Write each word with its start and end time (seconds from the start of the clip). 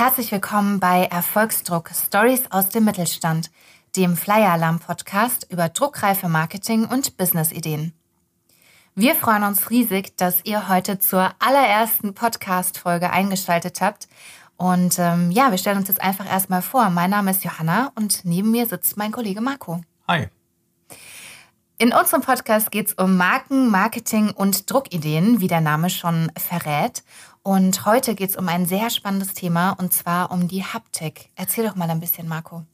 Herzlich 0.00 0.32
willkommen 0.32 0.80
bei 0.80 1.04
Erfolgsdruck 1.04 1.90
Stories 1.90 2.50
aus 2.50 2.70
dem 2.70 2.86
Mittelstand, 2.86 3.50
dem 3.96 4.16
Flyer 4.16 4.52
Alarm 4.52 4.78
Podcast 4.78 5.46
über 5.50 5.68
druckreife 5.68 6.26
Marketing 6.26 6.86
und 6.86 7.18
Business-Ideen. 7.18 7.92
Wir 8.94 9.14
freuen 9.14 9.42
uns 9.42 9.68
riesig, 9.68 10.16
dass 10.16 10.42
ihr 10.44 10.70
heute 10.70 11.00
zur 11.00 11.34
allerersten 11.38 12.14
Podcast-Folge 12.14 13.10
eingeschaltet 13.10 13.82
habt. 13.82 14.08
Und 14.56 14.98
ähm, 14.98 15.30
ja, 15.32 15.50
wir 15.50 15.58
stellen 15.58 15.76
uns 15.76 15.88
jetzt 15.88 16.00
einfach 16.00 16.26
erstmal 16.26 16.62
vor. 16.62 16.88
Mein 16.88 17.10
Name 17.10 17.32
ist 17.32 17.44
Johanna 17.44 17.92
und 17.94 18.24
neben 18.24 18.50
mir 18.50 18.66
sitzt 18.66 18.96
mein 18.96 19.12
Kollege 19.12 19.42
Marco. 19.42 19.82
Hi. 20.08 20.28
In 21.76 21.94
unserem 21.94 22.20
Podcast 22.20 22.70
geht 22.70 22.88
es 22.88 22.92
um 22.94 23.16
Marken, 23.16 23.70
Marketing 23.70 24.32
und 24.32 24.70
Druckideen, 24.70 25.40
wie 25.40 25.48
der 25.48 25.62
Name 25.62 25.88
schon 25.88 26.30
verrät. 26.36 27.02
Und 27.42 27.86
heute 27.86 28.14
geht 28.14 28.30
es 28.30 28.36
um 28.36 28.48
ein 28.48 28.66
sehr 28.66 28.90
spannendes 28.90 29.32
Thema 29.32 29.70
und 29.70 29.92
zwar 29.92 30.30
um 30.30 30.46
die 30.46 30.62
Haptik. 30.62 31.30
Erzähl 31.36 31.66
doch 31.66 31.74
mal 31.74 31.88
ein 31.88 32.00
bisschen, 32.00 32.28
Marco. 32.28 32.66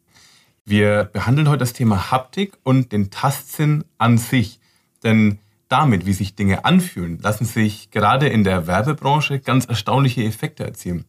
Wir 0.64 1.04
behandeln 1.04 1.48
heute 1.48 1.60
das 1.60 1.72
Thema 1.72 2.10
Haptik 2.10 2.58
und 2.64 2.90
den 2.90 3.10
Tastsinn 3.12 3.84
an 3.98 4.18
sich. 4.18 4.58
Denn 5.04 5.38
damit, 5.68 6.04
wie 6.06 6.12
sich 6.12 6.34
Dinge 6.34 6.64
anfühlen, 6.64 7.20
lassen 7.20 7.44
sich 7.44 7.92
gerade 7.92 8.26
in 8.26 8.42
der 8.42 8.66
Werbebranche 8.66 9.38
ganz 9.38 9.66
erstaunliche 9.66 10.24
Effekte 10.24 10.64
erzielen. 10.64 11.04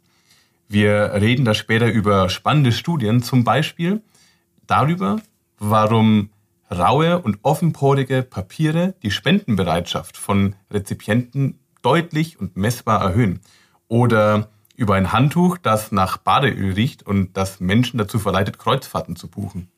Wir 0.67 1.13
reden 1.13 1.43
da 1.43 1.55
später 1.55 1.87
über 1.87 2.29
spannende 2.29 2.71
Studien, 2.71 3.23
zum 3.23 3.43
Beispiel 3.43 4.01
darüber, 4.67 5.17
warum 5.57 6.29
raue 6.69 7.19
und 7.19 7.39
offenporige 7.41 8.21
Papiere 8.21 8.93
die 9.01 9.11
Spendenbereitschaft 9.11 10.17
von 10.17 10.55
Rezipienten 10.69 11.57
deutlich 11.87 12.37
und 12.37 12.57
messbar 12.57 13.01
erhöhen. 13.01 13.39
Oder 13.87 14.49
über 14.75 14.95
ein 14.95 15.13
Handtuch, 15.13 15.57
das 15.57 15.93
nach 15.93 16.17
Badeöl 16.17 16.73
riecht 16.73 17.01
und 17.01 17.37
das 17.37 17.61
Menschen 17.61 17.97
dazu 17.97 18.19
verleitet, 18.19 18.59
Kreuzfahrten 18.59 19.15
zu 19.15 19.29
buchen. 19.29 19.71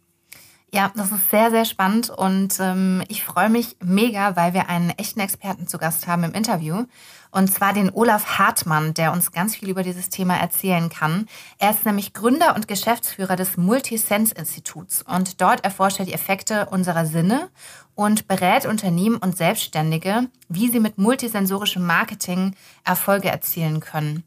Ja, 0.71 0.91
das 0.95 1.11
ist 1.11 1.31
sehr, 1.31 1.49
sehr 1.49 1.65
spannend 1.65 2.11
und 2.11 2.59
ähm, 2.59 3.03
ich 3.07 3.23
freue 3.23 3.49
mich 3.49 3.75
mega, 3.83 4.35
weil 4.35 4.53
wir 4.53 4.69
einen 4.69 4.91
echten 4.91 5.19
Experten 5.19 5.67
zu 5.67 5.79
Gast 5.79 6.05
haben 6.05 6.23
im 6.23 6.33
Interview. 6.33 6.85
Und 7.31 7.51
zwar 7.51 7.73
den 7.73 7.91
Olaf 7.91 8.37
Hartmann, 8.37 8.93
der 8.93 9.11
uns 9.11 9.31
ganz 9.31 9.55
viel 9.55 9.69
über 9.69 9.81
dieses 9.81 10.09
Thema 10.09 10.35
erzählen 10.35 10.89
kann. 10.89 11.27
Er 11.57 11.71
ist 11.71 11.85
nämlich 11.85 12.13
Gründer 12.13 12.55
und 12.55 12.67
Geschäftsführer 12.67 13.35
des 13.35 13.57
Multisense-Instituts 13.57 15.01
und 15.01 15.41
dort 15.41 15.63
erforscht 15.63 15.99
er 15.99 16.05
die 16.05 16.13
Effekte 16.13 16.67
unserer 16.67 17.07
Sinne 17.07 17.49
und 17.95 18.27
berät 18.27 18.67
Unternehmen 18.67 19.17
und 19.17 19.37
Selbstständige, 19.37 20.27
wie 20.49 20.69
sie 20.69 20.79
mit 20.79 20.99
multisensorischem 20.99 21.85
Marketing 21.85 22.55
Erfolge 22.83 23.29
erzielen 23.29 23.79
können. 23.79 24.23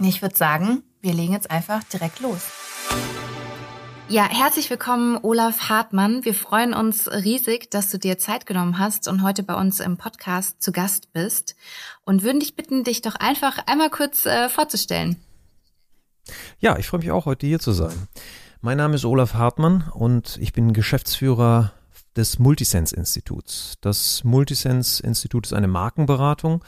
Ich 0.00 0.22
würde 0.22 0.36
sagen, 0.36 0.82
wir 1.02 1.12
legen 1.12 1.34
jetzt 1.34 1.50
einfach 1.50 1.84
direkt 1.84 2.20
los. 2.20 2.75
Ja, 4.08 4.28
herzlich 4.28 4.70
willkommen, 4.70 5.18
Olaf 5.22 5.68
Hartmann. 5.68 6.24
Wir 6.24 6.32
freuen 6.32 6.74
uns 6.74 7.10
riesig, 7.10 7.72
dass 7.72 7.90
du 7.90 7.98
dir 7.98 8.18
Zeit 8.18 8.46
genommen 8.46 8.78
hast 8.78 9.08
und 9.08 9.24
heute 9.24 9.42
bei 9.42 9.54
uns 9.54 9.80
im 9.80 9.96
Podcast 9.96 10.62
zu 10.62 10.70
Gast 10.70 11.12
bist 11.12 11.56
und 12.04 12.22
würden 12.22 12.38
dich 12.38 12.54
bitten, 12.54 12.84
dich 12.84 13.02
doch 13.02 13.16
einfach 13.16 13.58
einmal 13.66 13.90
kurz 13.90 14.24
äh, 14.24 14.48
vorzustellen. 14.48 15.16
Ja, 16.60 16.78
ich 16.78 16.86
freue 16.86 17.00
mich 17.00 17.10
auch, 17.10 17.26
heute 17.26 17.48
hier 17.48 17.58
zu 17.58 17.72
sein. 17.72 18.06
Mein 18.60 18.78
Name 18.78 18.94
ist 18.94 19.04
Olaf 19.04 19.34
Hartmann 19.34 19.90
und 19.92 20.38
ich 20.40 20.52
bin 20.52 20.72
Geschäftsführer 20.72 21.72
des 22.14 22.38
Multisense 22.38 22.94
Instituts. 22.94 23.74
Das 23.80 24.22
Multisense 24.22 25.02
Institut 25.02 25.46
ist 25.46 25.52
eine 25.52 25.68
Markenberatung 25.68 26.62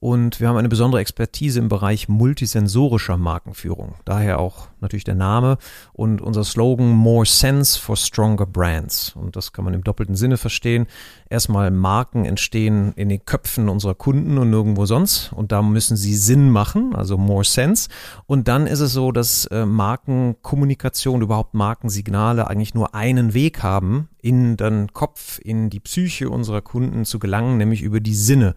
und 0.00 0.40
wir 0.40 0.48
haben 0.48 0.56
eine 0.56 0.68
besondere 0.68 1.00
Expertise 1.00 1.58
im 1.58 1.68
Bereich 1.68 2.08
multisensorischer 2.08 3.18
Markenführung. 3.18 3.96
Daher 4.04 4.38
auch 4.38 4.68
natürlich 4.82 5.04
der 5.04 5.14
Name 5.14 5.58
und 5.92 6.20
unser 6.20 6.44
Slogan 6.44 6.90
More 6.90 7.26
Sense 7.26 7.78
for 7.78 7.96
Stronger 7.96 8.46
Brands. 8.46 9.14
Und 9.16 9.36
das 9.36 9.52
kann 9.52 9.64
man 9.64 9.74
im 9.74 9.84
doppelten 9.84 10.14
Sinne 10.14 10.36
verstehen. 10.36 10.86
Erstmal 11.30 11.70
Marken 11.70 12.24
entstehen 12.24 12.92
in 12.96 13.08
den 13.08 13.24
Köpfen 13.24 13.68
unserer 13.68 13.94
Kunden 13.94 14.38
und 14.38 14.50
nirgendwo 14.50 14.86
sonst. 14.86 15.32
Und 15.32 15.52
da 15.52 15.62
müssen 15.62 15.96
sie 15.96 16.14
Sinn 16.14 16.50
machen, 16.50 16.94
also 16.94 17.18
More 17.18 17.44
Sense. 17.44 17.88
Und 18.26 18.48
dann 18.48 18.66
ist 18.66 18.80
es 18.80 18.92
so, 18.92 19.12
dass 19.12 19.46
äh, 19.46 19.66
Markenkommunikation, 19.66 21.22
überhaupt 21.22 21.54
Markensignale 21.54 22.46
eigentlich 22.46 22.74
nur 22.74 22.94
einen 22.94 23.34
Weg 23.34 23.62
haben, 23.62 24.08
in 24.20 24.56
den 24.56 24.92
Kopf, 24.92 25.38
in 25.42 25.70
die 25.70 25.80
Psyche 25.80 26.28
unserer 26.28 26.60
Kunden 26.60 27.04
zu 27.04 27.18
gelangen, 27.18 27.56
nämlich 27.56 27.82
über 27.82 28.00
die 28.00 28.14
Sinne. 28.14 28.54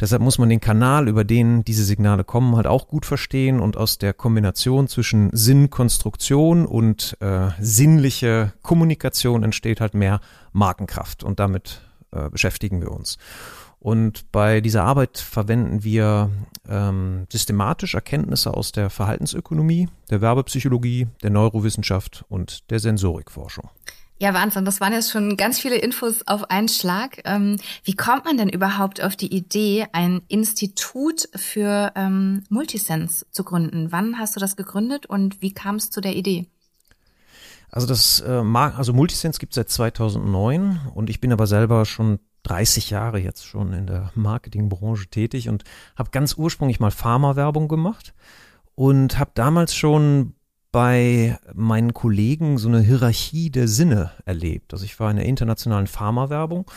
Deshalb 0.00 0.22
muss 0.22 0.38
man 0.38 0.48
den 0.48 0.60
Kanal, 0.60 1.08
über 1.08 1.24
den 1.24 1.64
diese 1.64 1.84
Signale 1.84 2.24
kommen, 2.24 2.56
halt 2.56 2.66
auch 2.66 2.88
gut 2.88 3.04
verstehen 3.04 3.60
und 3.60 3.76
aus 3.76 3.98
der 3.98 4.14
Kombination 4.14 4.88
zwischen 4.88 5.30
Sinnkonstruktion 5.54 6.66
und 6.66 7.16
äh, 7.20 7.50
sinnliche 7.60 8.52
Kommunikation 8.62 9.44
entsteht 9.44 9.80
halt 9.80 9.94
mehr 9.94 10.20
Markenkraft 10.52 11.22
und 11.22 11.38
damit 11.38 11.80
äh, 12.10 12.28
beschäftigen 12.28 12.80
wir 12.80 12.90
uns. 12.90 13.18
Und 13.78 14.32
bei 14.32 14.60
dieser 14.60 14.82
Arbeit 14.82 15.18
verwenden 15.18 15.84
wir 15.84 16.30
ähm, 16.68 17.26
systematisch 17.30 17.94
Erkenntnisse 17.94 18.52
aus 18.52 18.72
der 18.72 18.90
Verhaltensökonomie, 18.90 19.88
der 20.10 20.20
Werbepsychologie, 20.20 21.06
der 21.22 21.30
Neurowissenschaft 21.30 22.24
und 22.28 22.68
der 22.70 22.80
Sensorikforschung. 22.80 23.70
Ja, 24.18 24.32
Wahnsinn. 24.32 24.64
Das 24.64 24.80
waren 24.80 24.92
jetzt 24.92 25.10
schon 25.10 25.36
ganz 25.36 25.58
viele 25.58 25.76
Infos 25.76 26.26
auf 26.26 26.48
einen 26.50 26.68
Schlag. 26.68 27.20
Ähm, 27.24 27.58
wie 27.82 27.94
kommt 27.94 28.24
man 28.24 28.38
denn 28.38 28.48
überhaupt 28.48 29.02
auf 29.02 29.16
die 29.16 29.34
Idee, 29.34 29.86
ein 29.92 30.22
Institut 30.28 31.28
für 31.34 31.92
ähm, 31.96 32.44
Multisense 32.48 33.26
zu 33.32 33.42
gründen? 33.42 33.90
Wann 33.90 34.18
hast 34.18 34.36
du 34.36 34.40
das 34.40 34.54
gegründet 34.54 35.06
und 35.06 35.42
wie 35.42 35.52
kam 35.52 35.76
es 35.76 35.90
zu 35.90 36.00
der 36.00 36.14
Idee? 36.14 36.46
Also 37.70 37.88
das 37.88 38.20
äh, 38.20 38.30
also 38.30 38.92
Multisense 38.92 39.40
gibt 39.40 39.52
es 39.52 39.56
seit 39.56 39.68
2009 39.68 40.92
und 40.94 41.10
ich 41.10 41.20
bin 41.20 41.32
aber 41.32 41.48
selber 41.48 41.84
schon 41.84 42.20
30 42.44 42.90
Jahre 42.90 43.18
jetzt 43.18 43.44
schon 43.44 43.72
in 43.72 43.88
der 43.88 44.12
Marketingbranche 44.14 45.08
tätig 45.08 45.48
und 45.48 45.64
habe 45.96 46.10
ganz 46.10 46.34
ursprünglich 46.34 46.78
mal 46.78 46.92
Pharma-Werbung 46.92 47.66
gemacht 47.66 48.14
und 48.76 49.18
habe 49.18 49.32
damals 49.34 49.74
schon 49.74 50.34
bei 50.74 51.38
meinen 51.54 51.94
Kollegen 51.94 52.58
so 52.58 52.66
eine 52.66 52.80
Hierarchie 52.80 53.48
der 53.48 53.68
Sinne 53.68 54.10
erlebt. 54.24 54.72
Also 54.72 54.84
ich 54.84 54.98
war 54.98 55.08
in 55.08 55.18
der 55.18 55.26
internationalen 55.26 55.86
Pharmawerbung 55.86 56.68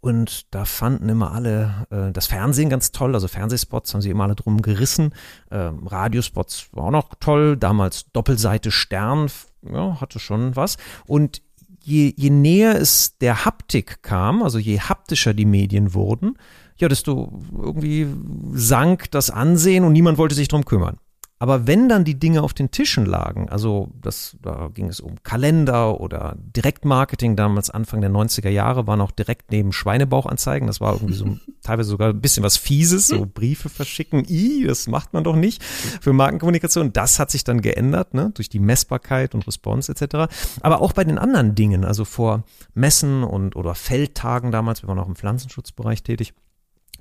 und 0.00 0.54
da 0.54 0.64
fanden 0.64 1.10
immer 1.10 1.32
alle 1.32 1.86
äh, 1.90 2.12
das 2.12 2.28
Fernsehen 2.28 2.70
ganz 2.70 2.92
toll, 2.92 3.12
also 3.12 3.28
Fernsehspots 3.28 3.92
haben 3.92 4.00
sie 4.00 4.08
immer 4.08 4.24
alle 4.24 4.36
drum 4.36 4.62
gerissen. 4.62 5.12
Ähm, 5.50 5.86
Radiospots 5.86 6.68
war 6.72 6.84
auch 6.84 6.90
noch 6.92 7.14
toll, 7.20 7.58
damals 7.58 8.10
Doppelseite 8.14 8.70
Stern, 8.70 9.30
ja, 9.70 10.00
hatte 10.00 10.18
schon 10.18 10.56
was. 10.56 10.78
Und 11.06 11.42
je, 11.84 12.14
je 12.16 12.30
näher 12.30 12.80
es 12.80 13.18
der 13.18 13.44
Haptik 13.44 14.02
kam, 14.02 14.42
also 14.42 14.58
je 14.58 14.80
haptischer 14.80 15.34
die 15.34 15.44
Medien 15.44 15.92
wurden, 15.92 16.38
ja, 16.78 16.88
desto 16.88 17.42
irgendwie 17.52 18.06
sank 18.54 19.10
das 19.10 19.28
Ansehen 19.28 19.84
und 19.84 19.92
niemand 19.92 20.16
wollte 20.16 20.34
sich 20.34 20.48
drum 20.48 20.64
kümmern. 20.64 20.96
Aber 21.42 21.66
wenn 21.66 21.88
dann 21.88 22.04
die 22.04 22.20
Dinge 22.20 22.40
auf 22.40 22.54
den 22.54 22.70
Tischen 22.70 23.04
lagen, 23.04 23.48
also 23.48 23.90
das, 24.00 24.36
da 24.42 24.70
ging 24.72 24.86
es 24.86 25.00
um 25.00 25.20
Kalender 25.24 26.00
oder 26.00 26.36
Direktmarketing, 26.38 27.34
damals 27.34 27.68
Anfang 27.68 28.00
der 28.00 28.10
90er 28.10 28.48
Jahre, 28.48 28.86
waren 28.86 29.00
auch 29.00 29.10
direkt 29.10 29.50
neben 29.50 29.72
Schweinebauchanzeigen. 29.72 30.68
Das 30.68 30.80
war 30.80 30.92
irgendwie 30.92 31.14
so 31.14 31.36
teilweise 31.64 31.90
sogar 31.90 32.10
ein 32.10 32.20
bisschen 32.20 32.44
was 32.44 32.56
Fieses, 32.56 33.08
so 33.08 33.26
Briefe 33.26 33.70
verschicken. 33.70 34.24
I, 34.28 34.66
das 34.68 34.86
macht 34.86 35.14
man 35.14 35.24
doch 35.24 35.34
nicht 35.34 35.64
für 35.64 36.12
Markenkommunikation. 36.12 36.92
Das 36.92 37.18
hat 37.18 37.32
sich 37.32 37.42
dann 37.42 37.60
geändert, 37.60 38.14
ne, 38.14 38.30
durch 38.34 38.48
die 38.48 38.60
Messbarkeit 38.60 39.34
und 39.34 39.44
Response 39.44 39.90
etc. 39.90 40.32
Aber 40.60 40.80
auch 40.80 40.92
bei 40.92 41.02
den 41.02 41.18
anderen 41.18 41.56
Dingen, 41.56 41.84
also 41.84 42.04
vor 42.04 42.44
Messen 42.74 43.24
und 43.24 43.56
oder 43.56 43.74
Feldtagen 43.74 44.52
damals, 44.52 44.84
wir 44.84 44.88
waren 44.88 45.00
auch 45.00 45.08
im 45.08 45.16
Pflanzenschutzbereich 45.16 46.04
tätig 46.04 46.34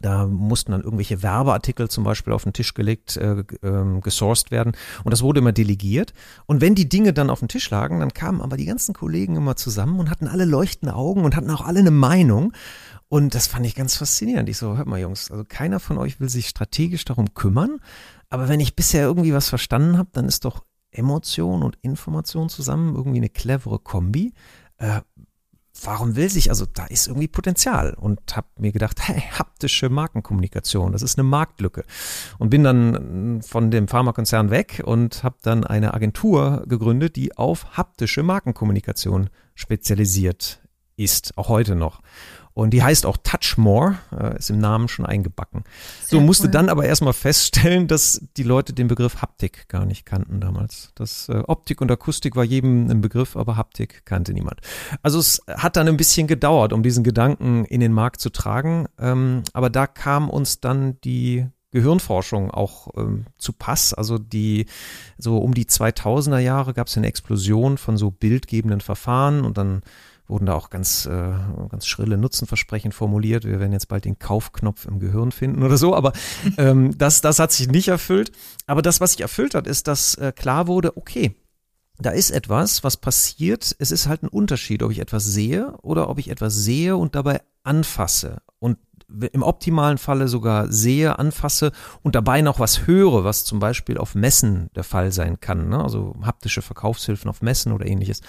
da 0.02 0.28
mussten 0.28 0.72
dann 0.72 0.82
irgendwelche 0.82 1.24
Werbeartikel 1.24 1.90
zum 1.90 2.04
Beispiel 2.04 2.34
auf 2.34 2.44
den 2.44 2.54
Tisch 2.54 2.74
gelegt, 2.74 3.18
äh, 3.18 3.40
äh, 3.40 4.02
gesourced 4.02 4.52
werden. 4.52 4.74
Und 5.04 5.12
das 5.12 5.22
wurde 5.22 5.40
immer 5.40 5.52
delegiert. 5.52 6.14
Und 6.46 6.62
wenn 6.62 6.76
die 6.76 6.90
Dinge 6.90 7.14
dann 7.14 7.30
auf 7.30 7.40
dem 7.40 7.48
Tisch 7.48 7.70
lagen, 7.70 8.00
dann 8.00 8.14
kamen 8.14 8.42
aber 8.42 8.58
die 8.58 8.66
ganzen 8.66 8.94
Kollegen 8.94 9.36
immer 9.36 9.56
zusammen 9.56 10.00
und 10.00 10.10
hatten 10.10 10.28
alle 10.28 10.46
leuchtende 10.46 10.96
Augen 10.96 11.24
und 11.24 11.36
hatten 11.36 11.52
auch 11.52 11.62
alle 11.66 11.80
eine 11.80 11.92
Meinung. 11.92 12.54
Und 13.08 13.36
das 13.36 13.48
fand 13.48 13.66
ich 13.66 13.76
ganz 13.76 13.98
faszinierend. 13.98 14.48
Ich 14.48 14.58
so, 14.58 14.78
hört 14.78 14.88
mal 14.88 15.00
Jungs, 15.00 15.32
also 15.32 15.44
keiner 15.48 15.80
von 15.80 15.98
euch 15.98 16.20
will 16.20 16.30
sich 16.30 16.48
strategisch 16.48 17.04
darum 17.06 17.34
kümmern. 17.34 17.80
Aber 18.30 18.48
wenn 18.48 18.62
ich 18.62 18.76
bisher 18.76 19.04
irgendwie 19.04 19.34
was 19.34 19.50
verstanden 19.50 19.98
habe, 19.98 20.10
dann 20.14 20.26
ist 20.26 20.46
doch 20.46 20.64
Emotion 20.92 21.64
und 21.64 21.78
Information 21.82 22.50
zusammen 22.50 22.96
irgendwie 22.96 23.18
eine 23.18 23.30
clevere 23.30 23.80
Kombi. 23.80 24.34
Äh, 24.78 25.02
warum 25.84 26.16
will 26.16 26.30
sich, 26.30 26.50
also 26.50 26.66
da 26.66 26.86
ist 26.86 27.08
irgendwie 27.08 27.28
Potenzial 27.28 27.94
und 27.94 28.36
habe 28.36 28.48
mir 28.58 28.72
gedacht, 28.72 29.00
hey, 29.08 29.22
haptische 29.38 29.90
Markenkommunikation, 29.90 30.92
das 30.92 31.02
ist 31.02 31.18
eine 31.18 31.28
Marktlücke 31.28 31.84
und 32.38 32.50
bin 32.50 32.64
dann 32.64 33.42
von 33.42 33.72
dem 33.72 33.88
Pharmakonzern 33.88 34.50
weg 34.50 34.82
und 34.86 35.24
habe 35.24 35.38
dann 35.42 35.64
eine 35.64 35.94
Agentur 35.94 36.64
gegründet, 36.68 37.16
die 37.16 37.38
auf 37.38 37.78
haptische 37.78 38.24
Markenkommunikation 38.24 39.30
spezialisiert 39.56 40.62
ist, 40.98 41.38
auch 41.38 41.50
heute 41.50 41.76
noch. 41.76 42.02
Und 42.54 42.72
die 42.72 42.84
heißt 42.84 43.06
auch 43.06 43.18
Touch 43.18 43.58
More, 43.58 43.98
äh, 44.18 44.38
ist 44.38 44.50
im 44.50 44.60
Namen 44.60 44.88
schon 44.88 45.06
eingebacken. 45.06 45.64
Sehr 46.02 46.20
so 46.20 46.26
musste 46.26 46.48
cool. 46.48 46.52
dann 46.52 46.70
aber 46.70 46.86
erstmal 46.86 47.14
feststellen, 47.14 47.88
dass 47.88 48.22
die 48.38 48.44
Leute 48.44 48.74
den 48.74 48.88
Begriff 48.88 49.22
Haptik 49.22 49.70
gar 49.70 49.86
nicht 49.86 50.06
kannten 50.06 50.42
damals. 50.42 50.92
Das 50.96 51.30
äh, 51.30 51.44
Optik 51.48 51.82
und 51.82 51.92
Akustik 51.92 52.36
war 52.36 52.44
jedem 52.44 52.90
ein 52.90 53.02
Begriff, 53.02 53.36
aber 53.36 53.58
Haptik 53.58 54.06
kannte 54.06 54.34
niemand. 54.34 54.62
Also 55.02 55.20
es 55.20 55.42
hat 55.48 55.76
dann 55.76 55.88
ein 55.88 55.98
bisschen 55.98 56.28
gedauert, 56.28 56.74
um 56.74 56.84
diesen 56.84 57.04
Gedanken 57.04 57.66
in 57.66 57.80
den 57.80 57.94
Markt 57.94 58.20
zu 58.20 58.30
tragen. 58.30 58.88
Ähm, 59.00 59.44
aber 59.54 59.70
da 59.70 59.88
kam 59.88 60.30
uns 60.30 60.60
dann 60.60 61.00
die 61.02 61.48
Gehirnforschung 61.72 62.52
auch 62.52 62.90
ähm, 62.98 63.26
zu 63.38 63.54
Pass. 63.54 63.94
Also 63.94 64.18
die 64.18 64.66
so 65.18 65.38
um 65.38 65.54
die 65.54 65.66
2000er 65.66 66.40
Jahre 66.40 66.74
gab 66.74 66.88
es 66.88 66.98
eine 66.98 67.08
Explosion 67.08 67.78
von 67.78 67.98
so 67.98 68.12
bildgebenden 68.12 68.82
Verfahren 68.82 69.42
und 69.42 69.58
dann 69.58 69.82
wurden 70.32 70.48
da 70.48 70.54
auch 70.54 70.70
ganz, 70.70 71.06
äh, 71.06 71.34
ganz 71.70 71.86
schrille 71.86 72.18
Nutzenversprechen 72.18 72.92
formuliert. 72.92 73.44
Wir 73.44 73.60
werden 73.60 73.74
jetzt 73.74 73.90
bald 73.90 74.06
den 74.06 74.18
Kaufknopf 74.18 74.86
im 74.86 75.00
Gehirn 75.00 75.32
finden 75.32 75.62
oder 75.62 75.78
so, 75.78 75.96
aber 75.96 76.14
ähm, 76.58 76.98
das, 76.98 77.22
das 77.22 77.38
hat 77.38 77.52
sich 77.52 77.68
nicht 77.68 77.90
erfüllt. 77.90 78.32
Aber 78.66 78.82
das, 78.82 79.02
was 79.02 79.12
sich 79.12 79.22
erfüllt 79.22 79.54
hat, 79.54 79.68
ist, 79.68 79.88
dass 79.88 80.16
äh, 80.16 80.32
klar 80.36 80.68
wurde, 80.68 80.98
okay, 80.98 81.36
da 82.00 82.10
ist 82.10 82.32
etwas, 82.32 82.84
was 82.84 82.98
passiert. 82.98 83.76
Es 83.78 83.92
ist 83.92 84.08
halt 84.08 84.24
ein 84.24 84.28
Unterschied, 84.28 84.82
ob 84.82 84.92
ich 84.92 85.00
etwas 85.00 85.26
sehe 85.26 85.78
oder 85.82 86.10
ob 86.10 86.18
ich 86.18 86.30
etwas 86.30 86.56
sehe 86.56 86.98
und 86.98 87.14
dabei 87.14 87.42
anfasse. 87.64 88.42
Und 88.58 88.78
im 89.32 89.44
optimalen 89.44 89.98
Falle 89.98 90.28
sogar 90.28 90.72
sehe, 90.72 91.20
anfasse 91.20 91.72
und 92.02 92.16
dabei 92.16 92.42
noch 92.42 92.60
was 92.60 92.88
höre, 92.88 93.24
was 93.24 93.44
zum 93.44 93.60
Beispiel 93.60 93.98
auf 93.98 94.16
Messen 94.16 94.70
der 94.76 94.84
Fall 94.84 95.12
sein 95.12 95.40
kann, 95.40 95.70
ne? 95.70 95.84
also 95.84 96.16
haptische 96.22 96.62
Verkaufshilfen 96.62 97.30
auf 97.30 97.42
Messen 97.42 97.72
oder 97.72 97.86
ähnliches. 97.86 98.22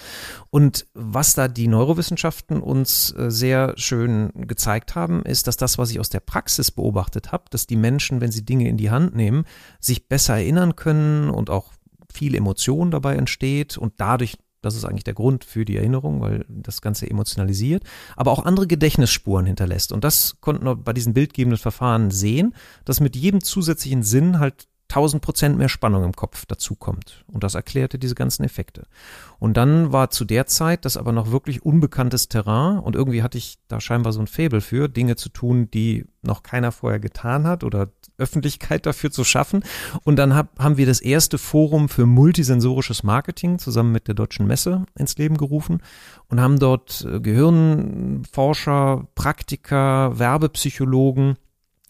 Und 0.49 0.87
was 0.93 1.35
da 1.35 1.47
die 1.47 1.67
Neurowissenschaften 1.67 2.61
uns 2.61 3.15
äh, 3.17 3.31
sehr 3.31 3.73
schön 3.77 4.31
gezeigt 4.35 4.95
haben, 4.95 5.23
ist, 5.23 5.47
dass 5.47 5.57
das, 5.57 5.77
was 5.77 5.91
ich 5.91 5.99
aus 5.99 6.09
der 6.09 6.19
Praxis 6.19 6.71
beobachtet 6.71 7.31
habe, 7.31 7.45
dass 7.49 7.67
die 7.67 7.77
Menschen, 7.77 8.21
wenn 8.21 8.31
sie 8.31 8.45
Dinge 8.45 8.67
in 8.67 8.77
die 8.77 8.91
Hand 8.91 9.15
nehmen, 9.15 9.45
sich 9.79 10.07
besser 10.07 10.35
erinnern 10.35 10.75
können 10.75 11.29
und 11.29 11.49
auch 11.49 11.71
viel 12.13 12.35
Emotion 12.35 12.91
dabei 12.91 13.15
entsteht 13.15 13.77
und 13.77 13.93
dadurch 13.97 14.37
das 14.63 14.75
ist 14.75 14.85
eigentlich 14.85 15.03
der 15.03 15.13
Grund 15.13 15.43
für 15.43 15.65
die 15.65 15.77
Erinnerung, 15.77 16.21
weil 16.21 16.45
das 16.49 16.81
Ganze 16.81 17.09
emotionalisiert, 17.09 17.83
aber 18.15 18.31
auch 18.31 18.45
andere 18.45 18.65
Gedächtnisspuren 18.65 19.45
hinterlässt. 19.45 19.91
Und 19.91 20.03
das 20.03 20.37
konnten 20.41 20.65
wir 20.65 20.75
bei 20.75 20.93
diesen 20.93 21.13
bildgebenden 21.13 21.59
Verfahren 21.59 22.09
sehen, 22.09 22.55
dass 22.85 22.99
mit 22.99 23.15
jedem 23.15 23.43
zusätzlichen 23.43 24.03
Sinn 24.03 24.39
halt 24.39 24.67
1000 24.89 25.23
Prozent 25.23 25.57
mehr 25.57 25.69
Spannung 25.69 26.03
im 26.03 26.13
Kopf 26.13 26.45
dazukommt. 26.45 27.25
Und 27.27 27.43
das 27.43 27.55
erklärte 27.55 27.97
diese 27.97 28.15
ganzen 28.15 28.43
Effekte. 28.43 28.85
Und 29.39 29.57
dann 29.57 29.91
war 29.91 30.11
zu 30.11 30.23
der 30.23 30.45
Zeit 30.45 30.85
das 30.85 30.97
aber 30.97 31.11
noch 31.11 31.31
wirklich 31.31 31.63
unbekanntes 31.63 32.29
Terrain 32.29 32.77
und 32.77 32.95
irgendwie 32.95 33.23
hatte 33.23 33.37
ich 33.37 33.57
da 33.67 33.81
scheinbar 33.81 34.13
so 34.13 34.19
ein 34.19 34.27
Faible 34.27 34.61
für, 34.61 34.87
Dinge 34.87 35.15
zu 35.15 35.29
tun, 35.29 35.69
die 35.71 36.05
noch 36.21 36.43
keiner 36.43 36.71
vorher 36.71 36.99
getan 36.99 37.47
hat 37.47 37.63
oder 37.63 37.89
Öffentlichkeit 38.17 38.85
dafür 38.85 39.11
zu 39.11 39.23
schaffen. 39.23 39.63
Und 40.03 40.17
dann 40.17 40.35
hab, 40.35 40.59
haben 40.59 40.77
wir 40.77 40.85
das 40.85 41.01
erste 41.01 41.37
Forum 41.37 41.89
für 41.89 42.05
multisensorisches 42.05 43.03
Marketing 43.03 43.59
zusammen 43.59 43.91
mit 43.91 44.07
der 44.07 44.15
Deutschen 44.15 44.47
Messe 44.47 44.85
ins 44.97 45.17
Leben 45.17 45.37
gerufen 45.37 45.81
und 46.29 46.39
haben 46.39 46.59
dort 46.59 47.05
äh, 47.09 47.19
Gehirnforscher, 47.19 49.07
Praktiker, 49.15 50.17
Werbepsychologen 50.19 51.37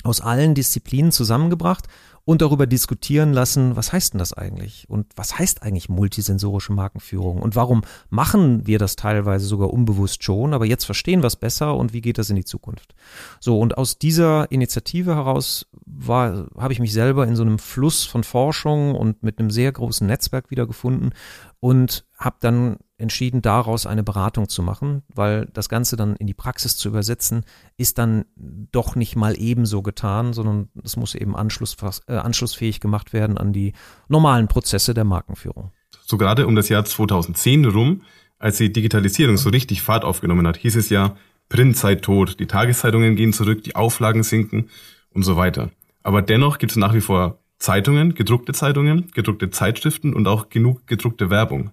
aus 0.03 0.21
allen 0.21 0.53
Disziplinen 0.53 1.11
zusammengebracht 1.11 1.87
und 2.25 2.41
darüber 2.41 2.67
diskutieren 2.67 3.33
lassen, 3.33 3.75
was 3.75 3.91
heißt 3.91 4.13
denn 4.13 4.19
das 4.19 4.33
eigentlich? 4.33 4.89
Und 4.89 5.07
was 5.15 5.37
heißt 5.37 5.61
eigentlich 5.61 5.89
multisensorische 5.89 6.71
Markenführung? 6.71 7.41
Und 7.41 7.55
warum 7.55 7.81
machen 8.09 8.65
wir 8.65 8.79
das 8.79 8.95
teilweise 8.95 9.45
sogar 9.45 9.71
unbewusst 9.71 10.23
schon, 10.23 10.53
aber 10.53 10.65
jetzt 10.65 10.85
verstehen 10.85 11.21
wir 11.21 11.27
es 11.27 11.35
besser 11.35 11.75
und 11.75 11.91
wie 11.91 12.01
geht 12.01 12.17
das 12.17 12.29
in 12.29 12.37
die 12.37 12.45
Zukunft? 12.45 12.95
So, 13.41 13.59
und 13.59 13.77
aus 13.77 13.97
dieser 13.97 14.49
Initiative 14.51 15.15
heraus 15.15 15.65
war, 15.95 16.47
habe 16.57 16.73
ich 16.73 16.79
mich 16.79 16.93
selber 16.93 17.27
in 17.27 17.35
so 17.35 17.43
einem 17.43 17.59
Fluss 17.59 18.05
von 18.05 18.23
Forschung 18.23 18.95
und 18.95 19.23
mit 19.23 19.39
einem 19.39 19.51
sehr 19.51 19.71
großen 19.71 20.07
Netzwerk 20.07 20.49
wiedergefunden 20.49 21.13
und 21.59 22.05
habe 22.17 22.37
dann 22.39 22.77
entschieden, 22.97 23.41
daraus 23.41 23.85
eine 23.85 24.03
Beratung 24.03 24.49
zu 24.49 24.63
machen, 24.63 25.03
weil 25.13 25.49
das 25.53 25.69
Ganze 25.69 25.95
dann 25.95 26.15
in 26.15 26.27
die 26.27 26.33
Praxis 26.33 26.77
zu 26.77 26.87
übersetzen, 26.89 27.43
ist 27.77 27.97
dann 27.97 28.25
doch 28.35 28.95
nicht 28.95 29.15
mal 29.15 29.35
ebenso 29.37 29.81
getan, 29.81 30.33
sondern 30.33 30.69
es 30.83 30.95
muss 30.95 31.15
eben 31.15 31.35
Anschluss, 31.35 31.75
äh, 32.07 32.13
anschlussfähig 32.13 32.79
gemacht 32.79 33.13
werden 33.13 33.37
an 33.37 33.53
die 33.53 33.73
normalen 34.07 34.47
Prozesse 34.47 34.93
der 34.93 35.03
Markenführung. 35.03 35.71
So 36.05 36.17
gerade 36.17 36.47
um 36.47 36.55
das 36.55 36.69
Jahr 36.69 36.85
2010 36.85 37.65
rum, 37.65 38.01
als 38.39 38.57
die 38.57 38.73
Digitalisierung 38.73 39.37
so 39.37 39.49
richtig 39.49 39.81
Fahrt 39.81 40.03
aufgenommen 40.03 40.47
hat, 40.47 40.57
hieß 40.57 40.75
es 40.75 40.89
ja, 40.89 41.15
Printzeit 41.49 42.01
tot, 42.01 42.39
die 42.39 42.47
Tageszeitungen 42.47 43.15
gehen 43.15 43.33
zurück, 43.33 43.63
die 43.63 43.75
Auflagen 43.75 44.23
sinken 44.23 44.69
und 45.11 45.23
so 45.23 45.37
weiter. 45.37 45.69
Aber 46.03 46.21
dennoch 46.21 46.57
gibt 46.57 46.73
es 46.73 46.77
nach 46.77 46.93
wie 46.93 47.01
vor 47.01 47.39
Zeitungen, 47.57 48.13
gedruckte 48.13 48.53
Zeitungen, 48.53 49.09
gedruckte 49.13 49.49
Zeitschriften 49.49 50.13
und 50.13 50.27
auch 50.27 50.49
genug 50.49 50.85
gedruckte 50.85 51.29
Werbung. 51.29 51.71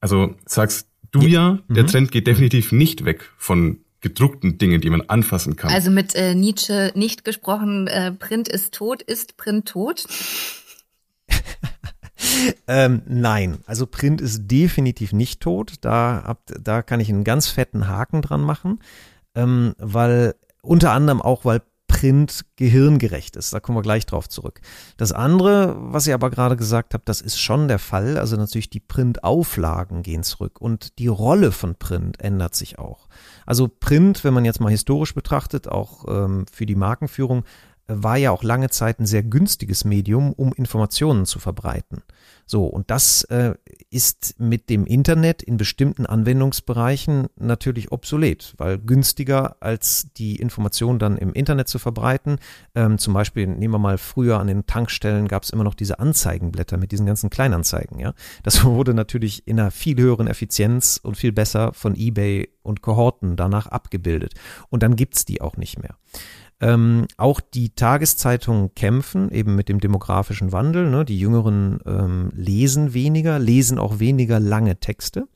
Also 0.00 0.34
sagst 0.44 0.88
du 1.12 1.20
ja, 1.22 1.58
der 1.68 1.84
mhm. 1.84 1.88
Trend 1.88 2.12
geht 2.12 2.26
definitiv 2.26 2.72
nicht 2.72 3.04
weg 3.04 3.30
von 3.36 3.80
gedruckten 4.00 4.58
Dingen, 4.58 4.80
die 4.80 4.90
man 4.90 5.02
anfassen 5.02 5.56
kann. 5.56 5.70
Also 5.70 5.90
mit 5.90 6.14
äh, 6.14 6.34
Nietzsche 6.34 6.90
nicht 6.94 7.24
gesprochen, 7.24 7.86
äh, 7.86 8.12
Print 8.12 8.48
ist 8.48 8.74
tot, 8.74 9.02
ist 9.02 9.36
Print 9.36 9.68
tot? 9.68 10.06
ähm, 12.66 13.02
nein, 13.06 13.58
also 13.66 13.86
Print 13.86 14.20
ist 14.20 14.48
definitiv 14.48 15.12
nicht 15.12 15.40
tot. 15.40 15.74
Da, 15.82 16.20
ab, 16.20 16.42
da 16.46 16.82
kann 16.82 17.00
ich 17.00 17.10
einen 17.10 17.24
ganz 17.24 17.48
fetten 17.48 17.88
Haken 17.88 18.22
dran 18.22 18.40
machen, 18.40 18.80
ähm, 19.34 19.74
weil 19.78 20.34
unter 20.62 20.92
anderem 20.92 21.20
auch, 21.20 21.44
weil 21.44 21.62
Print 22.00 22.46
gehirngerecht 22.56 23.36
ist. 23.36 23.52
Da 23.52 23.60
kommen 23.60 23.76
wir 23.76 23.82
gleich 23.82 24.06
drauf 24.06 24.26
zurück. 24.26 24.62
Das 24.96 25.12
andere, 25.12 25.76
was 25.78 26.06
ihr 26.06 26.14
aber 26.14 26.30
gerade 26.30 26.56
gesagt 26.56 26.94
habt, 26.94 27.06
das 27.10 27.20
ist 27.20 27.38
schon 27.38 27.68
der 27.68 27.78
Fall. 27.78 28.16
Also 28.16 28.36
natürlich 28.36 28.70
die 28.70 28.80
Printauflagen 28.80 30.02
gehen 30.02 30.22
zurück 30.22 30.62
und 30.62 30.98
die 30.98 31.08
Rolle 31.08 31.52
von 31.52 31.74
Print 31.74 32.18
ändert 32.18 32.54
sich 32.54 32.78
auch. 32.78 33.06
Also 33.44 33.68
Print, 33.68 34.24
wenn 34.24 34.32
man 34.32 34.46
jetzt 34.46 34.60
mal 34.60 34.70
historisch 34.70 35.14
betrachtet, 35.14 35.68
auch 35.68 36.06
ähm, 36.08 36.46
für 36.50 36.64
die 36.64 36.74
Markenführung, 36.74 37.44
war 37.92 38.16
ja 38.16 38.30
auch 38.30 38.42
lange 38.42 38.70
Zeit 38.70 39.00
ein 39.00 39.06
sehr 39.06 39.22
günstiges 39.22 39.84
Medium, 39.84 40.32
um 40.32 40.52
Informationen 40.52 41.26
zu 41.26 41.40
verbreiten. 41.40 42.02
So, 42.46 42.64
und 42.64 42.90
das 42.90 43.22
äh, 43.24 43.54
ist 43.90 44.34
mit 44.38 44.70
dem 44.70 44.84
Internet 44.84 45.42
in 45.42 45.56
bestimmten 45.56 46.04
Anwendungsbereichen 46.04 47.28
natürlich 47.36 47.92
obsolet, 47.92 48.54
weil 48.56 48.78
günstiger 48.78 49.56
als 49.60 50.08
die 50.16 50.36
Information 50.36 50.98
dann 50.98 51.16
im 51.16 51.32
Internet 51.32 51.68
zu 51.68 51.78
verbreiten. 51.78 52.38
Ähm, 52.74 52.98
zum 52.98 53.14
Beispiel, 53.14 53.46
nehmen 53.46 53.74
wir 53.74 53.78
mal 53.78 53.98
früher 53.98 54.40
an 54.40 54.48
den 54.48 54.66
Tankstellen 54.66 55.28
gab 55.28 55.44
es 55.44 55.50
immer 55.50 55.62
noch 55.62 55.74
diese 55.74 56.00
Anzeigenblätter 56.00 56.76
mit 56.76 56.90
diesen 56.90 57.06
ganzen 57.06 57.30
Kleinanzeigen, 57.30 58.00
ja. 58.00 58.14
Das 58.42 58.64
wurde 58.64 58.94
natürlich 58.94 59.46
in 59.46 59.60
einer 59.60 59.70
viel 59.70 59.96
höheren 59.98 60.26
Effizienz 60.26 60.98
und 61.00 61.16
viel 61.16 61.32
besser 61.32 61.72
von 61.72 61.94
eBay 61.94 62.48
und 62.62 62.82
Kohorten 62.82 63.36
danach 63.36 63.66
abgebildet. 63.66 64.34
Und 64.68 64.82
dann 64.82 64.96
gibt's 64.96 65.24
die 65.24 65.40
auch 65.40 65.56
nicht 65.56 65.80
mehr. 65.80 65.96
Ähm, 66.60 67.06
auch 67.16 67.40
die 67.40 67.70
Tageszeitungen 67.74 68.74
kämpfen 68.74 69.30
eben 69.30 69.56
mit 69.56 69.68
dem 69.68 69.80
demografischen 69.80 70.52
Wandel. 70.52 70.90
Ne? 70.90 71.04
Die 71.04 71.18
Jüngeren 71.18 71.80
ähm, 71.86 72.30
lesen 72.34 72.92
weniger, 72.92 73.38
lesen 73.38 73.78
auch 73.78 73.98
weniger 73.98 74.38
lange 74.40 74.78
Texte. 74.78 75.26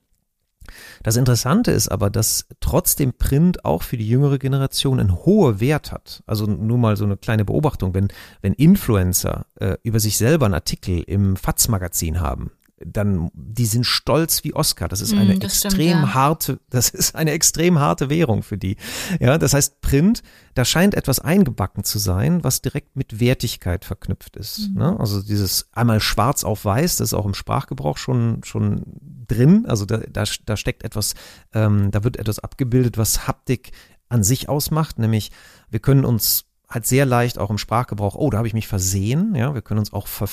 Das 1.02 1.16
Interessante 1.16 1.70
ist 1.70 1.88
aber, 1.88 2.10
dass 2.10 2.46
trotzdem 2.60 3.12
Print 3.12 3.64
auch 3.64 3.82
für 3.82 3.96
die 3.96 4.08
jüngere 4.08 4.38
Generation 4.38 5.00
einen 5.00 5.14
hohen 5.14 5.60
Wert 5.60 5.92
hat. 5.92 6.22
Also 6.26 6.46
nur 6.46 6.78
mal 6.78 6.96
so 6.96 7.04
eine 7.04 7.16
kleine 7.16 7.44
Beobachtung, 7.44 7.94
wenn, 7.94 8.08
wenn 8.40 8.54
Influencer 8.54 9.46
äh, 9.56 9.76
über 9.82 10.00
sich 10.00 10.16
selber 10.16 10.46
einen 10.46 10.54
Artikel 10.54 11.02
im 11.02 11.36
FATS-Magazin 11.36 12.20
haben, 12.20 12.50
dann 12.84 13.30
die 13.34 13.66
sind 13.66 13.86
stolz 13.86 14.44
wie 14.44 14.54
Oscar. 14.54 14.88
Das 14.88 15.00
ist 15.00 15.12
hm, 15.12 15.18
eine 15.18 15.34
mm, 15.36 15.40
das 15.40 15.64
extrem 15.64 15.72
stimmt, 15.72 16.02
ja. 16.02 16.14
harte, 16.14 16.60
das 16.70 16.90
ist 16.90 17.14
eine 17.14 17.32
extrem 17.32 17.78
harte 17.78 18.10
Währung 18.10 18.42
für 18.42 18.58
die. 18.58 18.76
Ja, 19.20 19.38
das 19.38 19.54
heißt 19.54 19.80
Print, 19.80 20.22
da 20.54 20.64
scheint 20.64 20.94
etwas 20.94 21.20
eingebacken 21.20 21.84
zu 21.84 21.98
sein, 21.98 22.44
was 22.44 22.62
direkt 22.62 22.96
mit 22.96 23.20
Wertigkeit 23.20 23.84
verknüpft 23.84 24.36
ist. 24.36 24.70
Mm. 24.74 24.78
Ne? 24.78 25.00
Also 25.00 25.22
dieses 25.22 25.68
einmal 25.72 26.00
schwarz 26.00 26.44
auf 26.44 26.64
weiß, 26.64 26.96
das 26.96 27.08
ist 27.08 27.14
auch 27.14 27.26
im 27.26 27.34
Sprachgebrauch 27.34 27.96
schon 27.96 28.42
schon 28.44 28.82
drin. 29.26 29.66
Also 29.66 29.86
da 29.86 29.98
da, 29.98 30.24
da 30.44 30.56
steckt 30.56 30.84
etwas, 30.84 31.14
ähm, 31.52 31.90
da 31.90 32.04
wird 32.04 32.16
etwas 32.16 32.38
abgebildet, 32.38 32.98
was 32.98 33.26
Haptik 33.26 33.72
an 34.08 34.22
sich 34.22 34.48
ausmacht, 34.48 34.98
nämlich 34.98 35.32
wir 35.70 35.80
können 35.80 36.04
uns 36.04 36.44
halt 36.68 36.86
sehr 36.86 37.06
leicht 37.06 37.38
auch 37.38 37.50
im 37.50 37.58
Sprachgebrauch, 37.58 38.14
oh, 38.14 38.30
da 38.30 38.38
habe 38.38 38.48
ich 38.48 38.54
mich 38.54 38.68
versehen, 38.68 39.34
ja, 39.34 39.54
wir 39.54 39.62
können 39.62 39.80
uns 39.80 39.92
auch 39.92 40.06
ver 40.06 40.28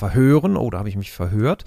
verhören, 0.00 0.56
oh, 0.56 0.70
da 0.70 0.78
habe 0.78 0.88
ich 0.88 0.96
mich 0.96 1.12
verhört. 1.12 1.64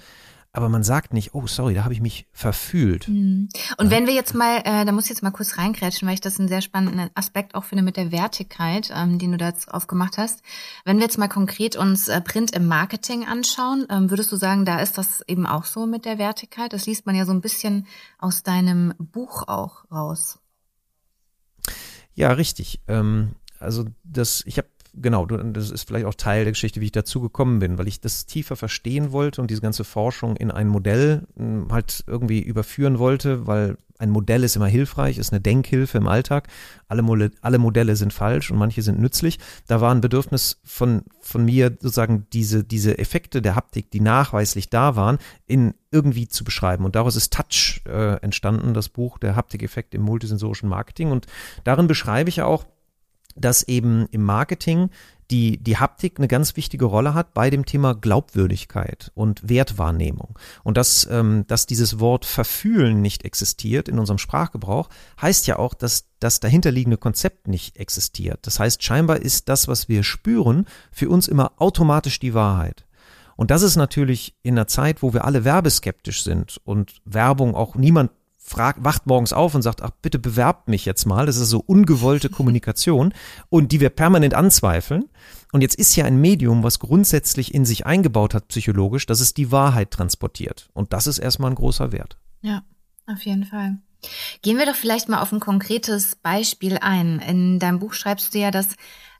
Aber 0.56 0.68
man 0.68 0.84
sagt 0.84 1.12
nicht, 1.12 1.34
oh, 1.34 1.48
sorry, 1.48 1.74
da 1.74 1.82
habe 1.82 1.94
ich 1.94 2.00
mich 2.00 2.28
verfühlt. 2.32 3.08
Mhm. 3.08 3.48
Und 3.76 3.86
ja. 3.86 3.90
wenn 3.90 4.06
wir 4.06 4.14
jetzt 4.14 4.36
mal, 4.36 4.58
äh, 4.58 4.84
da 4.84 4.92
muss 4.92 5.04
ich 5.04 5.10
jetzt 5.10 5.24
mal 5.24 5.32
kurz 5.32 5.58
reingrätschen, 5.58 6.06
weil 6.06 6.14
ich 6.14 6.20
das 6.20 6.38
einen 6.38 6.46
sehr 6.46 6.62
spannenden 6.62 7.10
Aspekt 7.16 7.56
auch 7.56 7.64
finde 7.64 7.82
mit 7.82 7.96
der 7.96 8.12
Wertigkeit, 8.12 8.92
ähm, 8.94 9.18
den 9.18 9.32
du 9.32 9.36
da 9.36 9.48
jetzt 9.48 9.68
aufgemacht 9.74 10.16
hast. 10.16 10.42
Wenn 10.84 10.98
wir 10.98 11.04
jetzt 11.04 11.18
mal 11.18 11.26
konkret 11.26 11.74
uns 11.74 12.06
äh, 12.06 12.20
Print 12.20 12.52
im 12.52 12.68
Marketing 12.68 13.26
anschauen, 13.26 13.86
ähm, 13.90 14.10
würdest 14.10 14.30
du 14.30 14.36
sagen, 14.36 14.64
da 14.64 14.78
ist 14.78 14.96
das 14.96 15.22
eben 15.26 15.44
auch 15.44 15.64
so 15.64 15.86
mit 15.86 16.04
der 16.04 16.18
Wertigkeit? 16.18 16.72
Das 16.72 16.86
liest 16.86 17.04
man 17.04 17.16
ja 17.16 17.26
so 17.26 17.32
ein 17.32 17.40
bisschen 17.40 17.88
aus 18.18 18.44
deinem 18.44 18.94
Buch 18.96 19.48
auch 19.48 19.90
raus. 19.90 20.38
Ja, 22.14 22.30
richtig. 22.30 22.80
Ähm, 22.86 23.34
also 23.58 23.86
das, 24.04 24.44
ich 24.46 24.58
habe 24.58 24.68
genau, 25.00 25.26
das 25.26 25.70
ist 25.70 25.86
vielleicht 25.86 26.06
auch 26.06 26.14
Teil 26.14 26.44
der 26.44 26.52
Geschichte, 26.52 26.80
wie 26.80 26.86
ich 26.86 26.92
dazu 26.92 27.20
gekommen 27.20 27.58
bin, 27.58 27.78
weil 27.78 27.88
ich 27.88 28.00
das 28.00 28.26
tiefer 28.26 28.56
verstehen 28.56 29.12
wollte 29.12 29.40
und 29.40 29.50
diese 29.50 29.60
ganze 29.60 29.84
Forschung 29.84 30.36
in 30.36 30.50
ein 30.50 30.68
Modell 30.68 31.22
hm, 31.36 31.68
halt 31.70 32.04
irgendwie 32.06 32.40
überführen 32.40 32.98
wollte, 32.98 33.46
weil 33.46 33.76
ein 33.98 34.10
Modell 34.10 34.42
ist 34.42 34.56
immer 34.56 34.66
hilfreich, 34.66 35.18
ist 35.18 35.32
eine 35.32 35.40
Denkhilfe 35.40 35.98
im 35.98 36.08
Alltag. 36.08 36.48
Alle, 36.88 37.30
alle 37.40 37.58
Modelle 37.58 37.94
sind 37.94 38.12
falsch 38.12 38.50
und 38.50 38.58
manche 38.58 38.82
sind 38.82 38.98
nützlich. 38.98 39.38
Da 39.68 39.80
war 39.80 39.94
ein 39.94 40.00
Bedürfnis 40.00 40.60
von, 40.64 41.02
von 41.20 41.44
mir, 41.44 41.70
sozusagen 41.80 42.26
diese, 42.32 42.64
diese 42.64 42.98
Effekte 42.98 43.40
der 43.40 43.54
Haptik, 43.54 43.90
die 43.92 44.00
nachweislich 44.00 44.68
da 44.68 44.96
waren, 44.96 45.18
in 45.46 45.74
irgendwie 45.92 46.26
zu 46.28 46.42
beschreiben. 46.42 46.84
Und 46.84 46.96
daraus 46.96 47.14
ist 47.14 47.32
Touch 47.32 47.82
äh, 47.86 48.16
entstanden, 48.20 48.74
das 48.74 48.88
Buch 48.88 49.18
Der 49.18 49.36
Haptikeffekt 49.36 49.94
im 49.94 50.02
multisensorischen 50.02 50.68
Marketing. 50.68 51.12
Und 51.12 51.26
darin 51.62 51.86
beschreibe 51.86 52.28
ich 52.28 52.42
auch, 52.42 52.66
dass 53.36 53.62
eben 53.62 54.06
im 54.10 54.22
Marketing 54.22 54.90
die, 55.30 55.62
die 55.62 55.78
Haptik 55.78 56.18
eine 56.18 56.28
ganz 56.28 56.56
wichtige 56.56 56.84
Rolle 56.84 57.14
hat 57.14 57.34
bei 57.34 57.50
dem 57.50 57.64
Thema 57.64 57.94
Glaubwürdigkeit 57.94 59.10
und 59.14 59.48
Wertwahrnehmung. 59.48 60.38
Und 60.62 60.76
dass, 60.76 61.08
ähm, 61.10 61.44
dass 61.46 61.66
dieses 61.66 61.98
Wort 61.98 62.24
verfühlen 62.24 63.00
nicht 63.00 63.24
existiert 63.24 63.88
in 63.88 63.98
unserem 63.98 64.18
Sprachgebrauch, 64.18 64.88
heißt 65.20 65.46
ja 65.46 65.58
auch, 65.58 65.74
dass 65.74 66.06
das 66.20 66.40
dahinterliegende 66.40 66.98
Konzept 66.98 67.48
nicht 67.48 67.78
existiert. 67.78 68.46
Das 68.46 68.60
heißt, 68.60 68.82
scheinbar 68.82 69.16
ist 69.16 69.48
das, 69.48 69.66
was 69.66 69.88
wir 69.88 70.02
spüren, 70.02 70.66
für 70.90 71.08
uns 71.08 71.28
immer 71.28 71.52
automatisch 71.56 72.18
die 72.20 72.34
Wahrheit. 72.34 72.84
Und 73.36 73.50
das 73.50 73.62
ist 73.62 73.76
natürlich 73.76 74.34
in 74.42 74.54
einer 74.54 74.66
Zeit, 74.66 75.02
wo 75.02 75.12
wir 75.12 75.24
alle 75.24 75.44
werbeskeptisch 75.44 76.22
sind 76.22 76.60
und 76.64 77.00
Werbung 77.04 77.54
auch 77.54 77.74
niemand 77.74 78.10
fragt, 78.46 78.84
wacht 78.84 79.06
morgens 79.06 79.32
auf 79.32 79.54
und 79.54 79.62
sagt, 79.62 79.82
ach, 79.82 79.90
bitte 80.02 80.18
bewerbt 80.18 80.68
mich 80.68 80.84
jetzt 80.84 81.06
mal. 81.06 81.24
Das 81.24 81.36
ist 81.36 81.48
so 81.48 81.60
ungewollte 81.60 82.28
Kommunikation 82.30 83.14
und 83.48 83.72
die 83.72 83.80
wir 83.80 83.88
permanent 83.88 84.34
anzweifeln. 84.34 85.06
Und 85.52 85.62
jetzt 85.62 85.76
ist 85.76 85.96
ja 85.96 86.04
ein 86.04 86.20
Medium, 86.20 86.62
was 86.62 86.78
grundsätzlich 86.78 87.54
in 87.54 87.64
sich 87.64 87.86
eingebaut 87.86 88.34
hat, 88.34 88.48
psychologisch, 88.48 89.06
dass 89.06 89.20
es 89.20 89.32
die 89.32 89.50
Wahrheit 89.50 89.90
transportiert. 89.90 90.68
Und 90.74 90.92
das 90.92 91.06
ist 91.06 91.18
erstmal 91.18 91.52
ein 91.52 91.56
großer 91.56 91.90
Wert. 91.90 92.18
Ja, 92.42 92.62
auf 93.06 93.22
jeden 93.22 93.44
Fall. 93.44 93.78
Gehen 94.42 94.58
wir 94.58 94.66
doch 94.66 94.74
vielleicht 94.74 95.08
mal 95.08 95.22
auf 95.22 95.32
ein 95.32 95.40
konkretes 95.40 96.16
Beispiel 96.16 96.76
ein. 96.78 97.20
In 97.20 97.58
deinem 97.58 97.78
Buch 97.78 97.94
schreibst 97.94 98.34
du 98.34 98.38
ja, 98.38 98.50
dass 98.50 98.76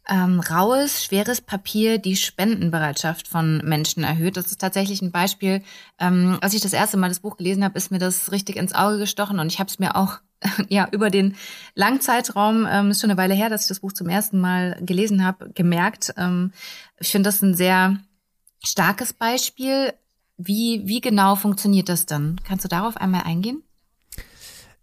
ähm, 0.09 0.41
raues, 0.41 1.05
schweres 1.05 1.41
Papier 1.41 1.99
die 1.99 2.17
Spendenbereitschaft 2.17 3.27
von 3.27 3.59
Menschen 3.59 4.05
erhöht. 4.05 4.37
Das 4.37 4.47
ist 4.47 4.61
tatsächlich 4.61 5.01
ein 5.01 5.13
Beispiel. 5.13 5.63
Ähm, 5.99 6.39
als 6.41 6.55
ich 6.55 6.61
das 6.61 6.73
erste 6.73 6.97
Mal 6.97 7.09
das 7.09 7.21
Buch 7.21 7.37
gelesen 7.37 7.65
habe, 7.65 7.79
ist 7.79 7.91
mir 7.91 7.99
das 7.99 8.31
richtig 8.31 8.57
ins 8.57 8.75
Auge 8.75 8.99
gestochen 8.99 9.39
und 9.39 9.47
ich 9.47 9.59
habe 9.59 9.71
es 9.71 9.79
mir 9.79 9.97
auch 9.97 10.19
ja 10.69 10.89
über 10.93 11.11
den 11.11 11.37
Langzeitraum, 11.75 12.67
ähm, 12.71 12.91
ist 12.91 13.01
schon 13.01 13.11
eine 13.11 13.19
Weile 13.19 13.35
her, 13.35 13.49
dass 13.49 13.63
ich 13.63 13.69
das 13.69 13.81
Buch 13.81 13.93
zum 13.93 14.09
ersten 14.09 14.41
Mal 14.41 14.79
gelesen 14.83 15.25
habe, 15.25 15.51
gemerkt. 15.55 16.13
Ähm, 16.17 16.53
ich 16.99 17.11
finde 17.11 17.29
das 17.29 17.41
ein 17.43 17.55
sehr 17.55 17.99
starkes 18.63 19.13
Beispiel. 19.13 19.95
Wie, 20.37 20.83
wie 20.85 21.01
genau 21.01 21.37
funktioniert 21.37 21.89
das 21.89 22.07
dann? 22.07 22.41
Kannst 22.45 22.65
du 22.65 22.69
darauf 22.69 22.97
einmal 22.97 23.23
eingehen? 23.23 23.63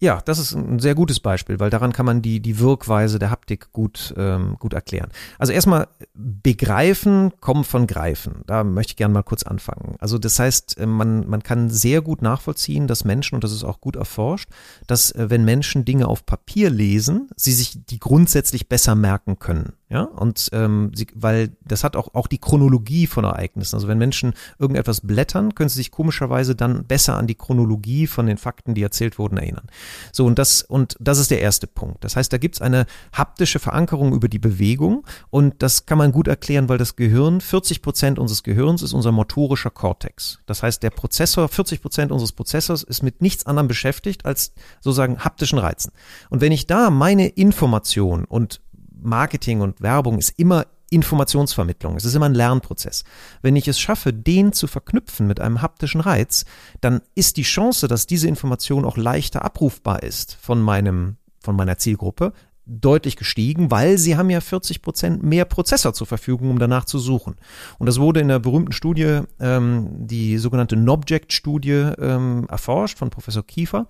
Ja, 0.04 0.20
das 0.26 0.40
ist 0.40 0.54
ein 0.54 0.80
sehr 0.80 0.96
gutes 0.96 1.20
Beispiel, 1.20 1.60
weil 1.60 1.70
daran 1.70 1.94
kann 1.94 2.08
man 2.08 2.24
die, 2.24 2.40
die 2.40 2.58
Wirkweise 2.58 3.20
der 3.20 3.30
Haptik 3.30 3.72
gut, 3.72 4.16
ähm, 4.18 4.56
gut 4.58 4.74
erklären. 4.74 5.12
Also 5.38 5.54
erstmal 5.54 5.90
begreifen 6.16 7.34
kommt 7.40 7.68
von 7.68 7.86
greifen. 7.86 8.42
Da 8.48 8.64
möchte 8.64 8.94
ich 8.94 8.98
gerne 8.98 9.14
mal 9.14 9.22
kurz 9.22 9.44
anfangen. 9.44 9.98
Also 10.00 10.18
das 10.18 10.40
heißt, 10.40 10.80
äh, 10.80 10.88
man, 10.88 11.30
man 11.30 11.44
kann 11.44 11.70
sehr 11.70 12.02
gut 12.02 12.24
nachvollziehen, 12.24 12.88
dass 12.88 13.06
Menschen, 13.06 13.36
und 13.36 13.44
das 13.44 13.52
ist 13.52 13.64
auch 13.64 13.80
gut 13.80 13.96
erforscht, 13.96 14.50
dass 14.88 15.12
äh, 15.12 15.30
wenn 15.30 15.46
Menschen 15.46 15.86
Dinge 15.86 16.08
auf 16.08 16.26
Papier 16.26 16.72
lesen, 16.72 17.30
sie 17.36 17.54
sich 17.54 17.86
die 17.86 18.00
grundsätzlich 18.00 18.68
besser 18.68 18.96
merken 18.96 19.38
können. 19.38 19.74
Ja, 19.92 20.04
und 20.04 20.48
ähm, 20.54 20.92
sie, 20.96 21.06
weil 21.16 21.52
das 21.66 21.84
hat 21.84 21.98
auch, 21.98 22.14
auch 22.14 22.28
die 22.28 22.38
Chronologie 22.38 23.08
von 23.08 23.26
Ereignissen. 23.26 23.76
Also 23.76 23.90
wenn 23.90 23.98
Menschen 23.98 24.34
irgendetwas 24.58 25.02
blättern, 25.02 25.54
können 25.54 25.68
sie 25.68 25.76
sich 25.76 25.92
komischerweise 25.92 26.56
dann 26.56 26.86
besser 26.86 27.18
an 27.18 27.28
die 27.28 27.36
Chronologie 27.36 28.08
von 28.08 28.26
den 28.26 28.38
Fakten, 28.38 28.74
die 28.74 28.84
erzählt 28.84 29.20
wurden, 29.20 29.36
erinnern. 29.36 29.68
So, 30.14 30.26
und 30.26 30.40
das, 30.40 30.62
und 30.62 30.96
das 31.02 31.18
ist 31.18 31.30
der 31.30 31.42
erste 31.42 31.68
Punkt. 31.68 32.06
Das 32.06 32.16
heißt, 32.16 32.32
da 32.32 32.38
gibt's 32.38 32.62
eine 32.62 32.86
haptische 33.12 33.60
Verankerung 33.60 34.14
über 34.14 34.30
die 34.30 34.40
Bewegung 34.40 35.06
und 35.30 35.62
das 35.62 35.86
kann 35.86 35.98
man 35.98 36.14
gut 36.14 36.30
erklären, 36.30 36.70
weil 36.70 36.78
das 36.78 36.96
Gehirn, 36.96 37.42
40 37.42 37.82
Prozent 37.82 38.18
unseres 38.18 38.44
Gehirns 38.44 38.84
ist 38.84 38.94
unser 38.94 39.12
motorischer 39.12 39.72
Kortex. 39.72 40.40
Das 40.46 40.64
heißt, 40.64 40.84
der 40.84 40.92
Prozessor, 40.92 41.50
40 41.50 41.82
Prozent 41.82 42.14
unseres 42.14 42.32
Prozessors 42.32 42.84
ist 42.84 43.04
mit 43.04 43.22
nichts 43.22 43.46
anderem 43.46 43.68
beschäftigt 43.68 44.26
als 44.26 44.54
sozusagen 44.80 45.20
haptischen 45.20 45.60
Reizen. 45.60 45.92
Und 46.30 46.40
wenn 46.40 46.54
ich 46.54 46.66
da 46.66 46.90
meine 46.92 47.28
Information 47.28 48.24
und 48.24 48.62
Marketing 49.02 49.62
und 49.62 49.82
Werbung 49.82 50.18
ist 50.18 50.38
immer 50.38 50.66
Informationsvermittlung. 50.92 51.96
Es 51.96 52.06
ist 52.06 52.16
immer 52.16 52.26
ein 52.26 52.36
Lernprozess. 52.36 53.06
Wenn 53.42 53.56
ich 53.56 53.68
es 53.68 53.80
schaffe, 53.80 54.14
den 54.14 54.52
zu 54.52 54.68
verknüpfen 54.68 55.26
mit 55.26 55.40
einem 55.40 55.62
haptischen 55.62 56.02
Reiz, 56.02 56.46
dann 56.82 57.02
ist 57.16 57.38
die 57.38 57.44
Chance, 57.44 57.88
dass 57.88 58.08
diese 58.08 58.28
Information 58.28 58.84
auch 58.84 58.98
leichter 58.98 59.46
abrufbar 59.46 60.04
ist 60.04 60.38
von 60.42 60.62
meinem, 60.62 61.16
von 61.40 61.56
meiner 61.56 61.78
Zielgruppe, 61.78 62.34
deutlich 62.66 63.16
gestiegen, 63.16 63.72
weil 63.72 63.98
sie 63.98 64.18
haben 64.18 64.30
ja 64.30 64.40
40 64.40 64.82
Prozent 64.82 65.24
mehr 65.24 65.46
Prozessor 65.46 65.94
zur 65.94 66.08
Verfügung, 66.08 66.50
um 66.50 66.60
danach 66.60 66.86
zu 66.86 67.00
suchen. 67.00 67.36
Und 67.80 67.88
das 67.88 68.00
wurde 68.00 68.20
in 68.20 68.28
der 68.28 68.40
berühmten 68.40 68.72
Studie, 68.72 69.22
ähm, 69.40 69.90
die 70.08 70.38
sogenannte 70.38 70.76
Nobject-Studie, 70.76 71.92
ähm, 72.00 72.48
erforscht 72.50 72.98
von 72.98 73.10
Professor 73.10 73.46
Kiefer. 73.46 73.88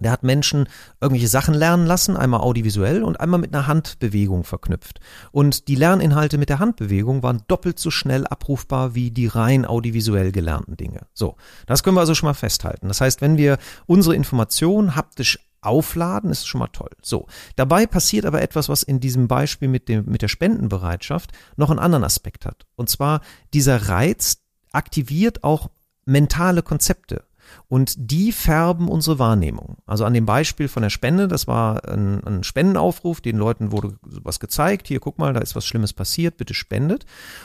Der 0.00 0.12
hat 0.12 0.22
Menschen 0.22 0.68
irgendwelche 1.00 1.28
Sachen 1.28 1.54
lernen 1.54 1.86
lassen, 1.86 2.16
einmal 2.16 2.40
audiovisuell 2.40 3.02
und 3.02 3.20
einmal 3.20 3.40
mit 3.40 3.54
einer 3.54 3.66
Handbewegung 3.66 4.44
verknüpft. 4.44 5.00
Und 5.32 5.68
die 5.68 5.74
Lerninhalte 5.74 6.38
mit 6.38 6.48
der 6.48 6.58
Handbewegung 6.58 7.22
waren 7.22 7.42
doppelt 7.48 7.78
so 7.78 7.90
schnell 7.90 8.26
abrufbar 8.26 8.94
wie 8.94 9.10
die 9.10 9.26
rein 9.26 9.64
audiovisuell 9.64 10.32
gelernten 10.32 10.76
Dinge. 10.76 11.06
So, 11.14 11.36
das 11.66 11.82
können 11.82 11.96
wir 11.96 12.00
also 12.00 12.14
schon 12.14 12.28
mal 12.28 12.34
festhalten. 12.34 12.88
Das 12.88 13.00
heißt, 13.00 13.20
wenn 13.20 13.36
wir 13.36 13.58
unsere 13.86 14.14
Information 14.14 14.94
haptisch 14.96 15.38
aufladen, 15.60 16.30
ist 16.30 16.46
schon 16.46 16.60
mal 16.60 16.68
toll. 16.68 16.90
So, 17.02 17.26
dabei 17.56 17.86
passiert 17.86 18.24
aber 18.24 18.42
etwas, 18.42 18.68
was 18.68 18.82
in 18.82 19.00
diesem 19.00 19.28
Beispiel 19.28 19.68
mit, 19.68 19.88
dem, 19.88 20.04
mit 20.06 20.22
der 20.22 20.28
Spendenbereitschaft 20.28 21.32
noch 21.56 21.70
einen 21.70 21.78
anderen 21.78 22.04
Aspekt 22.04 22.46
hat. 22.46 22.66
Und 22.76 22.88
zwar 22.88 23.20
dieser 23.52 23.88
Reiz 23.88 24.38
aktiviert 24.72 25.44
auch 25.44 25.70
mentale 26.04 26.62
Konzepte. 26.62 27.24
Und 27.68 28.10
die 28.10 28.32
färben 28.32 28.88
unsere 28.88 29.18
Wahrnehmung. 29.18 29.76
Also 29.84 30.06
an 30.06 30.14
dem 30.14 30.24
Beispiel 30.24 30.68
von 30.68 30.82
der 30.82 30.88
Spende, 30.88 31.28
das 31.28 31.46
war 31.46 31.86
ein, 31.86 32.24
ein, 32.24 32.42
Spendenaufruf, 32.42 33.20
den 33.20 33.36
Leuten 33.36 33.72
wurde 33.72 33.98
was 34.02 34.40
gezeigt, 34.40 34.88
hier 34.88 35.00
guck 35.00 35.18
mal, 35.18 35.34
da 35.34 35.40
ist 35.40 35.54
was 35.54 35.66
Schlimmes 35.66 35.92
passiert, 35.92 36.38
bitte 36.38 36.54
spendet. 36.54 37.04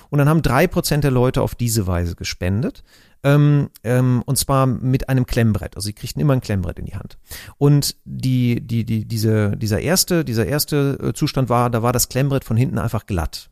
Und 0.09 0.19
dann 0.19 0.29
haben 0.29 0.41
drei 0.41 0.65
Prozent 0.67 1.03
der 1.03 1.11
Leute 1.11 1.41
auf 1.41 1.55
diese 1.55 1.87
Weise 1.87 2.15
gespendet. 2.15 2.85
Ähm, 3.25 3.69
ähm, 3.83 4.23
und 4.25 4.37
zwar 4.37 4.65
mit 4.65 5.09
einem 5.09 5.25
Klemmbrett. 5.25 5.75
Also 5.75 5.87
sie 5.87 5.93
kriegten 5.93 6.21
immer 6.21 6.33
ein 6.33 6.41
Klemmbrett 6.41 6.79
in 6.79 6.85
die 6.85 6.95
Hand. 6.95 7.17
Und 7.57 7.97
die, 8.05 8.65
die, 8.65 8.85
die, 8.85 9.05
diese, 9.05 9.57
dieser 9.57 9.81
erste, 9.81 10.23
dieser 10.23 10.45
erste 10.45 10.99
äh, 11.01 11.13
Zustand 11.13 11.49
war, 11.49 11.69
da 11.69 11.83
war 11.83 11.91
das 11.91 12.07
Klemmbrett 12.07 12.45
von 12.45 12.55
hinten 12.55 12.77
einfach 12.77 13.05
glatt. 13.05 13.49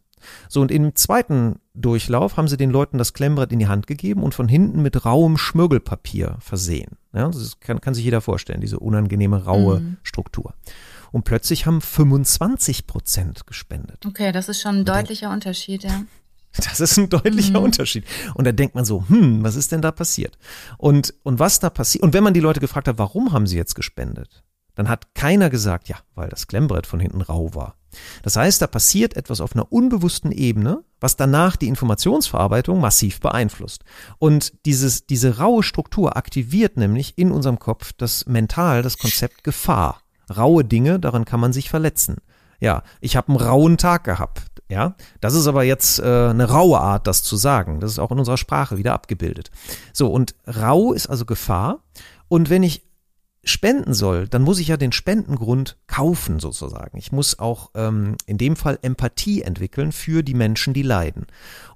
So, 0.50 0.62
und 0.62 0.72
im 0.72 0.96
zweiten 0.96 1.60
Durchlauf 1.74 2.38
haben 2.38 2.48
sie 2.48 2.58
den 2.58 2.72
Leuten 2.72 2.98
das 2.98 3.14
Klemmbrett 3.14 3.52
in 3.52 3.60
die 3.60 3.68
Hand 3.68 3.88
gegeben 3.88 4.24
und 4.24 4.34
von 4.34 4.48
hinten 4.48 4.82
mit 4.82 5.06
rauem 5.06 5.38
Schmirgelpapier 5.38 6.38
versehen. 6.40 6.98
Ja, 7.14 7.28
das 7.28 7.60
kann, 7.60 7.82
kann 7.82 7.94
sich 7.94 8.04
jeder 8.04 8.22
vorstellen, 8.22 8.62
diese 8.62 8.80
unangenehme 8.80 9.44
raue 9.44 9.80
mhm. 9.80 9.98
Struktur. 10.04 10.54
Und 11.12 11.24
plötzlich 11.24 11.66
haben 11.66 11.82
25 11.82 12.88
Prozent 12.88 13.46
gespendet. 13.46 14.06
Okay, 14.06 14.32
das 14.32 14.48
ist 14.50 14.62
schon 14.62 14.80
ein 14.80 14.86
deutlicher 14.86 15.28
und 15.28 15.36
Unterschied, 15.36 15.84
ja. 15.84 16.04
Das 16.58 16.82
ist 16.82 16.98
ein 16.98 17.10
deutlicher 17.10 17.60
mhm. 17.60 17.66
Unterschied. 17.66 18.06
Und 18.34 18.46
da 18.46 18.52
denkt 18.52 18.76
man 18.76 18.84
so, 18.86 19.08
hm, 19.08 19.44
was 19.44 19.56
ist 19.56 19.72
denn 19.72 19.82
da 19.82 19.92
passiert? 19.92 20.38
Und, 20.78 21.14
und 21.24 21.40
was 21.40 21.60
da 21.60 21.70
passiert, 21.70 22.04
und 22.04 22.14
wenn 22.14 22.24
man 22.24 22.34
die 22.34 22.40
Leute 22.40 22.60
gefragt 22.60 22.88
hat, 22.88 22.98
warum 22.98 23.32
haben 23.32 23.48
sie 23.48 23.56
jetzt 23.56 23.76
gespendet? 23.76 24.44
Dann 24.76 24.90
hat 24.90 25.14
keiner 25.16 25.50
gesagt, 25.50 25.90
ja, 25.90 25.98
weil 26.16 26.30
das 26.30 26.48
Klemmbrett 26.48 26.88
von 26.88 27.00
hinten 27.00 27.22
rau 27.22 27.54
war. 27.54 27.76
Das 28.24 28.36
heißt, 28.36 28.62
da 28.62 28.68
passiert 28.68 29.18
etwas 29.18 29.42
auf 29.42 29.54
einer 29.54 29.72
unbewussten 29.72 30.32
Ebene, 30.32 30.84
was 31.00 31.18
danach 31.18 31.56
die 31.56 31.68
Informationsverarbeitung 31.68 32.80
massiv 32.80 33.20
beeinflusst. 33.20 33.84
Und 34.18 34.54
dieses, 34.66 35.06
diese 35.08 35.40
raue 35.40 35.64
Struktur 35.64 36.16
aktiviert 36.16 36.78
nämlich 36.78 37.18
in 37.18 37.32
unserem 37.32 37.60
Kopf 37.60 37.92
das 37.98 38.26
mental 38.28 38.82
das 38.82 38.98
Konzept 38.98 39.44
Gefahr. 39.44 40.02
Raue 40.36 40.64
Dinge, 40.64 41.00
daran 41.00 41.26
kann 41.26 41.40
man 41.40 41.52
sich 41.52 41.70
verletzen. 41.70 42.18
Ja, 42.60 42.84
ich 43.02 43.16
habe 43.16 43.30
einen 43.30 43.42
rauen 43.42 43.78
Tag 43.78 44.04
gehabt. 44.04 44.44
Ja, 44.70 44.96
das 45.20 45.34
ist 45.34 45.48
aber 45.48 45.64
jetzt 45.64 46.00
äh, 46.00 46.30
eine 46.30 46.46
raue 46.50 46.80
Art, 46.80 47.06
das 47.06 47.24
zu 47.24 47.36
sagen. 47.36 47.82
Das 47.82 47.92
ist 47.92 48.00
auch 48.00 48.12
in 48.12 48.20
unserer 48.20 48.38
Sprache 48.38 48.78
wieder 48.78 48.94
abgebildet. 48.94 49.52
So, 49.92 50.08
und 50.08 50.34
rau 50.48 50.94
ist 50.94 51.08
also 51.08 51.26
Gefahr. 51.26 51.84
Und 52.30 52.50
wenn 52.50 52.64
ich 52.64 52.84
spenden 53.44 53.94
soll, 53.94 54.28
dann 54.28 54.44
muss 54.44 54.60
ich 54.60 54.68
ja 54.68 54.78
den 54.78 54.92
Spendengrund 54.92 55.78
kaufen 55.88 56.40
sozusagen. 56.40 56.98
Ich 56.98 57.12
muss 57.12 57.40
auch 57.40 57.72
ähm, 57.74 58.16
in 58.28 58.38
dem 58.38 58.56
Fall 58.56 58.78
Empathie 58.82 59.42
entwickeln 59.42 59.92
für 59.92 60.22
die 60.22 60.36
Menschen, 60.36 60.74
die 60.74 60.84
leiden. 60.84 61.26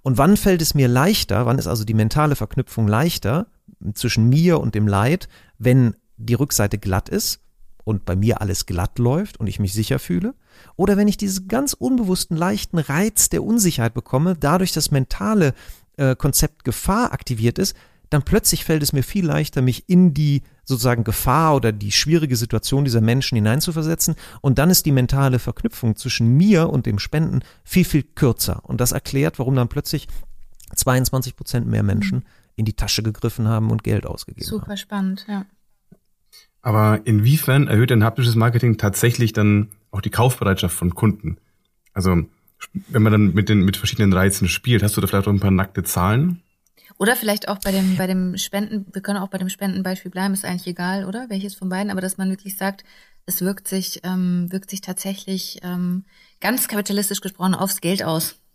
Und 0.03 0.17
wann 0.17 0.38
fällt 0.38 0.62
es 0.62 0.75
mir 0.75 0.88
leichter, 0.88 1.45
wann 1.45 1.57
ist 1.57 1.67
also 1.67 1.84
die 1.84 1.95
mentale 1.95 2.36
Verknüpfung 2.36 2.88
leichter 2.88 3.48
zwischen 3.93 4.29
mir 4.29 4.60
und 4.60 4.75
dem 4.75 4.88
Leid, 4.88 5.27
wenn 5.57 5.95
die 6.17 6.36
Rückseite 6.36 6.77
glatt 6.77 7.10
ist 7.10 7.39
und 7.84 8.05
bei 8.05 8.15
mir 8.15 8.41
alles 8.41 8.67
glatt 8.67 9.00
läuft 9.00 9.39
und 9.39 9.48
ich 9.48 9.60
mich 9.60 9.74
sicher 9.74 9.98
fühle, 9.98 10.36
oder 10.75 10.98
wenn 10.98 11.07
ich 11.07 11.17
diesen 11.17 11.48
ganz 11.48 11.74
unbewussten 11.74 12.38
leichten 12.38 12.77
Reiz 12.77 13.29
der 13.29 13.43
Unsicherheit 13.43 13.93
bekomme, 13.93 14.36
dadurch 14.39 14.72
das 14.72 14.91
mentale 14.91 15.53
äh, 15.98 16.15
Konzept 16.15 16.63
Gefahr 16.63 17.12
aktiviert 17.12 17.57
ist, 17.57 17.75
dann 18.10 18.24
plötzlich 18.24 18.63
fällt 18.65 18.84
es 18.84 18.93
mir 18.93 19.03
viel 19.03 19.25
leichter, 19.25 19.62
mich 19.62 19.89
in 19.89 20.13
die 20.13 20.43
sozusagen 20.65 21.03
Gefahr 21.03 21.55
oder 21.55 21.72
die 21.72 21.91
schwierige 21.91 22.36
Situation 22.36 22.84
dieser 22.84 23.01
Menschen 23.01 23.36
hineinzuversetzen. 23.36 24.15
Und 24.41 24.60
dann 24.60 24.69
ist 24.69 24.86
die 24.86 24.91
mentale 24.91 25.39
Verknüpfung 25.39 25.95
zwischen 25.95 26.36
mir 26.36 26.69
und 26.69 26.86
dem 26.86 27.00
Spenden 27.00 27.41
viel, 27.63 27.86
viel 27.86 28.03
kürzer. 28.03 28.62
Und 28.63 28.81
das 28.81 28.91
erklärt, 28.91 29.39
warum 29.39 29.55
dann 29.55 29.69
plötzlich 29.69 30.07
22 30.75 31.36
Prozent 31.36 31.67
mehr 31.67 31.84
Menschen 31.84 32.25
in 32.55 32.65
die 32.65 32.74
Tasche 32.74 33.03
gegriffen 33.03 33.48
haben 33.48 33.69
und 33.69 33.84
Geld 33.84 34.05
ausgegeben 34.05 34.45
Super 34.45 34.63
haben. 34.63 34.72
Super 34.72 34.77
spannend, 34.77 35.25
ja. 35.29 35.45
Aber 36.62 37.01
inwiefern 37.05 37.67
erhöht 37.67 37.91
ein 37.91 38.03
haptisches 38.03 38.36
Marketing 38.36 38.77
tatsächlich 38.77 39.34
dann 39.34 39.69
auch 39.91 40.01
die 40.01 40.10
Kaufbereitschaft 40.10 40.75
von 40.75 40.95
Kunden? 40.95 41.38
Also 41.93 42.24
wenn 42.88 43.03
man 43.03 43.12
dann 43.12 43.34
mit 43.34 43.50
den 43.50 43.60
mit 43.60 43.77
verschiedenen 43.77 44.13
Reizen 44.13 44.48
spielt, 44.48 44.81
hast 44.81 44.98
du 44.98 45.01
da 45.01 45.07
vielleicht 45.07 45.27
auch 45.27 45.34
ein 45.34 45.39
paar 45.39 45.51
nackte 45.51 45.84
Zahlen? 45.84 46.41
Oder 46.98 47.16
vielleicht 47.16 47.48
auch 47.48 47.60
bei 47.60 47.72
dem, 47.72 47.98
bei 47.98 48.08
dem 48.08 48.38
Spenden, 48.38 48.86
wir 48.94 49.02
können 49.02 49.20
auch 49.20 49.28
bei 49.28 49.38
dem 49.38 49.50
Spendenbeispiel 49.50 50.12
bleiben, 50.12 50.34
ist 50.34 50.46
eigentlich 50.46 50.68
egal, 50.68 51.06
oder? 51.06 51.30
Welches 51.30 51.56
von 51.56 51.70
beiden, 51.70 51.92
aber 51.92 52.02
dass 52.02 52.18
man 52.18 52.30
wirklich 52.30 52.58
sagt, 52.58 52.84
es 53.25 53.42
wirkt 53.42 53.68
sich, 53.68 54.02
ähm, 54.04 54.52
wirkt 54.52 54.70
sich 54.70 54.82
tatsächlich 54.82 55.60
ähm, 55.64 56.06
ganz 56.40 56.68
kapitalistisch 56.68 57.22
gesprochen 57.22 57.56
aufs 57.56 57.82
Geld 57.82 58.04
aus. 58.04 58.36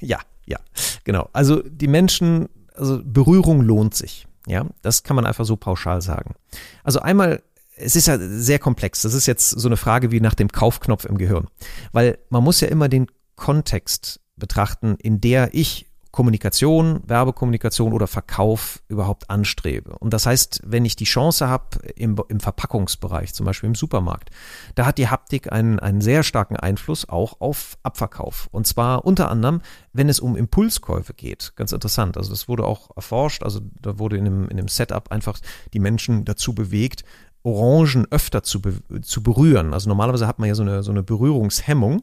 Ja, 0.00 0.18
ja, 0.46 0.58
genau. 1.04 1.28
Also 1.32 1.62
die 1.62 1.86
Menschen, 1.86 2.48
also 2.74 3.00
Berührung 3.04 3.60
lohnt 3.60 3.94
sich. 3.94 4.26
Ja, 4.46 4.66
das 4.80 5.02
kann 5.02 5.14
man 5.14 5.26
einfach 5.26 5.44
so 5.44 5.54
pauschal 5.56 6.00
sagen. 6.00 6.34
Also 6.82 7.00
einmal 7.00 7.42
es 7.76 7.94
ist 7.94 8.06
ja 8.06 8.18
sehr 8.18 8.58
komplex. 8.58 9.02
Das 9.02 9.14
ist 9.14 9.26
jetzt 9.26 9.50
so 9.50 9.68
eine 9.68 9.76
Frage 9.76 10.10
wie 10.10 10.20
nach 10.20 10.34
dem 10.34 10.48
Kaufknopf 10.48 11.04
im 11.04 11.18
Gehirn. 11.18 11.48
Weil 11.92 12.18
man 12.30 12.42
muss 12.42 12.60
ja 12.60 12.68
immer 12.68 12.88
den 12.88 13.06
Kontext 13.36 14.20
betrachten, 14.36 14.96
in 14.98 15.20
der 15.20 15.50
ich 15.52 15.85
Kommunikation, 16.16 17.02
Werbekommunikation 17.06 17.92
oder 17.92 18.06
Verkauf 18.06 18.82
überhaupt 18.88 19.28
anstrebe. 19.28 19.98
Und 19.98 20.14
das 20.14 20.24
heißt, 20.24 20.62
wenn 20.64 20.86
ich 20.86 20.96
die 20.96 21.04
Chance 21.04 21.46
habe 21.46 21.76
im, 21.94 22.16
im 22.30 22.40
Verpackungsbereich, 22.40 23.34
zum 23.34 23.44
Beispiel 23.44 23.68
im 23.68 23.74
Supermarkt, 23.74 24.30
da 24.76 24.86
hat 24.86 24.96
die 24.96 25.08
Haptik 25.08 25.52
einen, 25.52 25.78
einen 25.78 26.00
sehr 26.00 26.22
starken 26.22 26.56
Einfluss 26.56 27.06
auch 27.06 27.42
auf 27.42 27.76
Abverkauf. 27.82 28.48
Und 28.50 28.66
zwar 28.66 29.04
unter 29.04 29.30
anderem, 29.30 29.60
wenn 29.92 30.08
es 30.08 30.18
um 30.18 30.36
Impulskäufe 30.36 31.12
geht. 31.12 31.52
Ganz 31.54 31.72
interessant. 31.72 32.16
Also 32.16 32.30
das 32.30 32.48
wurde 32.48 32.64
auch 32.64 32.96
erforscht. 32.96 33.42
Also 33.42 33.60
da 33.82 33.98
wurde 33.98 34.16
in 34.16 34.24
einem, 34.24 34.44
in 34.44 34.58
einem 34.58 34.68
Setup 34.68 35.12
einfach 35.12 35.38
die 35.74 35.80
Menschen 35.80 36.24
dazu 36.24 36.54
bewegt, 36.54 37.04
Orangen 37.42 38.06
öfter 38.10 38.42
zu, 38.42 38.62
be 38.62 38.80
zu 39.02 39.22
berühren. 39.22 39.74
Also 39.74 39.90
normalerweise 39.90 40.26
hat 40.26 40.38
man 40.38 40.48
ja 40.48 40.54
so 40.54 40.62
eine, 40.62 40.82
so 40.82 40.92
eine 40.92 41.02
Berührungshemmung 41.02 42.00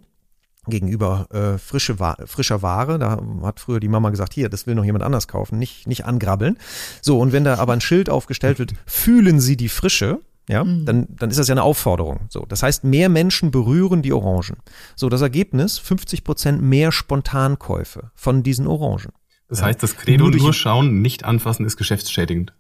gegenüber 0.68 1.28
äh, 1.32 1.58
frische 1.58 2.00
Ware, 2.00 2.28
frischer 2.28 2.62
Ware. 2.62 3.00
Da 3.00 3.20
hat 3.44 3.60
früher 3.60 3.80
die 3.80 3.88
Mama 3.88 4.10
gesagt, 4.10 4.34
hier, 4.34 4.50
das 4.50 4.68
will 4.68 4.76
noch 4.76 4.86
jemand 4.86 5.04
anders 5.04 5.28
kaufen, 5.28 5.60
nicht, 5.60 5.88
nicht 5.88 6.06
angrabbeln. 6.06 6.58
So, 7.02 7.20
und 7.20 7.32
wenn 7.32 7.44
da 7.44 7.58
aber 7.58 7.74
ein 7.74 7.82
Schild 7.82 8.10
aufgestellt 8.10 8.60
wird, 8.60 8.74
fühlen 8.86 9.40
Sie 9.40 9.58
die 9.58 9.70
Frische, 9.70 10.20
ja, 10.50 10.64
mhm. 10.64 10.86
dann, 10.86 11.08
dann 11.10 11.30
ist 11.30 11.40
das 11.40 11.48
ja 11.48 11.54
eine 11.54 11.64
Aufforderung. 11.64 12.22
So, 12.30 12.46
das 12.48 12.64
heißt, 12.64 12.84
mehr 12.84 13.10
Menschen 13.10 13.52
berühren 13.52 14.02
die 14.02 14.14
Orangen. 14.14 14.58
So, 14.96 15.10
das 15.10 15.22
Ergebnis, 15.22 15.78
50 15.78 16.24
Prozent 16.24 16.62
mehr 16.62 16.92
Spontankäufe 16.92 18.12
von 18.16 18.44
diesen 18.44 18.68
Orangen. 18.68 19.12
Das 19.50 19.62
heißt, 19.62 19.84
das 19.84 19.96
Credo 19.98 20.30
nur, 20.30 20.36
nur 20.36 20.54
schauen, 20.54 21.02
nicht 21.02 21.26
anfassen 21.26 21.66
ist 21.66 21.78
geschäftsschädigend. 21.78 22.54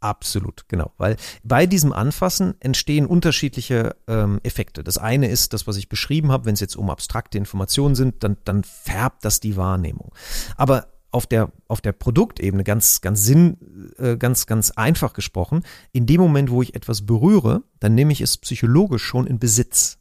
Absolut, 0.00 0.66
genau. 0.68 0.92
Weil 0.96 1.16
bei 1.44 1.66
diesem 1.66 1.92
Anfassen 1.92 2.54
entstehen 2.60 3.04
unterschiedliche 3.04 3.96
ähm, 4.08 4.40
Effekte. 4.42 4.82
Das 4.82 4.96
eine 4.96 5.28
ist 5.28 5.52
das, 5.52 5.66
was 5.66 5.76
ich 5.76 5.90
beschrieben 5.90 6.32
habe, 6.32 6.46
wenn 6.46 6.54
es 6.54 6.60
jetzt 6.60 6.76
um 6.76 6.88
abstrakte 6.88 7.36
Informationen 7.36 7.94
sind, 7.94 8.24
dann, 8.24 8.38
dann 8.44 8.64
färbt 8.64 9.24
das 9.26 9.40
die 9.40 9.56
Wahrnehmung. 9.56 10.12
Aber 10.56 10.88
auf 11.10 11.26
der, 11.26 11.52
auf 11.68 11.82
der 11.82 11.92
Produktebene 11.92 12.64
ganz, 12.64 13.02
ganz 13.02 13.24
sinn, 13.24 13.92
äh, 13.98 14.16
ganz, 14.16 14.46
ganz 14.46 14.70
einfach 14.70 15.12
gesprochen, 15.12 15.64
in 15.92 16.06
dem 16.06 16.20
Moment, 16.20 16.50
wo 16.50 16.62
ich 16.62 16.74
etwas 16.74 17.04
berühre, 17.04 17.62
dann 17.78 17.94
nehme 17.94 18.12
ich 18.12 18.22
es 18.22 18.38
psychologisch 18.38 19.02
schon 19.02 19.26
in 19.26 19.38
Besitz. 19.38 19.98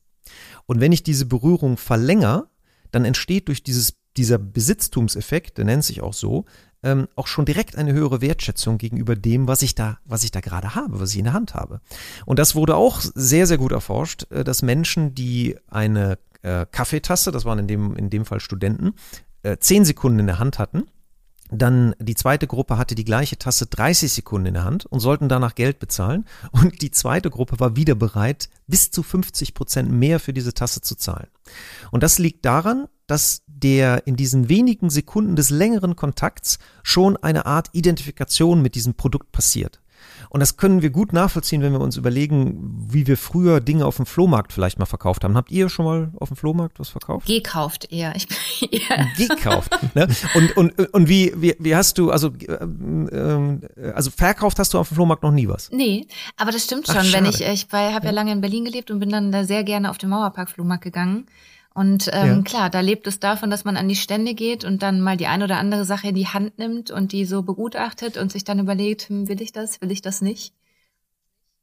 Und 0.66 0.80
wenn 0.80 0.94
ich 0.94 1.04
diese 1.04 1.26
Berührung 1.26 1.78
verlängere, 1.78 2.48
dann 2.92 3.06
entsteht 3.06 3.48
durch 3.48 3.64
dieses 3.64 4.00
dieser 4.18 4.38
Besitztumseffekt, 4.38 5.58
der 5.58 5.66
nennt 5.66 5.84
sich 5.84 6.02
auch 6.02 6.14
so, 6.14 6.46
ähm, 6.84 7.08
auch 7.16 7.28
schon 7.28 7.46
direkt 7.46 7.76
eine 7.76 7.94
höhere 7.94 8.22
Wertschätzung 8.22 8.78
gegenüber 8.78 9.16
dem, 9.16 9.48
was 9.48 9.62
ich 9.62 9.76
da, 9.76 10.00
was 10.06 10.24
ich 10.24 10.32
da 10.32 10.40
gerade 10.40 10.76
habe, 10.76 11.00
was 11.00 11.12
ich 11.12 11.18
in 11.18 11.26
der 11.26 11.34
Hand 11.34 11.54
habe. 11.54 11.82
Und 12.26 12.40
das 12.40 12.56
wurde 12.56 12.76
auch 12.76 13.02
sehr, 13.02 13.48
sehr 13.48 13.58
gut 13.58 13.72
erforscht, 13.72 14.32
äh, 14.32 14.44
dass 14.44 14.62
Menschen, 14.62 15.14
die 15.14 15.58
eine 15.68 16.18
äh, 16.42 16.66
Kaffeetasse, 16.72 17.32
das 17.32 17.46
waren 17.46 17.60
in 17.60 17.68
dem, 17.68 17.96
in 17.96 18.10
dem 18.10 18.26
Fall 18.26 18.40
Studenten, 18.40 18.94
äh, 19.44 19.58
zehn 19.58 19.86
Sekunden 19.86 20.20
in 20.20 20.28
der 20.28 20.40
Hand 20.40 20.60
hatten, 20.60 20.84
dann 21.52 21.96
die 22.00 22.16
zweite 22.16 22.46
Gruppe 22.48 22.78
hatte 22.78 22.96
die 22.96 23.04
gleiche 23.04 23.38
Tasse 23.38 23.66
30 23.66 24.12
Sekunden 24.12 24.48
in 24.48 24.54
der 24.54 24.66
Hand 24.66 24.86
und 24.86 25.00
sollten 25.00 25.30
danach 25.30 25.56
Geld 25.56 25.80
bezahlen. 25.80 26.26
Und 26.52 26.82
die 26.82 26.92
zweite 26.92 27.30
Gruppe 27.30 27.60
war 27.60 27.76
wieder 27.76 27.96
bereit, 27.96 28.50
bis 28.68 28.92
zu 28.92 29.02
50 29.02 29.54
Prozent 29.54 29.92
mehr 29.92 30.20
für 30.20 30.34
diese 30.34 30.54
Tasse 30.54 30.82
zu 30.82 30.96
zahlen. 30.96 31.28
Und 31.92 32.04
das 32.04 32.20
liegt 32.20 32.46
daran, 32.46 32.88
dass 33.08 33.42
der 33.48 34.06
in 34.06 34.16
diesen 34.16 34.50
wenigen 34.50 34.90
Sekunden 34.92 35.36
des 35.36 35.50
längeren 35.50 35.96
Kontakts 35.96 36.60
schon 36.84 37.18
eine 37.18 37.48
Art 37.48 37.70
Identifikation 37.74 38.62
mit 38.62 38.76
diesem 38.76 38.94
Produkt 38.94 39.32
passiert. 39.32 39.82
Und 40.30 40.42
das 40.42 40.58
können 40.58 40.82
wir 40.82 40.90
gut 40.90 41.14
nachvollziehen, 41.14 41.62
wenn 41.62 41.74
wir 41.74 41.82
uns 41.82 41.98
überlegen, 41.98 42.88
wie 42.90 43.08
wir 43.08 43.18
früher 43.18 43.62
Dinge 43.62 43.86
auf 43.86 43.98
dem 43.98 44.06
Flohmarkt 44.06 44.54
vielleicht 44.54 44.78
mal 44.80 44.86
verkauft 44.86 45.24
haben. 45.24 45.36
Habt 45.36 45.52
ihr 45.52 45.70
schon 45.70 45.86
mal 45.86 46.12
auf 46.20 46.30
dem 46.30 46.38
Flohmarkt 46.38 46.80
was 46.80 46.90
verkauft? 46.90 47.28
Gekauft 47.28 47.92
eher. 47.92 48.16
Ich, 48.16 48.28
eher. 48.72 49.08
Gekauft. 49.18 49.72
Ne? 49.96 50.08
Und, 50.36 50.58
und, 50.58 50.94
und 50.94 51.10
wie, 51.10 51.34
wie, 51.36 51.56
wie 51.60 51.76
hast 51.76 51.98
du, 51.98 52.12
also, 52.12 52.32
ähm, 52.50 53.62
also 53.96 54.12
verkauft 54.12 54.60
hast 54.60 54.74
du 54.74 54.80
auf 54.80 54.90
dem 54.90 54.96
Flohmarkt 54.96 55.24
noch 55.24 55.32
nie 55.32 55.48
was? 55.48 55.72
Nee, 55.72 56.08
aber 56.38 56.52
das 56.52 56.64
stimmt 56.64 56.88
schon. 56.88 56.98
Ach, 56.98 57.14
wenn 57.14 57.26
ich, 57.26 57.42
ich 57.42 57.68
habe 57.72 58.06
ja 58.06 58.12
lange 58.12 58.32
in 58.32 58.42
Berlin 58.42 58.66
gelebt 58.66 58.92
und 58.92 59.00
bin 59.00 59.10
dann 59.10 59.32
da 59.32 59.44
sehr 59.44 59.64
gerne 59.64 59.90
auf 59.90 59.98
den 59.98 60.10
Mauerpark-Flohmarkt 60.10 60.84
gegangen. 60.84 61.26
Und 61.74 62.10
ähm, 62.12 62.28
ja. 62.28 62.42
klar, 62.42 62.70
da 62.70 62.80
lebt 62.82 63.08
es 63.08 63.20
davon, 63.20 63.50
dass 63.50 63.64
man 63.64 63.78
an 63.78 63.88
die 63.88 63.96
Stände 63.96 64.34
geht 64.34 64.66
und 64.66 64.82
dann 64.82 65.02
mal 65.02 65.18
die 65.18 65.28
ein 65.28 65.44
oder 65.44 65.58
andere 65.58 65.86
Sache 65.86 66.10
in 66.10 66.16
die 66.16 66.28
Hand 66.28 66.58
nimmt 66.58 66.92
und 66.92 67.12
die 67.12 67.26
so 67.26 67.44
begutachtet 67.44 68.18
und 68.18 68.32
sich 68.32 68.44
dann 68.44 68.60
überlegt, 68.60 69.04
hm, 69.10 69.30
will 69.30 69.42
ich 69.42 69.52
das, 69.52 69.80
will 69.82 69.92
ich 69.92 70.02
das 70.02 70.22
nicht? 70.22 70.54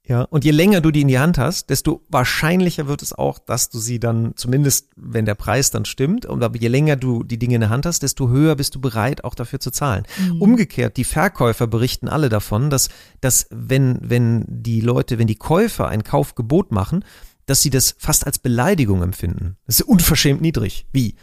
Ja, 0.09 0.23
und 0.23 0.45
je 0.45 0.53
länger 0.53 0.81
du 0.81 0.92
die 0.92 1.01
in 1.01 1.09
die 1.09 1.19
Hand 1.19 1.37
hast, 1.37 1.69
desto 1.69 2.01
wahrscheinlicher 2.09 2.87
wird 2.87 3.03
es 3.03 3.12
auch, 3.12 3.40
dass 3.40 3.71
du 3.71 3.81
sie 3.81 3.99
dann, 3.99 4.35
zumindest 4.37 4.90
wenn 4.95 5.25
der 5.25 5.35
Preis 5.35 5.73
dann 5.73 5.85
stimmt, 5.85 6.27
und 6.27 6.45
aber 6.45 6.57
je 6.57 6.69
länger 6.69 6.95
du 6.95 7.25
die 7.25 7.38
Dinge 7.38 7.57
in 7.57 7.61
der 7.61 7.71
Hand 7.71 7.87
hast, 7.87 8.05
desto 8.05 8.29
höher 8.29 8.55
bist 8.55 8.77
du 8.77 8.81
bereit, 8.81 9.25
auch 9.25 9.35
dafür 9.35 9.59
zu 9.59 9.73
zahlen. 9.73 10.05
Mhm. 10.19 10.40
Umgekehrt, 10.40 10.97
die 10.97 11.05
Verkäufer 11.05 11.66
berichten 11.66 12.09
alle 12.09 12.29
davon, 12.29 12.71
dass, 12.71 12.88
dass 13.21 13.49
wenn, 13.51 13.99
wenn 14.01 14.45
die 14.47 14.81
Leute, 14.81 15.19
wenn 15.19 15.27
die 15.27 15.35
Käufer 15.35 15.88
ein 15.88 16.05
Kaufgebot 16.05 16.71
machen, 16.71 17.05
dass 17.47 17.63
sie 17.63 17.71
das 17.71 17.95
fast 17.99 18.27
als 18.27 18.39
Beleidigung 18.39 19.03
empfinden. 19.03 19.57
Das 19.67 19.81
ist 19.81 19.87
unverschämt 19.87 20.41
niedrig. 20.41 20.87
Wie? 20.93 21.15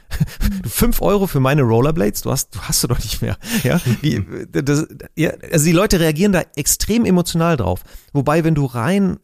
Du 0.63 0.69
fünf 0.69 1.01
Euro 1.01 1.27
für 1.27 1.41
meine 1.41 1.63
Rollerblades? 1.63 2.21
Du 2.21 2.31
hast, 2.31 2.55
du 2.55 2.61
hast 2.61 2.83
du 2.83 2.87
doch 2.87 2.99
nicht 2.99 3.21
mehr. 3.21 3.37
Ja, 3.63 3.79
Wie, 4.01 4.25
das, 4.51 4.87
ja, 5.15 5.31
also 5.51 5.65
die 5.65 5.73
Leute 5.73 5.99
reagieren 5.99 6.31
da 6.31 6.43
extrem 6.55 7.05
emotional 7.05 7.57
drauf. 7.57 7.83
Wobei, 8.13 8.43
wenn 8.43 8.55
du 8.55 8.65
rein 8.65 9.19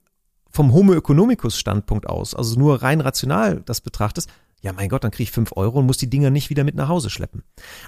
vom 0.51 0.73
Homo 0.73 0.93
economicus 0.93 1.57
Standpunkt 1.57 2.07
aus, 2.07 2.35
also 2.35 2.59
nur 2.59 2.81
rein 2.81 3.01
rational 3.01 3.61
das 3.65 3.81
betrachtest, 3.81 4.29
ja, 4.61 4.73
mein 4.73 4.89
Gott, 4.89 5.05
dann 5.05 5.11
kriege 5.11 5.23
ich 5.23 5.31
fünf 5.31 5.53
Euro 5.55 5.79
und 5.79 5.85
muss 5.85 5.97
die 5.97 6.09
Dinger 6.09 6.31
nicht 6.31 6.49
wieder 6.49 6.65
mit 6.65 6.75
nach 6.75 6.89
Hause 6.89 7.09
schleppen. 7.09 7.43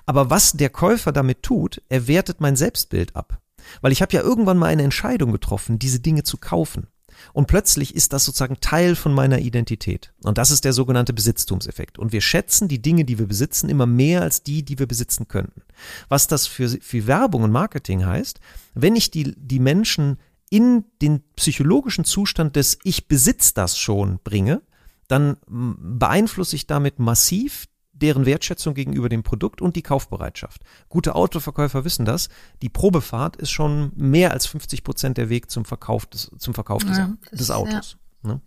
Aber 0.06 0.30
was 0.30 0.54
der 0.54 0.70
Käufer 0.70 1.12
damit 1.12 1.44
tut, 1.44 1.82
er 1.90 2.08
wertet 2.08 2.40
mein 2.40 2.56
Selbstbild 2.56 3.16
ab. 3.16 3.42
Weil 3.82 3.92
ich 3.92 4.02
habe 4.02 4.14
ja 4.14 4.22
irgendwann 4.22 4.58
mal 4.58 4.68
eine 4.68 4.84
Entscheidung 4.84 5.32
getroffen, 5.34 5.80
diese 5.80 6.00
Dinge 6.00 6.24
zu 6.24 6.38
kaufen. 6.38 6.88
Und 7.34 7.48
plötzlich 7.48 7.96
ist 7.96 8.14
das 8.14 8.26
sozusagen 8.26 8.60
Teil 8.62 8.96
von 8.96 9.14
meiner 9.14 9.40
Identität. 9.40 10.14
Und 10.24 10.38
das 10.38 10.52
ist 10.52 10.66
der 10.66 10.74
sogenannte 10.74 11.14
Besitztumseffekt. 11.14 12.00
Und 12.00 12.12
wir 12.12 12.22
schätzen 12.22 12.68
die 12.68 12.82
Dinge, 12.82 13.06
die 13.06 13.20
wir 13.20 13.28
besitzen, 13.28 13.70
immer 13.70 13.86
mehr 13.86 14.22
als 14.22 14.44
die, 14.44 14.64
die 14.64 14.80
wir 14.80 14.88
besitzen 14.88 15.28
könnten. 15.28 15.62
Was 16.10 16.28
das 16.28 16.48
für, 16.48 16.70
für 16.70 17.08
Werbung 17.08 17.44
und 17.44 17.52
Marketing 17.52 18.06
heißt, 18.06 18.40
wenn 18.74 18.96
ich 18.96 19.12
die, 19.12 19.34
die 19.38 19.60
Menschen 19.60 20.18
in 20.50 20.86
den 21.02 21.24
psychologischen 21.36 22.04
Zustand 22.04 22.56
des 22.56 22.78
Ich 22.84 23.08
besitz 23.08 23.54
das 23.54 23.78
schon 23.78 24.20
bringe, 24.24 24.62
dann 25.08 25.38
beeinflusse 25.48 26.56
ich 26.56 26.68
damit 26.68 27.00
massiv 27.00 27.68
deren 28.02 28.26
Wertschätzung 28.26 28.74
gegenüber 28.74 29.10
dem 29.10 29.24
Produkt 29.24 29.62
und 29.62 29.76
die 29.76 29.82
Kaufbereitschaft. 29.82 30.62
Gute 30.90 31.16
Autoverkäufer 31.16 31.86
wissen 31.86 32.06
das. 32.06 32.30
Die 32.62 32.70
Probefahrt 32.70 33.36
ist 33.36 33.52
schon 33.52 33.92
mehr 33.96 34.32
als 34.32 34.46
50 34.48 34.84
Prozent 34.84 35.18
der 35.18 35.30
Weg 35.30 35.52
zum 35.52 35.66
Verkauf 35.66 36.06
des, 36.06 36.32
zum 36.38 36.54
Verkauf 36.54 36.84
des, 36.84 36.98
ja, 36.98 37.14
des 37.32 37.52
Autos. 37.52 37.98
Ja. 38.24 38.34
Ne? 38.34 38.42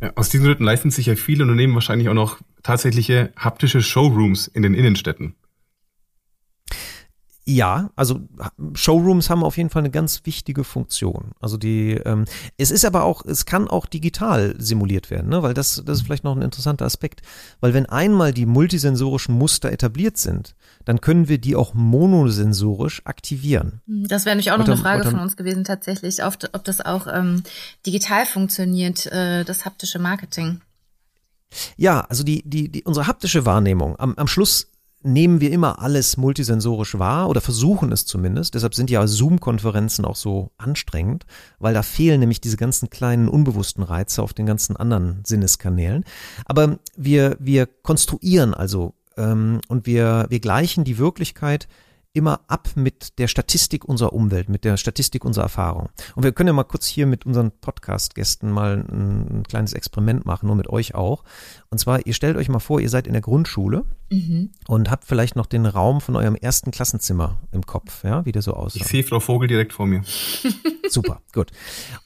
Ja, 0.00 0.12
aus 0.16 0.28
diesen 0.30 0.46
Gründen 0.46 0.64
leisten 0.64 0.90
sich 0.90 1.06
ja 1.06 1.16
viele 1.16 1.42
Unternehmen 1.42 1.74
wahrscheinlich 1.74 2.08
auch 2.08 2.14
noch 2.14 2.38
tatsächliche 2.62 3.32
haptische 3.36 3.82
Showrooms 3.82 4.46
in 4.46 4.62
den 4.62 4.74
Innenstädten. 4.74 5.34
Ja, 7.52 7.90
also 7.96 8.20
Showrooms 8.74 9.28
haben 9.28 9.42
auf 9.42 9.56
jeden 9.56 9.70
Fall 9.70 9.80
eine 9.80 9.90
ganz 9.90 10.20
wichtige 10.24 10.62
Funktion. 10.62 11.32
Also 11.40 11.56
die, 11.56 11.94
ähm, 11.94 12.26
es 12.58 12.70
ist 12.70 12.84
aber 12.84 13.02
auch, 13.02 13.24
es 13.24 13.44
kann 13.44 13.66
auch 13.66 13.86
digital 13.86 14.54
simuliert 14.56 15.10
werden, 15.10 15.30
ne? 15.30 15.42
weil 15.42 15.52
das, 15.52 15.82
das 15.84 15.98
ist 15.98 16.04
vielleicht 16.04 16.22
noch 16.22 16.36
ein 16.36 16.42
interessanter 16.42 16.84
Aspekt. 16.84 17.22
Weil 17.60 17.74
wenn 17.74 17.86
einmal 17.86 18.32
die 18.32 18.46
multisensorischen 18.46 19.36
Muster 19.36 19.72
etabliert 19.72 20.16
sind, 20.16 20.54
dann 20.84 21.00
können 21.00 21.28
wir 21.28 21.38
die 21.38 21.56
auch 21.56 21.74
monosensorisch 21.74 23.02
aktivieren. 23.04 23.80
Hm, 23.86 24.06
das 24.06 24.26
wäre 24.26 24.36
nämlich 24.36 24.52
auch 24.52 24.58
noch 24.58 24.66
dann, 24.66 24.74
eine 24.74 24.82
Frage 24.82 25.02
dann, 25.02 25.14
von 25.14 25.20
uns 25.20 25.36
gewesen 25.36 25.64
tatsächlich, 25.64 26.22
ob, 26.22 26.36
ob 26.52 26.64
das 26.64 26.80
auch 26.80 27.08
ähm, 27.12 27.42
digital 27.84 28.26
funktioniert, 28.26 29.06
äh, 29.06 29.42
das 29.42 29.64
haptische 29.64 29.98
Marketing. 29.98 30.60
Ja, 31.76 32.02
also 32.02 32.22
die, 32.22 32.48
die, 32.48 32.68
die, 32.68 32.84
unsere 32.84 33.08
haptische 33.08 33.44
Wahrnehmung 33.44 33.98
am, 33.98 34.14
am 34.14 34.28
Schluss 34.28 34.70
nehmen 35.02 35.40
wir 35.40 35.50
immer 35.50 35.80
alles 35.80 36.16
multisensorisch 36.16 36.98
wahr 36.98 37.28
oder 37.28 37.40
versuchen 37.40 37.92
es 37.92 38.04
zumindest. 38.04 38.54
Deshalb 38.54 38.74
sind 38.74 38.90
ja 38.90 39.06
Zoom-Konferenzen 39.06 40.04
auch 40.04 40.16
so 40.16 40.50
anstrengend, 40.58 41.24
weil 41.58 41.74
da 41.74 41.82
fehlen 41.82 42.20
nämlich 42.20 42.40
diese 42.40 42.56
ganzen 42.56 42.90
kleinen 42.90 43.28
unbewussten 43.28 43.82
Reize 43.82 44.22
auf 44.22 44.34
den 44.34 44.46
ganzen 44.46 44.76
anderen 44.76 45.22
Sinneskanälen. 45.24 46.04
Aber 46.44 46.78
wir, 46.96 47.36
wir 47.40 47.66
konstruieren 47.66 48.52
also 48.54 48.94
ähm, 49.16 49.60
und 49.68 49.86
wir, 49.86 50.26
wir 50.28 50.40
gleichen 50.40 50.84
die 50.84 50.98
Wirklichkeit 50.98 51.68
immer 52.12 52.40
ab 52.48 52.70
mit 52.74 53.18
der 53.18 53.28
Statistik 53.28 53.84
unserer 53.84 54.12
Umwelt, 54.12 54.48
mit 54.48 54.64
der 54.64 54.76
Statistik 54.76 55.24
unserer 55.24 55.44
Erfahrung. 55.44 55.90
Und 56.16 56.24
wir 56.24 56.32
können 56.32 56.48
ja 56.48 56.52
mal 56.52 56.64
kurz 56.64 56.86
hier 56.86 57.06
mit 57.06 57.24
unseren 57.24 57.52
Podcast-Gästen 57.52 58.50
mal 58.50 58.84
ein, 58.88 59.38
ein, 59.38 59.42
kleines 59.44 59.72
Experiment 59.74 60.26
machen, 60.26 60.46
nur 60.46 60.56
mit 60.56 60.68
euch 60.68 60.94
auch. 60.94 61.22
Und 61.72 61.78
zwar, 61.78 62.04
ihr 62.04 62.14
stellt 62.14 62.36
euch 62.36 62.48
mal 62.48 62.58
vor, 62.58 62.80
ihr 62.80 62.88
seid 62.88 63.06
in 63.06 63.12
der 63.12 63.22
Grundschule 63.22 63.84
mhm. 64.10 64.50
und 64.66 64.90
habt 64.90 65.04
vielleicht 65.04 65.36
noch 65.36 65.46
den 65.46 65.66
Raum 65.66 66.00
von 66.00 66.16
eurem 66.16 66.34
ersten 66.34 66.72
Klassenzimmer 66.72 67.38
im 67.52 67.64
Kopf, 67.64 68.02
ja, 68.02 68.26
wie 68.26 68.32
der 68.32 68.42
so 68.42 68.54
aussieht. 68.54 68.82
Ich 68.82 68.88
sehe 68.88 69.04
Frau 69.04 69.20
Vogel 69.20 69.46
direkt 69.46 69.72
vor 69.72 69.86
mir. 69.86 70.02
Super, 70.88 71.20
gut. 71.32 71.52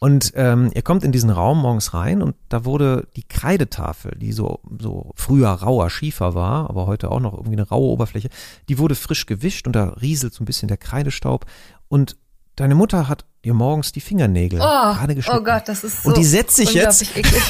Und 0.01 0.33
ähm, 0.35 0.71
ihr 0.75 0.83
kommt 0.83 1.03
in 1.03 1.13
diesen 1.13 1.31
Raum 1.31 1.63
morgens 1.63 1.95
rein 1.95 2.21
und 2.21 2.37
da 2.51 2.67
wurde 2.67 3.09
die 3.17 3.23
Kreidetafel, 3.23 4.15
die 4.19 4.33
so, 4.33 4.61
so 4.79 5.13
früher 5.15 5.49
rauer 5.49 5.89
Schiefer 5.89 6.35
war, 6.35 6.69
aber 6.69 6.87
heute 6.87 7.11
auch 7.11 7.21
noch 7.21 7.33
irgendwie 7.33 7.57
eine 7.57 7.67
raue 7.67 7.89
Oberfläche, 7.89 8.29
die 8.69 8.77
wurde 8.79 8.95
frisch 8.95 9.25
gewischt 9.25 9.67
und 9.67 9.73
da 9.73 9.95
rieselt 9.99 10.35
so 10.35 10.43
ein 10.43 10.47
bisschen 10.47 10.69
der 10.69 10.77
Kreidestaub. 10.77 11.47
Und 11.89 12.19
deine 12.57 12.75
Mutter 12.75 13.09
hat 13.09 13.25
dir 13.45 13.55
morgens 13.55 13.93
die 13.93 14.01
Fingernägel 14.01 14.61
oh, 14.61 14.65
gerade 14.65 15.15
geschnitten. 15.15 15.41
Oh 15.41 15.45
Gott, 15.45 15.69
das 15.69 15.85
ist 15.85 16.03
so 16.03 16.09
Und 16.09 16.17
die 16.17 16.25
setzt 16.25 16.57
sich 16.57 16.73
jetzt 16.73 17.07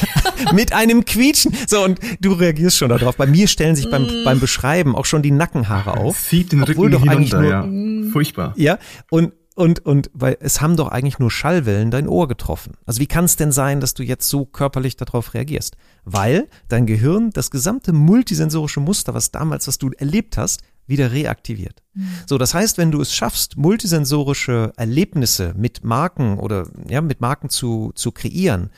mit 0.53 0.73
einem 0.73 1.05
Quietschen. 1.05 1.53
So, 1.67 1.83
und 1.83 1.99
du 2.19 2.33
reagierst 2.33 2.77
schon 2.77 2.89
darauf. 2.89 3.15
Bei 3.15 3.27
mir 3.27 3.47
stellen 3.47 3.75
sich 3.75 3.89
beim, 3.89 4.03
mm. 4.03 4.23
beim 4.25 4.39
Beschreiben 4.39 4.95
auch 4.95 5.05
schon 5.05 5.21
die 5.21 5.31
Nackenhaare 5.31 5.97
auf. 5.97 6.19
Sieht 6.19 6.51
den 6.51 6.63
Rücken 6.63 6.91
doch 6.91 7.01
hinunter, 7.01 7.41
nur, 7.41 7.49
ja. 7.49 8.11
Furchtbar. 8.11 8.53
Ja, 8.57 8.77
und 9.09 9.33
und, 9.57 9.85
und 9.85 10.11
weil 10.13 10.35
es 10.41 10.59
haben 10.59 10.75
doch 10.75 10.89
eigentlich 10.89 11.17
nur 11.17 11.31
Schallwellen 11.31 11.89
dein 11.89 12.09
Ohr 12.09 12.27
getroffen. 12.27 12.73
Also 12.85 12.99
wie 12.99 13.07
kann 13.07 13.23
es 13.23 13.37
denn 13.37 13.53
sein, 13.53 13.79
dass 13.79 13.93
du 13.93 14.03
jetzt 14.03 14.27
so 14.27 14.45
körperlich 14.45 14.97
darauf 14.97 15.33
reagierst? 15.33 15.77
Weil 16.03 16.49
dein 16.67 16.85
Gehirn 16.85 17.29
das 17.29 17.51
gesamte 17.51 17.93
multisensorische 17.93 18.81
Muster, 18.81 19.13
was 19.13 19.31
damals, 19.31 19.69
was 19.69 19.77
du 19.77 19.91
erlebt 19.91 20.37
hast, 20.37 20.61
wieder 20.87 21.11
reaktiviert. 21.11 21.81
Mhm. 21.93 22.09
So, 22.27 22.37
das 22.37 22.53
heißt, 22.53 22.77
wenn 22.77 22.91
du 22.91 23.01
es 23.01 23.13
schaffst, 23.13 23.57
multisensorische 23.57 24.73
Erlebnisse 24.77 25.53
mit 25.57 25.83
Marken 25.83 26.39
oder 26.39 26.67
ja, 26.87 27.01
mit 27.01 27.21
Marken 27.21 27.49
zu, 27.49 27.91
zu 27.95 28.11
kreieren, 28.11 28.69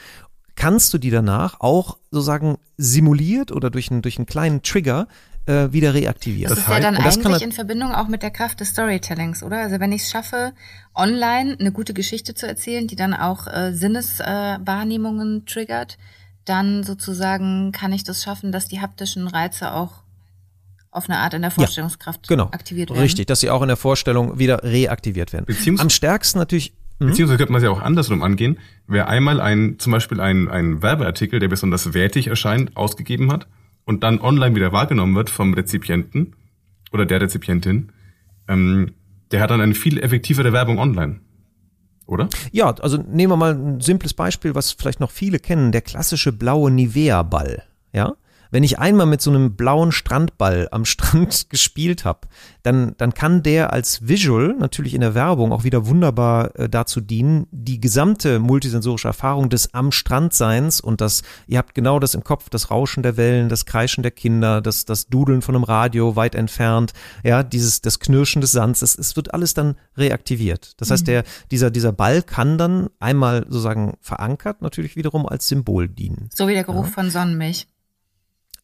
kannst 0.56 0.94
du 0.94 0.98
die 0.98 1.12
danach 1.12 1.60
auch 1.60 1.98
sozusagen 2.12 2.58
simuliert 2.78 3.52
oder 3.52 3.70
durch 3.70 3.92
einen, 3.92 4.02
durch 4.02 4.18
einen 4.18 4.26
kleinen 4.26 4.62
Trigger 4.64 5.08
äh, 5.46 5.72
wieder 5.72 5.94
reaktivieren. 5.94 6.50
Das, 6.50 6.60
ist 6.60 6.68
ja 6.68 6.80
dann 6.80 6.98
eigentlich 6.98 7.42
in 7.42 7.52
Verbindung 7.52 7.94
auch 7.94 8.08
mit 8.08 8.22
der 8.22 8.32
Kraft 8.32 8.60
des 8.60 8.70
Storytellings, 8.70 9.44
oder? 9.44 9.60
Also 9.60 9.80
wenn 9.80 9.92
ich 9.92 10.04
es 10.04 10.10
schaffe, 10.10 10.54
online 10.94 11.56
eine 11.60 11.72
gute 11.72 11.94
Geschichte 11.94 12.34
zu 12.34 12.48
erzählen, 12.48 12.88
die 12.88 12.96
dann 12.96 13.14
auch 13.14 13.48
äh, 13.48 13.74
Sinneswahrnehmungen 13.74 15.42
äh, 15.42 15.46
triggert, 15.46 15.98
dann 16.44 16.84
sozusagen 16.84 17.72
kann 17.72 17.94
ich 17.94 18.04
das 18.04 18.24
schaffen, 18.24 18.52
dass 18.52 18.68
die 18.68 18.82
haptischen 18.82 19.28
Reize 19.28 19.74
auch 19.74 20.04
auf 20.92 21.10
eine 21.10 21.20
Art 21.20 21.34
in 21.34 21.42
der 21.42 21.52
Vorstellungskraft 21.52 22.22
ja, 22.30 22.36
genau, 22.36 22.46
aktiviert 22.52 22.90
werden. 22.90 23.02
Richtig, 23.02 23.28
dass 23.28 23.40
sie 23.40 23.50
auch 23.50 23.62
in 23.62 23.68
der 23.68 23.78
Vorstellung 23.78 24.40
wieder 24.40 24.64
reaktiviert 24.64 25.34
werden. 25.34 25.46
Beziehungs 25.46 25.82
Am 25.82 25.90
stärksten 25.90 26.40
natürlich. 26.40 26.74
Mh? 27.00 27.08
Beziehungsweise 27.08 27.38
könnte 27.38 27.54
man 27.54 27.62
sie 27.62 27.68
auch 27.68 27.82
andersrum 27.82 28.24
angehen. 28.24 28.58
Wer 28.88 29.08
einmal 29.08 29.40
ein, 29.40 29.78
zum 29.80 29.92
Beispiel 29.92 30.20
ein, 30.20 30.48
ein 30.48 30.82
Werbeartikel, 30.82 31.40
der 31.40 31.48
besonders 31.48 31.94
wertig 31.94 32.28
erscheint, 32.28 32.76
ausgegeben 32.76 33.32
hat 33.32 33.48
und 33.86 34.04
dann 34.04 34.20
online 34.20 34.56
wieder 34.56 34.72
wahrgenommen 34.72 35.16
wird 35.16 35.30
vom 35.30 35.54
Rezipienten 35.54 36.36
oder 36.92 37.06
der 37.06 37.22
Rezipientin, 37.22 37.92
ähm, 38.48 38.94
der 39.32 39.42
hat 39.42 39.52
dann 39.52 39.62
eine 39.62 39.76
viel 39.76 40.00
effektivere 40.00 40.54
Werbung 40.54 40.80
online. 40.80 41.20
Oder? 42.06 42.30
Ja, 42.52 42.74
also 42.74 42.98
nehmen 42.98 43.34
wir 43.34 43.38
mal 43.38 43.54
ein 43.54 43.82
simples 43.82 44.14
Beispiel, 44.14 44.56
was 44.56 44.72
vielleicht 44.72 45.02
noch 45.02 45.12
viele 45.12 45.40
kennen, 45.40 45.74
der 45.74 45.82
klassische 45.82 46.32
blaue 46.32 46.72
Nivea-Ball. 46.72 47.64
Ja, 47.92 48.16
wenn 48.52 48.64
ich 48.64 48.80
einmal 48.80 49.06
mit 49.06 49.22
so 49.22 49.30
einem 49.30 49.56
blauen 49.56 49.92
Strandball 49.92 50.68
am 50.72 50.86
Strand 50.86 51.50
gespielt 51.50 52.06
habe, 52.06 52.28
dann, 52.64 52.96
dann 52.98 53.14
kann 53.14 53.44
der 53.44 53.74
als 53.74 54.08
Visual 54.08 54.56
natürlich 54.60 54.94
in 54.94 55.02
der 55.02 55.16
Werbung 55.16 55.52
auch 55.52 55.64
wieder 55.64 55.88
wunderbar 55.88 56.58
äh, 56.60 56.70
dazu 56.70 57.02
dienen, 57.02 57.48
die 57.52 57.80
gesamte 57.80 58.40
multisensorische 58.40 59.08
Erfahrung 59.08 59.50
des 59.50 59.74
am 59.74 59.92
Strandseins 59.92 60.82
und 60.82 61.02
das, 61.02 61.24
ihr 61.48 61.58
habt 61.58 61.76
genau 61.76 62.00
das 62.00 62.14
im 62.14 62.24
Kopf, 62.24 62.50
das 62.50 62.72
Rauschen 62.72 63.04
der 63.04 63.18
Wellen, 63.18 63.50
das 63.50 63.66
Kreischen 63.66 64.02
der 64.02 64.12
Kinder, 64.12 64.62
das, 64.62 64.86
das 64.86 65.08
Dudeln 65.08 65.42
von 65.42 65.56
einem 65.56 65.64
Radio 65.64 66.16
weit 66.16 66.36
entfernt, 66.36 66.94
ja, 67.24 67.44
dieses, 67.44 67.82
das 67.82 68.00
Knirschen 68.00 68.42
des 68.42 68.52
Sands, 68.52 68.82
es, 68.82 68.98
es 68.98 69.16
wird 69.16 69.34
alles 69.34 69.54
dann 69.54 69.76
reaktiviert. 69.96 70.74
Das 70.78 70.92
heißt, 70.92 71.04
mhm. 71.04 71.12
der, 71.12 71.24
dieser, 71.52 71.72
dieser 71.72 71.92
Ball 71.92 72.22
kann 72.22 72.58
dann 72.58 72.90
einmal 73.00 73.46
sozusagen 73.48 73.98
verankert 74.02 74.62
natürlich 74.62 74.96
wiederum 74.96 75.26
als 75.26 75.48
Symbol 75.48 75.88
dienen. 75.88 76.30
So 76.34 76.48
wie 76.48 76.54
der 76.54 76.64
Geruch 76.64 76.86
ja. 76.86 76.92
von 76.92 77.10
Sonnenmilch. 77.10 77.68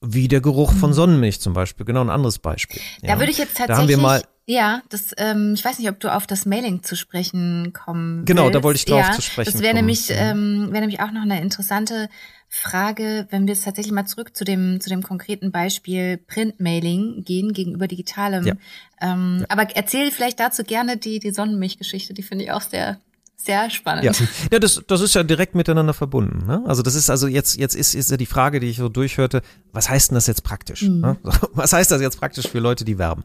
Wie 0.06 0.28
der 0.28 0.42
Geruch 0.42 0.74
von 0.74 0.90
mhm. 0.90 0.96
Sonnenmilch 0.96 1.40
zum 1.40 1.54
Beispiel, 1.54 1.86
genau 1.86 2.02
ein 2.02 2.10
anderes 2.10 2.40
Beispiel. 2.40 2.82
Da 3.02 3.10
ja. 3.10 3.20
würde 3.20 3.32
ich 3.32 3.38
jetzt 3.38 3.58
tatsächlich. 3.58 3.68
Da 3.68 3.78
haben 3.78 3.88
wir 3.88 3.98
mal 3.98 4.24
ja, 4.46 4.82
das, 4.90 5.14
ähm, 5.18 5.54
ich 5.54 5.64
weiß 5.64 5.80
nicht, 5.80 5.90
ob 5.90 6.02
du 6.02 6.14
auf 6.14 6.28
das 6.28 6.46
Mailing 6.46 6.84
zu 6.84 6.98
sprechen 6.98 7.72
kommen 7.72 8.26
Genau, 8.26 8.44
willst. 8.44 8.56
da 8.56 8.64
wollte 8.64 8.78
ich 8.78 8.86
drauf 8.86 9.00
ja, 9.00 9.12
zu 9.14 9.22
sprechen 9.22 9.54
Das 9.54 9.62
wäre 9.62 9.74
nämlich, 9.74 10.10
ähm, 10.10 10.68
wäre 10.72 10.82
nämlich 10.82 11.00
auch 11.00 11.12
noch 11.12 11.22
eine 11.22 11.42
interessante 11.42 12.10
Frage, 12.50 13.26
wenn 13.30 13.48
wir 13.48 13.54
jetzt 13.54 13.64
tatsächlich 13.64 13.94
mal 13.94 14.06
zurück 14.06 14.36
zu 14.36 14.44
dem, 14.44 14.82
zu 14.82 14.90
dem 14.90 15.02
konkreten 15.02 15.52
Beispiel 15.54 16.18
Printmailing 16.18 17.24
gehen 17.24 17.54
gegenüber 17.54 17.88
digitalem. 17.88 18.46
Ja. 18.46 18.54
Ähm, 19.02 19.38
ja. 19.40 19.46
Aber 19.48 19.74
erzähl 19.76 20.12
vielleicht 20.12 20.42
dazu 20.42 20.64
gerne 20.64 20.98
die, 20.98 21.20
die 21.20 21.32
Sonnenmilchgeschichte, 21.32 22.14
die 22.14 22.24
finde 22.24 22.44
ich 22.44 22.52
auch 22.52 22.62
sehr, 22.62 23.00
sehr 23.46 23.70
spannend. 23.70 24.04
Ja, 24.04 24.12
ja 24.52 24.60
das, 24.60 24.82
das 24.88 25.02
ist 25.02 25.16
ja 25.16 25.24
direkt 25.24 25.56
miteinander 25.56 25.94
verbunden. 25.94 26.46
Ne? 26.46 26.64
Also 26.66 26.82
das 26.82 26.96
ist 26.96 27.10
also 27.10 27.28
jetzt, 27.28 27.58
jetzt 27.58 27.76
ist, 27.76 27.96
ist 27.96 28.12
ja 28.12 28.18
die 28.18 28.26
Frage, 28.26 28.60
die 28.60 28.68
ich 28.68 28.78
so 28.78 28.90
durchhörte, 28.90 29.42
was 29.72 29.90
heißt 29.90 30.12
denn 30.12 30.16
das 30.16 30.28
jetzt 30.28 30.44
praktisch? 30.44 30.84
Mhm. 30.84 31.02
Ne? 31.02 31.18
Was 31.54 31.74
heißt 31.74 31.92
das 31.92 32.02
jetzt 32.02 32.20
praktisch 32.20 32.48
für 32.48 32.60
Leute, 32.60 32.86
die 32.86 32.98
werben? 32.98 33.24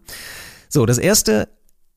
So, 0.69 0.87
das 0.87 0.99
erste, 0.99 1.49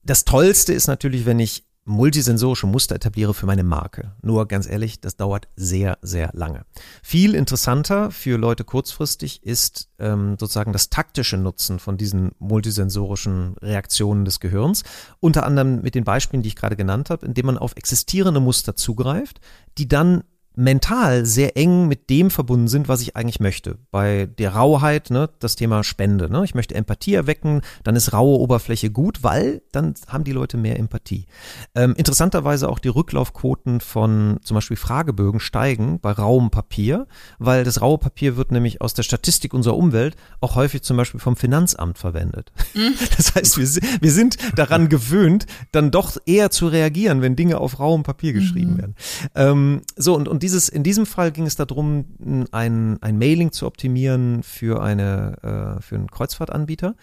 das 0.03 0.25
Tollste 0.25 0.73
ist 0.73 0.87
natürlich, 0.87 1.25
wenn 1.25 1.39
ich 1.39 1.65
multisensorische 1.85 2.67
Muster 2.67 2.95
etabliere 2.95 3.33
für 3.33 3.45
meine 3.45 3.63
Marke. 3.63 4.13
Nur 4.21 4.47
ganz 4.47 4.69
ehrlich, 4.69 5.01
das 5.01 5.15
dauert 5.15 5.47
sehr, 5.55 5.97
sehr 6.01 6.29
lange. 6.33 6.65
Viel 7.01 7.33
interessanter 7.33 8.11
für 8.11 8.37
Leute 8.37 8.63
kurzfristig 8.63 9.43
ist 9.43 9.89
ähm, 9.99 10.37
sozusagen 10.39 10.73
das 10.73 10.89
taktische 10.89 11.37
Nutzen 11.37 11.79
von 11.79 11.97
diesen 11.97 12.31
multisensorischen 12.39 13.55
Reaktionen 13.61 14.25
des 14.25 14.39
Gehirns. 14.39 14.83
Unter 15.19 15.45
anderem 15.45 15.81
mit 15.81 15.95
den 15.95 16.03
Beispielen, 16.03 16.43
die 16.43 16.49
ich 16.49 16.55
gerade 16.55 16.75
genannt 16.75 17.09
habe, 17.09 17.25
indem 17.25 17.47
man 17.47 17.57
auf 17.57 17.75
existierende 17.75 18.39
Muster 18.39 18.75
zugreift, 18.75 19.41
die 19.77 19.87
dann 19.87 20.23
mental 20.55 21.25
sehr 21.25 21.55
eng 21.55 21.87
mit 21.87 22.09
dem 22.09 22.29
verbunden 22.29 22.67
sind, 22.67 22.87
was 22.89 23.01
ich 23.01 23.15
eigentlich 23.15 23.39
möchte. 23.39 23.77
Bei 23.89 24.25
der 24.25 24.55
Rauheit, 24.55 25.09
ne, 25.09 25.29
das 25.39 25.55
Thema 25.55 25.83
Spende. 25.83 26.29
Ne? 26.29 26.43
Ich 26.43 26.55
möchte 26.55 26.75
Empathie 26.75 27.13
erwecken, 27.13 27.61
dann 27.83 27.95
ist 27.95 28.11
raue 28.11 28.39
Oberfläche 28.39 28.91
gut, 28.91 29.23
weil 29.23 29.61
dann 29.71 29.93
haben 30.07 30.23
die 30.23 30.33
Leute 30.33 30.57
mehr 30.57 30.77
Empathie. 30.77 31.25
Ähm, 31.73 31.93
interessanterweise 31.95 32.67
auch 32.67 32.79
die 32.79 32.89
Rücklaufquoten 32.89 33.79
von 33.79 34.39
zum 34.43 34.55
Beispiel 34.55 34.77
Fragebögen 34.77 35.39
steigen 35.39 35.99
bei 35.99 36.11
rauem 36.11 36.49
Papier, 36.49 37.07
weil 37.39 37.63
das 37.63 37.81
raue 37.81 37.97
Papier 37.97 38.35
wird 38.35 38.51
nämlich 38.51 38.81
aus 38.81 38.93
der 38.93 39.03
Statistik 39.03 39.53
unserer 39.53 39.77
Umwelt 39.77 40.17
auch 40.41 40.55
häufig 40.55 40.81
zum 40.81 40.97
Beispiel 40.97 41.19
vom 41.19 41.37
Finanzamt 41.37 41.97
verwendet. 41.97 42.51
Mhm. 42.73 42.93
Das 43.21 43.35
heißt, 43.35 43.57
wir, 43.57 43.67
wir 44.01 44.11
sind 44.11 44.37
daran 44.55 44.89
gewöhnt, 44.89 45.45
dann 45.71 45.91
doch 45.91 46.17
eher 46.25 46.49
zu 46.49 46.67
reagieren, 46.67 47.21
wenn 47.21 47.35
Dinge 47.35 47.59
auf 47.59 47.79
rauem 47.79 48.03
Papier 48.03 48.33
geschrieben 48.33 48.73
mhm. 48.73 48.77
werden. 48.77 48.95
Ähm, 49.35 49.81
so, 49.95 50.15
und, 50.15 50.27
und 50.27 50.40
dieses, 50.41 50.69
in 50.69 50.83
diesem 50.83 51.05
Fall 51.05 51.31
ging 51.31 51.45
es 51.45 51.55
darum, 51.55 52.05
ein, 52.51 53.01
ein 53.01 53.17
Mailing 53.17 53.51
zu 53.51 53.65
optimieren 53.65 54.43
für 54.43 54.81
eine, 54.81 55.77
äh, 55.77 55.81
für 55.81 55.95
einen 55.95 56.09
Kreuzfahrtanbieter, 56.09 56.95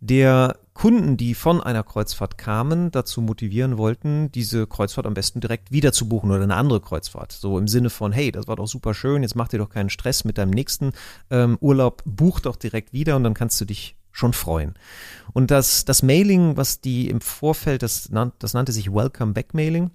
der 0.00 0.56
Kunden, 0.74 1.16
die 1.16 1.34
von 1.34 1.62
einer 1.62 1.82
Kreuzfahrt 1.82 2.36
kamen, 2.36 2.90
dazu 2.90 3.22
motivieren 3.22 3.78
wollten, 3.78 4.30
diese 4.32 4.66
Kreuzfahrt 4.66 5.06
am 5.06 5.14
besten 5.14 5.40
direkt 5.40 5.72
wieder 5.72 5.92
zu 5.92 6.08
buchen 6.08 6.30
oder 6.30 6.42
eine 6.42 6.56
andere 6.56 6.80
Kreuzfahrt. 6.80 7.32
So 7.32 7.58
im 7.58 7.68
Sinne 7.68 7.90
von, 7.90 8.12
hey, 8.12 8.30
das 8.30 8.46
war 8.46 8.56
doch 8.56 8.66
super 8.66 8.92
schön, 8.92 9.22
jetzt 9.22 9.36
mach 9.36 9.48
dir 9.48 9.58
doch 9.58 9.70
keinen 9.70 9.90
Stress 9.90 10.24
mit 10.24 10.38
deinem 10.38 10.50
nächsten 10.50 10.92
ähm, 11.30 11.56
Urlaub, 11.60 12.02
buch 12.04 12.40
doch 12.40 12.56
direkt 12.56 12.92
wieder 12.92 13.16
und 13.16 13.24
dann 13.24 13.34
kannst 13.34 13.60
du 13.60 13.64
dich 13.64 13.96
schon 14.12 14.32
freuen. 14.32 14.74
Und 15.32 15.50
das, 15.50 15.84
das 15.84 16.02
Mailing, 16.02 16.56
was 16.56 16.80
die 16.80 17.08
im 17.08 17.20
Vorfeld, 17.20 17.82
das, 17.82 18.10
das 18.38 18.54
nannte 18.54 18.72
sich 18.72 18.92
Welcome 18.92 19.32
Back 19.32 19.54
Mailing, 19.54 19.90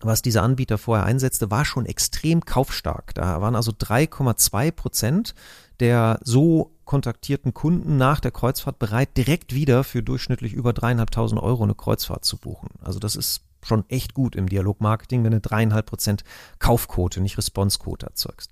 was 0.00 0.22
dieser 0.22 0.42
Anbieter 0.42 0.78
vorher 0.78 1.04
einsetzte, 1.04 1.50
war 1.50 1.64
schon 1.64 1.86
extrem 1.86 2.44
kaufstark. 2.44 3.14
Da 3.14 3.40
waren 3.40 3.56
also 3.56 3.72
3,2 3.72 4.70
Prozent 4.70 5.34
der 5.80 6.20
so 6.22 6.72
kontaktierten 6.84 7.54
Kunden 7.54 7.96
nach 7.96 8.20
der 8.20 8.30
Kreuzfahrt 8.30 8.78
bereit, 8.78 9.16
direkt 9.16 9.54
wieder 9.54 9.82
für 9.82 10.02
durchschnittlich 10.02 10.52
über 10.52 10.72
dreieinhalbtausend 10.72 11.40
Euro 11.40 11.64
eine 11.64 11.74
Kreuzfahrt 11.74 12.24
zu 12.24 12.36
buchen. 12.36 12.68
Also 12.82 12.98
das 12.98 13.16
ist 13.16 13.42
schon 13.62 13.84
echt 13.88 14.14
gut 14.14 14.36
im 14.36 14.48
Dialogmarketing, 14.48 15.24
wenn 15.24 15.32
du 15.32 15.40
dreieinhalb 15.40 15.86
Prozent 15.86 16.24
Kaufquote, 16.58 17.20
nicht 17.20 17.38
Responsequote 17.38 18.06
erzeugst. 18.06 18.50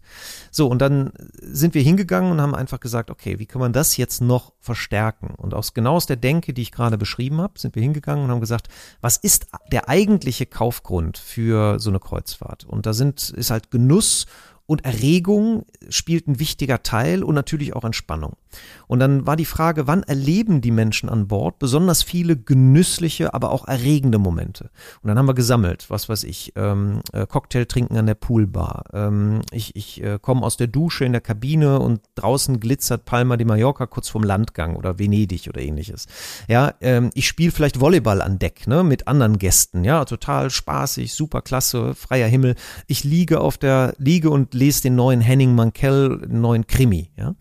So, 0.50 0.68
und 0.68 0.80
dann 0.80 1.12
sind 1.40 1.74
wir 1.74 1.82
hingegangen 1.82 2.32
und 2.32 2.40
haben 2.40 2.54
einfach 2.54 2.80
gesagt, 2.80 3.10
okay, 3.10 3.38
wie 3.38 3.46
kann 3.46 3.60
man 3.60 3.72
das 3.72 3.96
jetzt 3.96 4.20
noch 4.20 4.52
verstärken? 4.60 5.34
Und 5.36 5.54
aus 5.54 5.74
genau 5.74 5.96
aus 5.96 6.06
der 6.06 6.16
Denke, 6.16 6.52
die 6.52 6.62
ich 6.62 6.72
gerade 6.72 6.98
beschrieben 6.98 7.40
habe, 7.40 7.58
sind 7.58 7.74
wir 7.74 7.82
hingegangen 7.82 8.24
und 8.24 8.30
haben 8.30 8.40
gesagt, 8.40 8.68
was 9.00 9.16
ist 9.16 9.46
der 9.72 9.88
eigentliche 9.88 10.46
Kaufgrund 10.46 11.18
für 11.18 11.78
so 11.78 11.90
eine 11.90 12.00
Kreuzfahrt? 12.00 12.64
Und 12.64 12.86
da 12.86 12.92
sind, 12.92 13.30
ist 13.30 13.50
halt 13.50 13.70
Genuss 13.70 14.26
und 14.68 14.84
Erregung 14.84 15.64
spielt 15.88 16.28
ein 16.28 16.38
wichtiger 16.38 16.82
Teil 16.82 17.24
und 17.24 17.34
natürlich 17.34 17.74
auch 17.74 17.84
Entspannung. 17.84 18.36
Und 18.86 19.00
dann 19.00 19.26
war 19.26 19.36
die 19.36 19.44
Frage, 19.44 19.86
wann 19.86 20.02
erleben 20.02 20.60
die 20.60 20.70
Menschen 20.70 21.08
an 21.08 21.28
Bord 21.28 21.58
besonders 21.58 22.02
viele 22.02 22.36
genüssliche, 22.36 23.34
aber 23.34 23.50
auch 23.50 23.66
erregende 23.66 24.18
Momente? 24.18 24.70
Und 25.02 25.08
dann 25.08 25.18
haben 25.18 25.28
wir 25.28 25.34
gesammelt, 25.34 25.90
was 25.90 26.08
weiß 26.08 26.24
ich, 26.24 26.52
ähm, 26.56 27.00
äh, 27.12 27.26
Cocktail 27.26 27.64
trinken 27.66 27.96
an 27.96 28.06
der 28.06 28.14
Poolbar. 28.14 28.84
Ähm, 28.92 29.42
ich 29.52 29.76
ich 29.76 30.02
äh, 30.02 30.18
komme 30.20 30.44
aus 30.44 30.56
der 30.56 30.66
Dusche 30.66 31.04
in 31.04 31.12
der 31.12 31.20
Kabine 31.20 31.78
und 31.80 32.00
draußen 32.14 32.60
glitzert 32.60 33.04
Palma 33.04 33.36
de 33.36 33.46
Mallorca 33.46 33.86
kurz 33.86 34.08
vorm 34.08 34.24
Landgang 34.24 34.76
oder 34.76 34.98
Venedig 34.98 35.48
oder 35.48 35.60
ähnliches. 35.60 36.06
Ja, 36.48 36.74
ähm, 36.80 37.10
ich 37.14 37.28
spiele 37.28 37.52
vielleicht 37.52 37.80
Volleyball 37.80 38.22
an 38.22 38.38
Deck, 38.38 38.66
ne, 38.66 38.82
mit 38.82 39.08
anderen 39.08 39.38
Gästen. 39.38 39.84
Ja, 39.84 40.04
total 40.04 40.50
spaßig, 40.50 41.14
super 41.14 41.42
klasse, 41.42 41.94
freier 41.94 42.28
Himmel. 42.28 42.54
Ich 42.86 43.04
liege 43.04 43.40
auf 43.40 43.58
der 43.58 43.94
Liege 43.98 44.30
und 44.30 44.54
lese 44.54 44.82
den 44.82 44.96
neuen 44.96 45.20
Henning 45.20 45.54
Mankell, 45.54 46.26
neuen 46.28 46.66
Krimi. 46.66 47.10
Ja? 47.16 47.34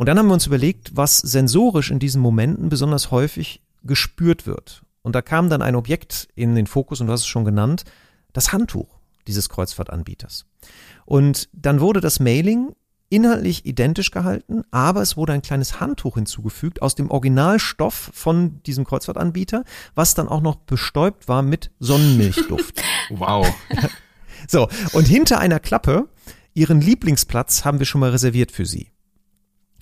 Und 0.00 0.06
dann 0.06 0.18
haben 0.18 0.28
wir 0.28 0.32
uns 0.32 0.46
überlegt, 0.46 0.96
was 0.96 1.18
sensorisch 1.18 1.90
in 1.90 1.98
diesen 1.98 2.22
Momenten 2.22 2.70
besonders 2.70 3.10
häufig 3.10 3.60
gespürt 3.82 4.46
wird. 4.46 4.80
Und 5.02 5.14
da 5.14 5.20
kam 5.20 5.50
dann 5.50 5.60
ein 5.60 5.74
Objekt 5.74 6.26
in 6.34 6.54
den 6.54 6.66
Fokus, 6.66 7.02
und 7.02 7.08
du 7.08 7.12
hast 7.12 7.20
es 7.20 7.26
schon 7.26 7.44
genannt, 7.44 7.84
das 8.32 8.50
Handtuch 8.50 8.98
dieses 9.26 9.50
Kreuzfahrtanbieters. 9.50 10.46
Und 11.04 11.50
dann 11.52 11.82
wurde 11.82 12.00
das 12.00 12.18
Mailing 12.18 12.74
inhaltlich 13.10 13.66
identisch 13.66 14.10
gehalten, 14.10 14.62
aber 14.70 15.02
es 15.02 15.18
wurde 15.18 15.34
ein 15.34 15.42
kleines 15.42 15.80
Handtuch 15.80 16.14
hinzugefügt 16.14 16.80
aus 16.80 16.94
dem 16.94 17.10
Originalstoff 17.10 18.10
von 18.14 18.62
diesem 18.62 18.86
Kreuzfahrtanbieter, 18.86 19.64
was 19.94 20.14
dann 20.14 20.28
auch 20.28 20.40
noch 20.40 20.56
bestäubt 20.56 21.28
war 21.28 21.42
mit 21.42 21.72
Sonnenmilchduft. 21.78 22.82
wow. 23.10 23.46
So, 24.48 24.66
und 24.94 25.06
hinter 25.06 25.40
einer 25.40 25.60
Klappe 25.60 26.08
Ihren 26.54 26.80
Lieblingsplatz 26.80 27.66
haben 27.66 27.80
wir 27.80 27.86
schon 27.86 28.00
mal 28.00 28.10
reserviert 28.10 28.50
für 28.50 28.64
Sie. 28.64 28.88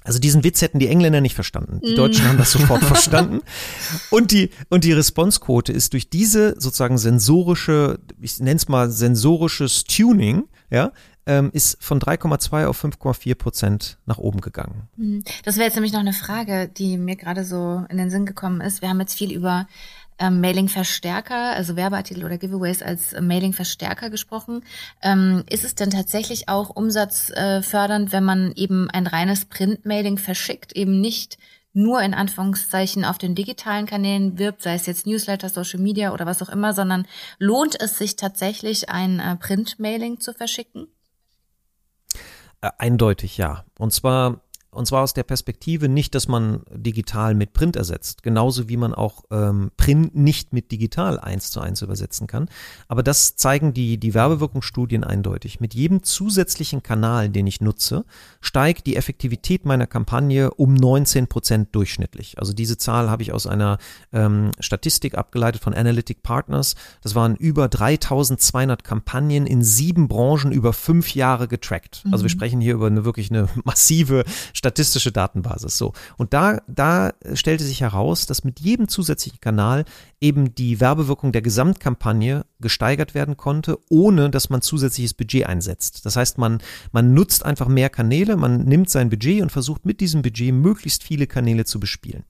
Also 0.09 0.21
diesen 0.21 0.43
Witz 0.43 0.63
hätten 0.63 0.79
die 0.79 0.89
Engländer 0.89 1.21
nicht 1.21 1.35
verstanden. 1.35 1.83
Die 1.87 1.95
Deutschen 1.95 2.27
haben 2.27 2.39
das 2.39 2.51
sofort 2.51 2.83
verstanden. 2.95 3.43
Und 4.09 4.33
die, 4.33 4.49
und 4.71 4.85
die 4.85 4.93
Responsequote 4.95 5.71
ist 5.71 5.93
durch 5.93 6.09
diese 6.09 6.59
sozusagen 6.59 6.97
sensorische, 6.97 7.99
ich 8.19 8.41
nenne 8.41 8.57
es 8.57 8.69
mal 8.69 8.91
sensorisches 8.91 9.85
Tuning, 9.85 10.45
ja, 10.71 10.93
ähm, 11.27 11.51
ist 11.53 11.77
von 11.85 12.01
3,2 12.01 12.65
auf 12.65 12.83
5,4 12.83 13.35
Prozent 13.35 13.99
nach 14.07 14.17
oben 14.17 14.41
gegangen. 14.41 14.89
Mhm. 14.97 15.25
Das 15.45 15.57
wäre 15.57 15.67
jetzt 15.67 15.75
nämlich 15.75 15.93
noch 15.93 16.01
eine 16.01 16.15
Frage, 16.15 16.69
die 16.69 16.97
mir 16.97 17.17
gerade 17.17 17.45
so 17.45 17.85
in 17.91 17.99
den 17.99 18.09
Sinn 18.09 18.25
gekommen 18.25 18.63
ist. 18.63 18.81
Wir 18.81 18.89
haben 18.89 19.01
jetzt 19.01 19.19
viel 19.19 19.31
über 19.31 19.69
ähm, 20.19 20.41
Mailing-Verstärker, 20.41 21.55
also 21.55 21.77
Werbeartikel 21.77 22.25
oder 22.25 22.39
Giveaways 22.39 22.83
als 22.83 23.13
äh, 23.13 23.21
Mailing-Verstärker 23.21 24.11
gesprochen. 24.11 24.65
Ähm, 25.03 25.45
ist 25.49 25.65
es 25.65 25.75
denn 25.75 25.91
tatsächlich 25.91 26.49
auch 26.49 26.71
umsatzfördernd, 26.71 28.13
wenn 28.13 28.25
man 28.25 28.53
eben 28.57 28.91
ein 28.91 29.07
reines 29.07 29.45
Print-Mailing 29.45 30.19
verschickt, 30.19 30.73
eben 30.73 31.01
nicht 31.01 31.39
nur 31.73 32.03
in 32.03 32.15
Anführungszeichen 32.15 33.05
auf 33.05 33.19
den 33.19 33.35
digitalen 33.35 33.87
Kanälen 33.87 34.39
wirbt, 34.39 34.63
sei 34.63 34.75
es 34.75 34.87
jetzt 34.87 35.07
Newsletter, 35.07 35.49
Social 35.49 35.81
Media 35.81 36.13
oder 36.13 36.27
was 36.27 36.43
auch 36.43 36.49
immer, 36.49 36.73
sondern 36.75 37.07
lohnt 37.39 37.81
es 37.81 37.99
sich 37.99 38.17
tatsächlich, 38.17 38.89
ein 38.89 39.21
äh, 39.21 39.37
Print-Mailing 39.37 40.21
zu 40.21 40.33
verschicken? 40.35 40.89
Äh, 42.61 42.71
eindeutig 42.79 43.37
ja. 43.39 43.65
Und 43.79 43.93
zwar 43.93 44.41
und 44.71 44.87
zwar 44.87 45.03
aus 45.03 45.15
der 45.15 45.23
Perspektive 45.23 45.89
nicht, 45.89 46.15
dass 46.15 46.29
man 46.29 46.61
digital 46.71 47.35
mit 47.35 47.55
Print 47.55 47.75
ersetzt, 47.75 48.23
genauso 48.23 48.69
wie 48.69 48.77
man 48.77 48.95
auch 48.95 49.25
ähm, 49.31 49.71
Print 49.77 50.15
nicht 50.15 50.53
mit 50.53 50.71
digital 50.71 51.19
eins 51.19 51.51
zu 51.51 51.61
eins 51.61 51.81
übersetzen 51.81 52.27
kann. 52.27 52.49
Aber 52.87 53.03
das 53.03 53.37
zeigen 53.37 53.73
die, 53.73 53.99
die 53.99 54.13
Werbewirkungsstudien 54.13 55.05
eindeutig. 55.05 55.61
Mit 55.61 55.73
jedem 55.73 56.03
zusätzlichen 56.03 56.83
Kanal, 56.83 57.31
den 57.31 57.47
ich 57.47 57.63
nutze, 57.63 58.05
steigt 58.43 58.87
die 58.87 58.97
Effektivität 58.97 59.65
meiner 59.65 59.87
Kampagne 59.87 60.51
um 60.53 60.75
19 60.75 61.29
Prozent 61.29 61.75
durchschnittlich. 61.75 62.39
Also 62.39 62.53
diese 62.53 62.77
Zahl 62.77 63.09
habe 63.09 63.23
ich 63.23 63.33
aus 63.33 63.47
einer 63.47 63.79
ähm, 64.13 64.53
Statistik 64.61 65.17
abgeleitet 65.17 65.63
von 65.63 65.73
Analytic 65.73 66.23
Partners. 66.23 66.75
Das 67.03 67.15
waren 67.15 67.37
über 67.37 67.69
3200 67.69 68.85
Kampagnen 68.85 69.47
in 69.47 69.63
sieben 69.63 70.09
Branchen 70.09 70.53
über 70.53 70.75
fünf 70.75 71.15
Jahre 71.15 71.49
getrackt. 71.49 72.03
Also 72.13 72.25
wir 72.25 72.29
mhm. 72.29 72.39
sprechen 72.39 72.61
hier 72.61 72.75
über 72.75 72.87
eine 72.87 73.07
wirklich 73.07 73.31
eine 73.31 73.49
massive 73.65 74.25
statistische 74.59 75.13
Datenbasis. 75.13 75.79
So. 75.79 75.93
Und 76.17 76.35
da, 76.35 76.61
da 76.67 77.13
stellte 77.35 77.65
sich 77.65 77.81
heraus, 77.81 78.27
dass 78.27 78.43
mit 78.43 78.59
jedem 78.59 78.89
zusätzlichen 78.89 79.41
Kanal 79.41 79.85
eben 80.21 80.55
die 80.55 80.81
Werbewirkung 80.81 81.31
der 81.31 81.43
Gesamtkampagne 81.43 82.45
gesteigert 82.61 83.15
werden 83.15 83.37
konnte, 83.37 83.79
ohne 83.89 84.31
dass 84.31 84.51
man 84.51 84.61
zusätzliches 84.61 85.15
Budget 85.15 85.47
einsetzt. 85.47 86.05
Das 86.05 86.17
heißt, 86.17 86.39
man, 86.39 86.59
man 86.91 87.15
nutzt 87.15 87.45
einfach 87.45 87.69
mehr 87.69 87.89
Kanäle, 87.89 88.37
man 88.37 88.65
nimmt 88.65 88.91
sein 88.91 89.11
Budget 89.11 89.43
und 89.43 89.53
versucht 89.53 89.87
mit 89.87 90.01
diesem 90.01 90.23
Budget 90.23 90.53
möglichst 90.53 91.05
viele 91.05 91.29
Kanäle 91.29 91.65
zu 91.65 91.79
bespielen. 91.79 92.25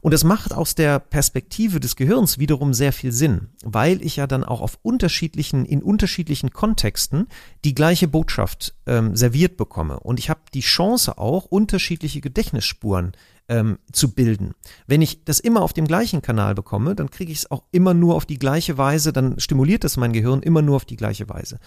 Und 0.00 0.12
das 0.12 0.24
macht 0.24 0.52
aus 0.52 0.74
der 0.74 0.98
Perspektive 0.98 1.80
des 1.80 1.96
Gehirns 1.96 2.38
wiederum 2.38 2.74
sehr 2.74 2.92
viel 2.92 3.12
Sinn, 3.12 3.48
weil 3.64 4.02
ich 4.02 4.16
ja 4.16 4.26
dann 4.26 4.44
auch 4.44 4.60
auf 4.60 4.78
unterschiedlichen, 4.82 5.64
in 5.64 5.82
unterschiedlichen 5.82 6.50
Kontexten 6.50 7.26
die 7.64 7.74
gleiche 7.74 8.08
Botschaft 8.08 8.74
ähm, 8.86 9.16
serviert 9.16 9.56
bekomme. 9.56 10.00
Und 10.00 10.18
ich 10.18 10.30
habe 10.30 10.40
die 10.54 10.60
Chance 10.60 11.18
auch, 11.18 11.44
unterschiedliche 11.46 12.20
Gedächtnisspuren 12.20 13.12
ähm, 13.50 13.78
zu 13.92 14.12
bilden. 14.14 14.54
Wenn 14.86 15.02
ich 15.02 15.24
das 15.24 15.40
immer 15.40 15.62
auf 15.62 15.72
dem 15.72 15.86
gleichen 15.86 16.22
Kanal 16.22 16.54
bekomme, 16.54 16.94
dann 16.94 17.10
kriege 17.10 17.32
ich 17.32 17.38
es 17.38 17.50
auch 17.50 17.64
immer 17.72 17.94
nur 17.94 18.14
auf 18.14 18.24
die 18.24 18.38
gleiche 18.38 18.78
Weise, 18.78 19.12
dann 19.12 19.40
stimuliert 19.40 19.82
das 19.82 19.96
mein 19.96 20.12
Gehirn 20.12 20.40
immer 20.40 20.62
nur 20.62 20.76
auf 20.76 20.84
die 20.84 20.96
gleiche 20.96 21.28
Weise. 21.28 21.58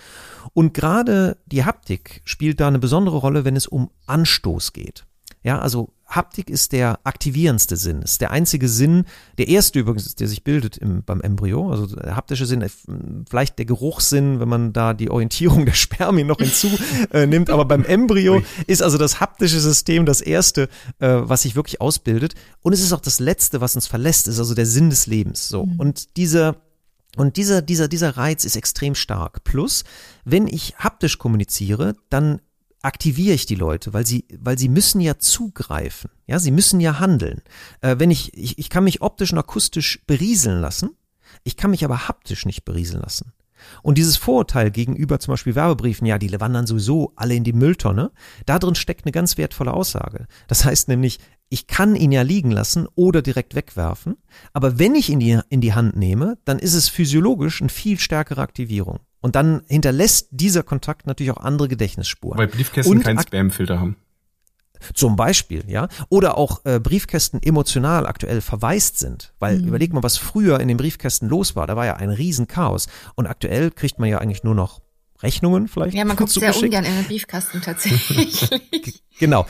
Und 0.53 0.73
gerade 0.73 1.37
die 1.45 1.65
Haptik 1.65 2.21
spielt 2.23 2.61
da 2.61 2.69
eine 2.69 2.79
besondere 2.79 3.17
Rolle, 3.17 3.43
wenn 3.43 3.57
es 3.57 3.67
um 3.67 3.91
Anstoß 4.07 4.71
geht. 4.71 5.05
Ja, 5.43 5.59
also 5.59 5.89
Haptik 6.07 6.49
ist 6.49 6.71
der 6.71 6.99
aktivierendste 7.03 7.75
Sinn, 7.75 8.01
ist 8.01 8.21
der 8.21 8.31
einzige 8.31 8.69
Sinn, 8.69 9.05
der 9.37 9.47
erste 9.47 9.79
übrigens, 9.79 10.15
der 10.15 10.27
sich 10.27 10.43
bildet 10.43 10.77
im, 10.77 11.03
beim 11.03 11.21
Embryo. 11.21 11.71
Also 11.71 11.87
der 11.87 12.15
haptische 12.15 12.45
Sinn, 12.45 12.61
äh, 12.61 12.69
vielleicht 13.29 13.57
der 13.57 13.65
Geruchssinn, 13.65 14.39
wenn 14.39 14.47
man 14.47 14.73
da 14.73 14.93
die 14.93 15.09
Orientierung 15.09 15.65
der 15.67 15.73
Spermien 15.73 16.27
noch 16.27 16.37
hinzu 16.37 16.69
äh, 17.11 17.25
nimmt. 17.25 17.49
Aber 17.49 17.65
beim 17.65 17.83
Embryo 17.83 18.41
ist 18.67 18.83
also 18.83 18.97
das 18.97 19.19
haptische 19.19 19.59
System 19.59 20.05
das 20.05 20.21
erste, 20.21 20.69
äh, 20.99 21.07
was 21.23 21.41
sich 21.41 21.55
wirklich 21.55 21.81
ausbildet. 21.81 22.35
Und 22.61 22.73
es 22.73 22.81
ist 22.81 22.93
auch 22.93 23.01
das 23.01 23.19
letzte, 23.19 23.59
was 23.59 23.75
uns 23.75 23.87
verlässt, 23.87 24.27
ist 24.27 24.39
also 24.39 24.53
der 24.53 24.65
Sinn 24.65 24.89
des 24.89 25.07
Lebens. 25.07 25.49
So. 25.49 25.65
Mhm. 25.65 25.79
Und 25.79 26.17
dieser 26.17 26.57
und 27.15 27.37
dieser, 27.37 27.61
dieser, 27.61 27.87
dieser 27.87 28.17
Reiz 28.17 28.43
ist 28.43 28.55
extrem 28.55 28.95
stark. 28.95 29.43
Plus, 29.43 29.83
wenn 30.25 30.47
ich 30.47 30.75
haptisch 30.77 31.19
kommuniziere, 31.19 31.95
dann 32.09 32.41
aktiviere 32.83 33.33
ich 33.33 33.45
die 33.45 33.55
Leute, 33.55 33.93
weil 33.93 34.05
sie, 34.05 34.25
weil 34.37 34.59
sie 34.59 34.69
müssen 34.69 35.01
ja 35.01 35.17
zugreifen, 35.17 36.11
ja, 36.27 36.37
sie 36.37 36.51
müssen 36.51 36.79
ja 36.79 36.99
handeln. 36.99 37.41
Äh, 37.81 37.95
wenn 37.97 38.11
ich, 38.11 38.37
ich, 38.37 38.59
ich 38.59 38.69
kann 38.69 38.83
mich 38.83 39.01
optisch 39.01 39.31
und 39.31 39.39
akustisch 39.39 40.01
berieseln 40.05 40.61
lassen, 40.61 40.91
ich 41.43 41.57
kann 41.57 41.71
mich 41.71 41.83
aber 41.83 42.07
haptisch 42.07 42.45
nicht 42.45 42.65
berieseln 42.65 43.01
lassen. 43.01 43.33
Und 43.81 43.97
dieses 43.97 44.17
Vorurteil 44.17 44.71
gegenüber 44.71 45.19
zum 45.19 45.31
Beispiel 45.33 45.55
Werbebriefen, 45.55 46.05
ja, 46.05 46.17
die 46.17 46.31
wandern 46.39 46.67
sowieso 46.67 47.13
alle 47.15 47.35
in 47.35 47.45
die 47.45 47.53
Mülltonne, 47.53 48.11
da 48.45 48.59
drin 48.59 48.75
steckt 48.75 49.05
eine 49.05 49.13
ganz 49.13 49.37
wertvolle 49.37 49.73
Aussage. 49.73 50.27
Das 50.47 50.65
heißt 50.65 50.89
nämlich, 50.89 51.19
ich 51.53 51.67
kann 51.67 51.95
ihn 51.95 52.11
ja 52.11 52.23
liegen 52.23 52.49
lassen 52.49 52.87
oder 52.95 53.21
direkt 53.21 53.53
wegwerfen, 53.53 54.17
aber 54.53 54.79
wenn 54.79 54.95
ich 54.95 55.09
ihn 55.09 55.19
die, 55.19 55.39
in 55.49 55.61
die 55.61 55.73
Hand 55.73 55.95
nehme, 55.95 56.39
dann 56.45 56.57
ist 56.57 56.73
es 56.73 56.89
physiologisch 56.89 57.61
eine 57.61 57.69
viel 57.69 57.99
stärkere 57.99 58.41
Aktivierung. 58.41 59.01
Und 59.21 59.35
dann 59.35 59.61
hinterlässt 59.67 60.29
dieser 60.31 60.63
Kontakt 60.63 61.05
natürlich 61.05 61.31
auch 61.31 61.37
andere 61.37 61.67
Gedächtnisspuren. 61.67 62.39
Weil 62.39 62.47
Briefkästen 62.47 62.99
keinen 63.01 63.21
Spamfilter 63.21 63.79
haben. 63.79 63.97
Zum 64.95 65.15
Beispiel, 65.15 65.63
ja. 65.67 65.89
Oder 66.09 66.39
auch 66.39 66.65
äh, 66.65 66.79
Briefkästen 66.79 67.41
emotional 67.43 68.07
aktuell 68.07 68.41
verwaist 68.41 68.97
sind. 68.97 69.33
Weil 69.37 69.59
mhm. 69.59 69.67
überleg 69.67 69.93
mal, 69.93 70.01
was 70.01 70.17
früher 70.17 70.59
in 70.59 70.67
den 70.67 70.77
Briefkästen 70.77 71.29
los 71.29 71.55
war. 71.55 71.67
Da 71.67 71.75
war 71.75 71.85
ja 71.85 71.97
ein 71.97 72.09
Riesenchaos. 72.09 72.87
Und 73.13 73.27
aktuell 73.27 73.69
kriegt 73.69 73.99
man 73.99 74.09
ja 74.09 74.17
eigentlich 74.17 74.43
nur 74.43 74.55
noch 74.55 74.81
Rechnungen 75.21 75.67
vielleicht. 75.67 75.95
Ja, 75.95 76.03
man 76.03 76.17
guckt 76.17 76.31
sehr 76.31 76.57
ungern 76.57 76.83
in 76.83 76.95
den 76.95 77.05
Briefkasten 77.05 77.61
tatsächlich. 77.61 78.49
genau 79.19 79.45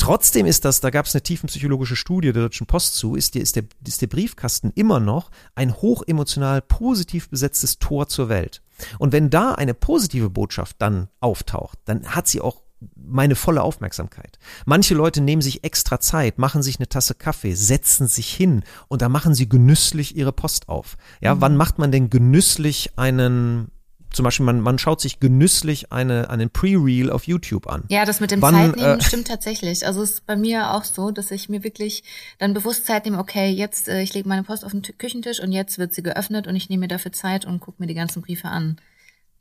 Trotzdem 0.00 0.46
ist 0.46 0.64
das, 0.64 0.80
da 0.80 0.88
gab 0.88 1.04
es 1.04 1.14
eine 1.14 1.22
tiefenpsychologische 1.22 1.94
Studie 1.94 2.32
der 2.32 2.44
Deutschen 2.44 2.66
Post 2.66 2.94
zu, 2.94 3.16
ist, 3.16 3.34
die, 3.34 3.40
ist, 3.40 3.54
der, 3.56 3.64
ist 3.86 4.00
der 4.00 4.06
Briefkasten 4.06 4.72
immer 4.74 4.98
noch 4.98 5.30
ein 5.54 5.74
hochemotional 5.76 6.62
positiv 6.62 7.28
besetztes 7.28 7.78
Tor 7.78 8.08
zur 8.08 8.30
Welt. 8.30 8.62
Und 8.98 9.12
wenn 9.12 9.28
da 9.28 9.52
eine 9.52 9.74
positive 9.74 10.30
Botschaft 10.30 10.76
dann 10.78 11.08
auftaucht, 11.20 11.78
dann 11.84 12.06
hat 12.06 12.28
sie 12.28 12.40
auch 12.40 12.62
meine 12.96 13.36
volle 13.36 13.60
Aufmerksamkeit. 13.60 14.38
Manche 14.64 14.94
Leute 14.94 15.20
nehmen 15.20 15.42
sich 15.42 15.64
extra 15.64 16.00
Zeit, 16.00 16.38
machen 16.38 16.62
sich 16.62 16.78
eine 16.78 16.88
Tasse 16.88 17.14
Kaffee, 17.14 17.52
setzen 17.52 18.06
sich 18.06 18.32
hin 18.32 18.62
und 18.88 19.02
da 19.02 19.10
machen 19.10 19.34
sie 19.34 19.50
genüsslich 19.50 20.16
ihre 20.16 20.32
Post 20.32 20.70
auf. 20.70 20.96
Ja, 21.20 21.34
mhm. 21.34 21.40
wann 21.42 21.56
macht 21.58 21.78
man 21.78 21.92
denn 21.92 22.08
genüsslich 22.08 22.92
einen 22.96 23.70
zum 24.12 24.24
Beispiel, 24.24 24.44
man, 24.44 24.60
man 24.60 24.78
schaut 24.78 25.00
sich 25.00 25.20
genüsslich 25.20 25.92
eine, 25.92 26.30
einen 26.30 26.50
Pre-Reel 26.50 27.10
auf 27.10 27.26
YouTube 27.26 27.68
an. 27.68 27.84
Ja, 27.88 28.04
das 28.04 28.20
mit 28.20 28.30
dem 28.30 28.42
Wann, 28.42 28.54
Zeitnehmen 28.54 28.98
äh, 28.98 29.02
stimmt 29.02 29.28
tatsächlich. 29.28 29.86
Also 29.86 30.02
es 30.02 30.10
ist 30.10 30.26
bei 30.26 30.36
mir 30.36 30.72
auch 30.72 30.84
so, 30.84 31.10
dass 31.10 31.30
ich 31.30 31.48
mir 31.48 31.62
wirklich 31.62 32.02
dann 32.38 32.54
bewusst 32.54 32.86
Zeit 32.86 33.04
nehme, 33.04 33.18
okay, 33.18 33.50
jetzt, 33.50 33.88
äh, 33.88 34.02
ich 34.02 34.12
lege 34.14 34.28
meine 34.28 34.42
Post 34.42 34.64
auf 34.64 34.72
den 34.72 34.82
Küchentisch 34.82 35.40
und 35.40 35.52
jetzt 35.52 35.78
wird 35.78 35.94
sie 35.94 36.02
geöffnet 36.02 36.46
und 36.46 36.56
ich 36.56 36.68
nehme 36.68 36.82
mir 36.82 36.88
dafür 36.88 37.12
Zeit 37.12 37.44
und 37.44 37.60
gucke 37.60 37.80
mir 37.80 37.86
die 37.86 37.94
ganzen 37.94 38.22
Briefe 38.22 38.48
an. 38.48 38.80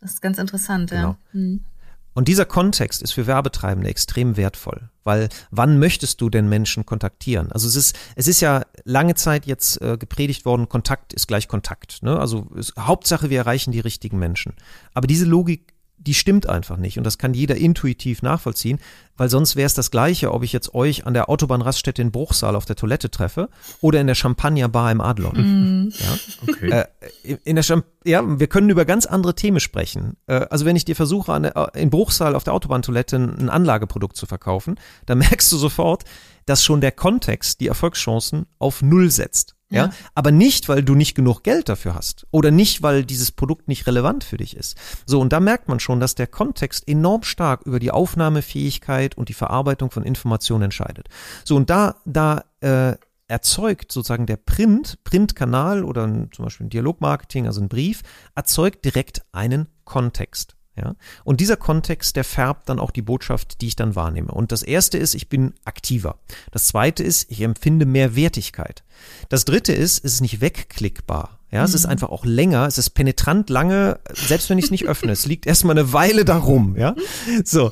Das 0.02 0.12
ist 0.14 0.22
ganz 0.22 0.38
interessant, 0.38 0.92
genau. 0.92 1.02
ja. 1.02 1.18
Hm. 1.32 1.66
Und 2.14 2.28
dieser 2.28 2.46
Kontext 2.46 3.02
ist 3.02 3.14
für 3.14 3.28
Werbetreibende 3.28 3.90
extrem 3.90 4.36
wertvoll, 4.36 4.90
weil 5.04 5.30
wann 5.52 5.80
möchtest 5.80 6.20
du 6.22 6.30
denn 6.30 6.50
Menschen 6.50 6.86
kontaktieren? 6.86 7.52
Also 7.52 7.68
es 7.68 7.76
ist, 7.76 7.98
es 8.16 8.28
ist 8.28 8.42
ja 8.42 8.64
lange 8.84 9.16
Zeit 9.16 9.46
jetzt 9.46 9.82
äh, 9.82 9.98
gepredigt 9.98 10.46
worden, 10.46 10.70
Kontakt 10.70 11.14
ist 11.14 11.28
gleich 11.28 11.48
Kontakt. 11.48 12.02
Ne? 12.04 12.20
Also 12.20 12.48
ist, 12.56 12.76
Hauptsache, 12.78 13.30
wir 13.30 13.38
erreichen 13.38 13.72
die 13.72 13.80
richtigen 13.80 14.20
Menschen. 14.20 14.54
Aber 14.94 15.08
diese 15.08 15.26
Logik 15.26 15.74
die 16.10 16.16
stimmt 16.16 16.50
einfach 16.50 16.78
nicht. 16.78 16.98
Und 16.98 17.04
das 17.04 17.20
kann 17.20 17.36
jeder 17.36 17.56
intuitiv 17.56 18.24
nachvollziehen, 18.24 18.80
weil 19.16 19.30
sonst 19.30 19.56
wäre 19.56 19.68
es 19.68 19.76
das 19.76 19.92
Gleiche, 19.92 20.32
ob 20.32 20.42
ich 20.42 20.52
jetzt 20.52 20.74
euch 20.74 21.06
an 21.06 21.14
der 21.14 21.30
Autobahnraststätte 21.30 22.02
in 22.02 22.12
Bruchsal 22.12 22.56
auf 22.56 22.66
der 22.66 22.76
Toilette 22.76 23.12
treffe 23.12 23.48
oder 23.80 24.02
in 24.02 24.08
der 24.08 24.16
Champagnerbar 24.16 24.92
im 24.92 25.02
Adlon. 25.02 25.86
Mm. 25.86 25.90
Ja? 25.92 26.20
Okay. 26.48 26.70
Äh, 26.72 27.38
in 27.44 27.54
der 27.54 27.64
Champ 27.64 27.86
ja, 28.06 28.24
wir 28.40 28.48
können 28.48 28.72
über 28.72 28.86
ganz 28.86 29.06
andere 29.06 29.36
Themen 29.36 29.60
sprechen. 29.60 30.18
Äh, 30.26 30.48
also 30.50 30.66
wenn 30.66 30.76
ich 30.76 30.84
dir 30.84 30.96
versuche, 30.96 31.32
an 31.32 31.44
der, 31.44 31.56
äh, 31.56 31.80
in 31.80 31.92
Bruchsal 31.92 32.34
auf 32.34 32.44
der 32.44 32.56
Autobahntoilette 32.56 33.18
ein 33.18 33.52
Anlageprodukt 33.52 34.18
zu 34.18 34.26
verkaufen, 34.26 34.80
dann 35.06 35.20
merkst 35.20 35.52
du 35.52 35.58
sofort, 35.58 36.06
dass 36.48 36.64
schon 36.66 36.82
der 36.82 36.92
Kontext 36.92 37.60
die 37.60 37.68
Erfolgschancen 37.68 38.48
auf 38.58 38.82
Null 38.82 39.12
setzt. 39.12 39.56
Ja. 39.72 39.86
ja. 39.86 39.94
Aber 40.16 40.32
nicht, 40.32 40.68
weil 40.68 40.84
du 40.84 40.96
nicht 40.96 41.16
genug 41.16 41.44
Geld 41.44 41.70
dafür 41.70 41.94
hast 41.94 42.26
oder 42.32 42.52
nicht, 42.52 42.82
weil 42.82 43.06
dieses 43.06 43.32
Produkt 43.32 43.68
nicht 43.68 43.86
relevant 43.88 44.24
für 44.24 44.38
dich 44.38 44.56
ist. 44.56 44.78
So, 45.06 45.20
und 45.20 45.32
da 45.32 45.40
merkt 45.40 45.68
man 45.68 45.80
schon, 45.80 46.00
dass 46.00 46.16
der 46.16 46.28
Kontext 46.28 46.88
enorm 46.88 47.24
stark 47.24 47.62
über 47.66 47.80
die 47.80 47.92
Aufnahmefähigkeit 47.92 49.16
und 49.18 49.30
die 49.30 49.34
Verarbeitung 49.34 49.92
von 49.92 50.04
Informationen 50.04 50.64
entscheidet. 50.64 51.08
So, 51.44 51.56
und 51.56 51.70
da, 51.70 51.96
da 52.06 52.44
äh, 52.62 52.96
erzeugt 53.28 53.92
sozusagen 53.92 54.26
der 54.26 54.38
Print, 54.38 55.04
Printkanal 55.04 55.84
oder 55.84 56.06
ein, 56.06 56.30
zum 56.32 56.46
Beispiel 56.46 56.66
ein 56.66 56.72
Dialogmarketing, 56.72 57.46
also 57.46 57.62
ein 57.62 57.70
Brief, 57.70 58.02
erzeugt 58.36 58.84
direkt 58.84 59.22
einen 59.32 59.68
Kontext. 59.86 60.56
Ja? 60.80 60.96
Und 61.24 61.40
dieser 61.40 61.58
Kontext, 61.58 62.16
der 62.16 62.24
färbt 62.24 62.70
dann 62.70 62.80
auch 62.80 62.92
die 62.92 63.02
Botschaft, 63.02 63.62
die 63.62 63.68
ich 63.68 63.76
dann 63.76 63.96
wahrnehme. 63.96 64.32
Und 64.32 64.52
das 64.52 64.64
erste 64.64 64.98
ist, 64.98 65.16
ich 65.16 65.30
bin 65.30 65.54
aktiver. 65.66 66.20
Das 66.52 66.66
zweite 66.68 67.04
ist, 67.04 67.30
ich 67.32 67.42
empfinde 67.42 67.86
mehr 67.86 68.16
Wertigkeit. 68.16 68.84
Das 69.30 69.46
dritte 69.46 69.74
ist, 69.74 70.04
es 70.04 70.16
ist 70.16 70.22
nicht 70.22 70.42
wegklickbar. 70.42 71.40
Ja, 71.52 71.64
es 71.64 71.74
ist 71.74 71.86
mhm. 71.86 71.94
einfach 71.94 72.10
auch 72.10 72.26
länger, 72.26 72.68
es 72.68 72.78
ist 72.78 72.92
penetrant 72.92 73.50
lange, 73.50 74.00
selbst 74.14 74.50
wenn 74.52 74.60
ich 74.60 74.66
es 74.66 74.72
nicht 74.72 74.86
öffne. 74.86 75.12
Es 75.12 75.26
liegt 75.26 75.48
erstmal 75.48 75.78
eine 75.78 75.94
Weile 75.94 76.24
darum, 76.24 76.78
ja. 76.78 76.96
So. 77.44 77.72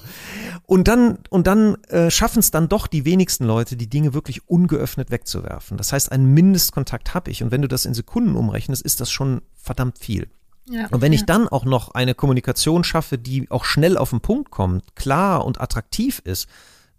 Und 0.66 0.88
dann, 0.88 1.20
und 1.30 1.48
dann 1.48 1.76
äh, 1.86 2.10
schaffen 2.10 2.40
es 2.40 2.50
dann 2.50 2.70
doch 2.70 2.88
die 2.88 3.06
wenigsten 3.06 3.46
Leute, 3.46 3.78
die 3.78 3.88
Dinge 3.88 4.14
wirklich 4.14 4.50
ungeöffnet 4.50 5.12
wegzuwerfen. 5.12 5.78
Das 5.78 5.94
heißt, 5.94 6.12
einen 6.12 6.34
Mindestkontakt 6.34 7.14
habe 7.14 7.30
ich. 7.30 7.44
Und 7.44 7.52
wenn 7.52 7.62
du 7.62 7.68
das 7.68 7.86
in 7.86 7.94
Sekunden 7.94 8.36
umrechnest, 8.36 8.82
ist 8.82 9.00
das 9.00 9.12
schon 9.12 9.42
verdammt 9.56 10.00
viel. 10.00 10.28
Ja, 10.70 10.88
und 10.92 11.02
wenn 11.02 11.14
ja. 11.14 11.20
ich 11.20 11.26
dann 11.26 11.48
auch 11.48 11.66
noch 11.66 11.92
eine 11.92 12.14
Kommunikation 12.14 12.84
schaffe, 12.84 13.18
die 13.18 13.50
auch 13.50 13.66
schnell 13.66 13.98
auf 13.98 14.10
den 14.10 14.22
Punkt 14.22 14.52
kommt, 14.52 14.96
klar 14.96 15.46
und 15.46 15.62
attraktiv 15.62 16.22
ist, 16.24 16.48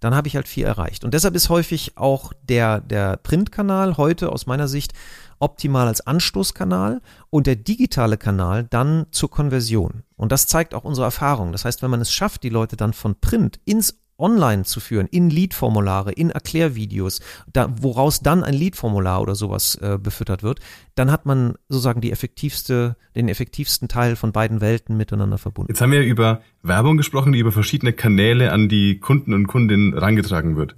dann 0.00 0.14
habe 0.14 0.28
ich 0.28 0.36
halt 0.36 0.48
viel 0.48 0.64
erreicht. 0.64 1.04
Und 1.04 1.12
deshalb 1.12 1.34
ist 1.34 1.48
häufig 1.48 1.96
auch 1.96 2.32
der, 2.42 2.80
der 2.80 3.16
Printkanal 3.16 3.96
heute 3.96 4.30
aus 4.30 4.46
meiner 4.46 4.68
Sicht 4.68 4.92
optimal 5.40 5.86
als 5.86 6.06
Anstoßkanal 6.06 7.00
und 7.30 7.46
der 7.46 7.56
digitale 7.56 8.16
Kanal 8.16 8.64
dann 8.64 9.06
zur 9.10 9.30
Konversion. 9.30 10.02
Und 10.16 10.32
das 10.32 10.46
zeigt 10.46 10.74
auch 10.74 10.84
unsere 10.84 11.04
Erfahrung. 11.04 11.52
Das 11.52 11.64
heißt, 11.64 11.82
wenn 11.82 11.90
man 11.90 12.00
es 12.00 12.12
schafft, 12.12 12.42
die 12.42 12.48
Leute 12.48 12.76
dann 12.76 12.92
von 12.92 13.16
Print 13.20 13.60
ins 13.64 14.00
online 14.18 14.64
zu 14.64 14.80
führen, 14.80 15.06
in 15.06 15.30
Lead-Formulare, 15.30 16.12
in 16.12 16.30
Erklärvideos, 16.30 17.20
da, 17.52 17.72
woraus 17.80 18.20
dann 18.20 18.44
ein 18.44 18.54
Lead-Formular 18.54 19.22
oder 19.22 19.34
sowas 19.34 19.76
äh, 19.76 19.98
befüttert 20.00 20.42
wird, 20.42 20.60
dann 20.94 21.10
hat 21.10 21.26
man 21.26 21.54
sozusagen 21.68 22.00
die 22.00 22.12
effektivste, 22.12 22.96
den 23.14 23.28
effektivsten 23.28 23.88
Teil 23.88 24.16
von 24.16 24.32
beiden 24.32 24.60
Welten 24.60 24.96
miteinander 24.96 25.38
verbunden. 25.38 25.70
Jetzt 25.70 25.80
haben 25.80 25.92
wir 25.92 26.02
über 26.02 26.42
Werbung 26.62 26.96
gesprochen, 26.96 27.32
die 27.32 27.38
über 27.38 27.52
verschiedene 27.52 27.92
Kanäle 27.92 28.52
an 28.52 28.68
die 28.68 28.98
Kunden 28.98 29.32
und 29.32 29.46
Kundinnen 29.46 29.92
herangetragen 29.92 30.56
wird. 30.56 30.76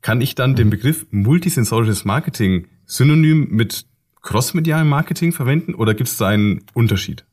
Kann 0.00 0.20
ich 0.20 0.34
dann 0.34 0.56
den 0.56 0.70
Begriff 0.70 1.06
multisensorisches 1.10 2.04
Marketing 2.04 2.66
synonym 2.86 3.48
mit 3.50 3.86
crossmedialem 4.20 4.88
Marketing 4.88 5.32
verwenden 5.32 5.74
oder 5.74 5.94
gibt 5.94 6.08
es 6.08 6.16
da 6.16 6.28
einen 6.28 6.64
Unterschied? 6.74 7.24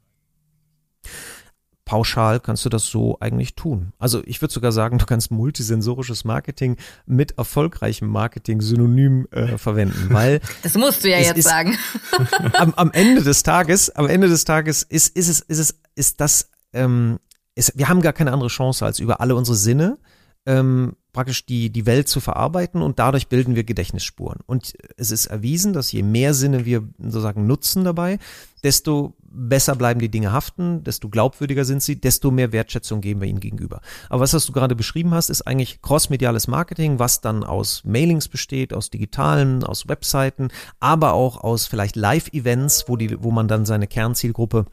Pauschal 1.89 2.39
kannst 2.39 2.63
du 2.65 2.69
das 2.69 2.86
so 2.86 3.17
eigentlich 3.19 3.56
tun. 3.56 3.93
Also 3.97 4.21
ich 4.25 4.43
würde 4.43 4.54
sogar 4.54 4.71
sagen, 4.71 4.99
du 4.99 5.08
kannst 5.08 5.32
multisensorisches 5.32 6.23
Marketing 6.23 6.78
mit 7.08 7.39
erfolgreichem 7.39 8.08
Marketing 8.08 8.62
synonym 8.62 9.28
äh, 9.32 9.58
verwenden, 9.58 10.10
weil 10.12 10.39
das 10.62 10.75
musst 10.75 11.04
du 11.04 11.10
ja 11.10 11.17
jetzt 11.17 11.39
ist, 11.39 11.47
sagen. 11.47 11.75
am, 12.54 12.75
am, 12.75 12.91
Ende 12.91 13.23
des 13.23 13.41
Tages, 13.41 13.89
am 13.89 14.06
Ende 14.06 14.28
des 14.28 14.45
Tages 14.45 14.84
ist, 14.84 15.17
ist 15.17 15.30
es, 15.30 15.39
ist 15.39 15.58
es, 15.58 15.80
ist 15.95 16.21
das, 16.21 16.52
ähm, 16.73 17.17
ist, 17.56 17.75
wir 17.75 17.89
haben 17.89 18.04
gar 18.04 18.13
keine 18.13 18.34
andere 18.34 18.49
Chance 18.49 18.86
als 18.86 18.99
über 18.99 19.19
alle 19.19 19.34
unsere 19.34 19.58
Sinne 19.58 19.97
ähm, 20.45 20.95
praktisch 21.13 21.45
die, 21.45 21.69
die 21.69 21.86
Welt 21.86 22.08
zu 22.08 22.19
verarbeiten 22.19 22.82
und 22.82 23.00
dadurch 23.00 23.28
bilden 23.28 23.56
wir 23.56 23.63
Gedächtnisspuren. 23.63 24.39
Und 24.45 24.74
es 24.98 25.12
ist 25.12 25.26
erwiesen, 25.26 25.74
dass 25.74 25.91
je 25.91 26.04
mehr 26.04 26.34
Sinne 26.34 26.65
wir 26.65 26.88
sozusagen 27.00 27.48
nutzen 27.48 27.84
dabei, 27.84 28.19
desto 28.63 29.15
besser 29.32 29.76
bleiben 29.76 30.00
die 30.00 30.10
Dinge 30.10 30.32
haften, 30.32 30.84
desto 30.84 31.10
glaubwürdiger 31.10 31.65
sind 31.65 31.82
sie, 31.82 32.00
desto 32.00 32.32
mehr 32.32 32.52
Wertschätzung 32.52 33.02
geben 33.02 33.22
wir 33.22 33.28
ihnen 33.28 33.39
gegenüber. 33.39 33.82
Aber 34.10 34.22
was, 34.22 34.34
was 34.34 34.45
du 34.45 34.54
gerade 34.54 34.76
beschrieben 34.76 35.13
hast, 35.13 35.30
ist 35.30 35.43
eigentlich 35.43 35.82
crossmediales 35.82 36.48
Marketing, 36.48 37.00
was 37.00 37.22
dann 37.22 37.43
aus 37.43 37.84
Mailings 37.86 38.28
besteht, 38.28 38.74
aus 38.74 38.89
digitalen, 38.89 39.63
aus 39.63 39.88
Webseiten, 39.88 40.50
aber 40.80 41.13
auch 41.13 41.38
aus 41.43 41.67
vielleicht 41.67 41.95
Live-Events, 41.95 42.86
wo 42.88 42.98
die, 42.98 43.24
wo 43.24 43.32
man 43.32 43.48
dann 43.48 43.65
seine 43.65 43.88
Kernzielgruppe 43.88 44.65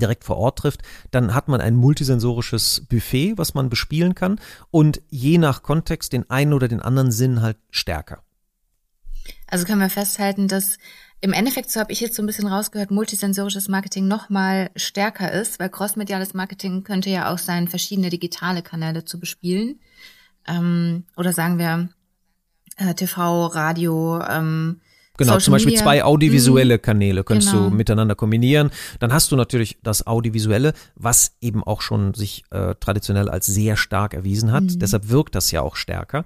direkt 0.00 0.24
vor 0.24 0.36
Ort 0.36 0.58
trifft, 0.58 0.82
dann 1.10 1.34
hat 1.34 1.48
man 1.48 1.60
ein 1.60 1.76
multisensorisches 1.76 2.86
Buffet, 2.88 3.34
was 3.36 3.54
man 3.54 3.68
bespielen 3.68 4.14
kann 4.14 4.40
und 4.70 5.02
je 5.10 5.38
nach 5.38 5.62
Kontext 5.62 6.12
den 6.12 6.28
einen 6.30 6.52
oder 6.52 6.68
den 6.68 6.80
anderen 6.80 7.12
Sinn 7.12 7.42
halt 7.42 7.58
stärker. 7.70 8.22
Also 9.46 9.66
können 9.66 9.80
wir 9.80 9.90
festhalten, 9.90 10.48
dass 10.48 10.78
im 11.20 11.32
Endeffekt, 11.32 11.70
so 11.70 11.78
habe 11.78 11.92
ich 11.92 12.00
jetzt 12.00 12.16
so 12.16 12.22
ein 12.22 12.26
bisschen 12.26 12.48
rausgehört, 12.48 12.90
multisensorisches 12.90 13.68
Marketing 13.68 14.08
noch 14.08 14.28
mal 14.28 14.70
stärker 14.74 15.30
ist, 15.30 15.60
weil 15.60 15.68
crossmediales 15.68 16.34
Marketing 16.34 16.82
könnte 16.82 17.10
ja 17.10 17.32
auch 17.32 17.38
sein, 17.38 17.68
verschiedene 17.68 18.10
digitale 18.10 18.62
Kanäle 18.62 19.04
zu 19.04 19.20
bespielen. 19.20 19.78
Ähm, 20.48 21.04
oder 21.16 21.32
sagen 21.32 21.58
wir 21.58 21.90
äh, 22.76 22.94
TV, 22.94 23.46
Radio, 23.46 24.20
ähm, 24.22 24.80
Genau, 25.22 25.34
Social 25.34 25.44
zum 25.44 25.52
Beispiel 25.52 25.72
Media. 25.72 25.84
zwei 25.84 26.04
audiovisuelle 26.04 26.76
mhm. 26.76 26.82
Kanäle 26.82 27.24
könntest 27.24 27.52
genau. 27.52 27.70
du 27.70 27.74
miteinander 27.74 28.14
kombinieren. 28.14 28.70
Dann 29.00 29.12
hast 29.12 29.32
du 29.32 29.36
natürlich 29.36 29.78
das 29.82 30.06
Audiovisuelle, 30.06 30.74
was 30.94 31.36
eben 31.40 31.62
auch 31.64 31.80
schon 31.80 32.14
sich 32.14 32.44
äh, 32.50 32.74
traditionell 32.80 33.28
als 33.28 33.46
sehr 33.46 33.76
stark 33.76 34.14
erwiesen 34.14 34.52
hat. 34.52 34.64
Mhm. 34.64 34.78
Deshalb 34.78 35.08
wirkt 35.08 35.34
das 35.34 35.50
ja 35.50 35.62
auch 35.62 35.76
stärker 35.76 36.24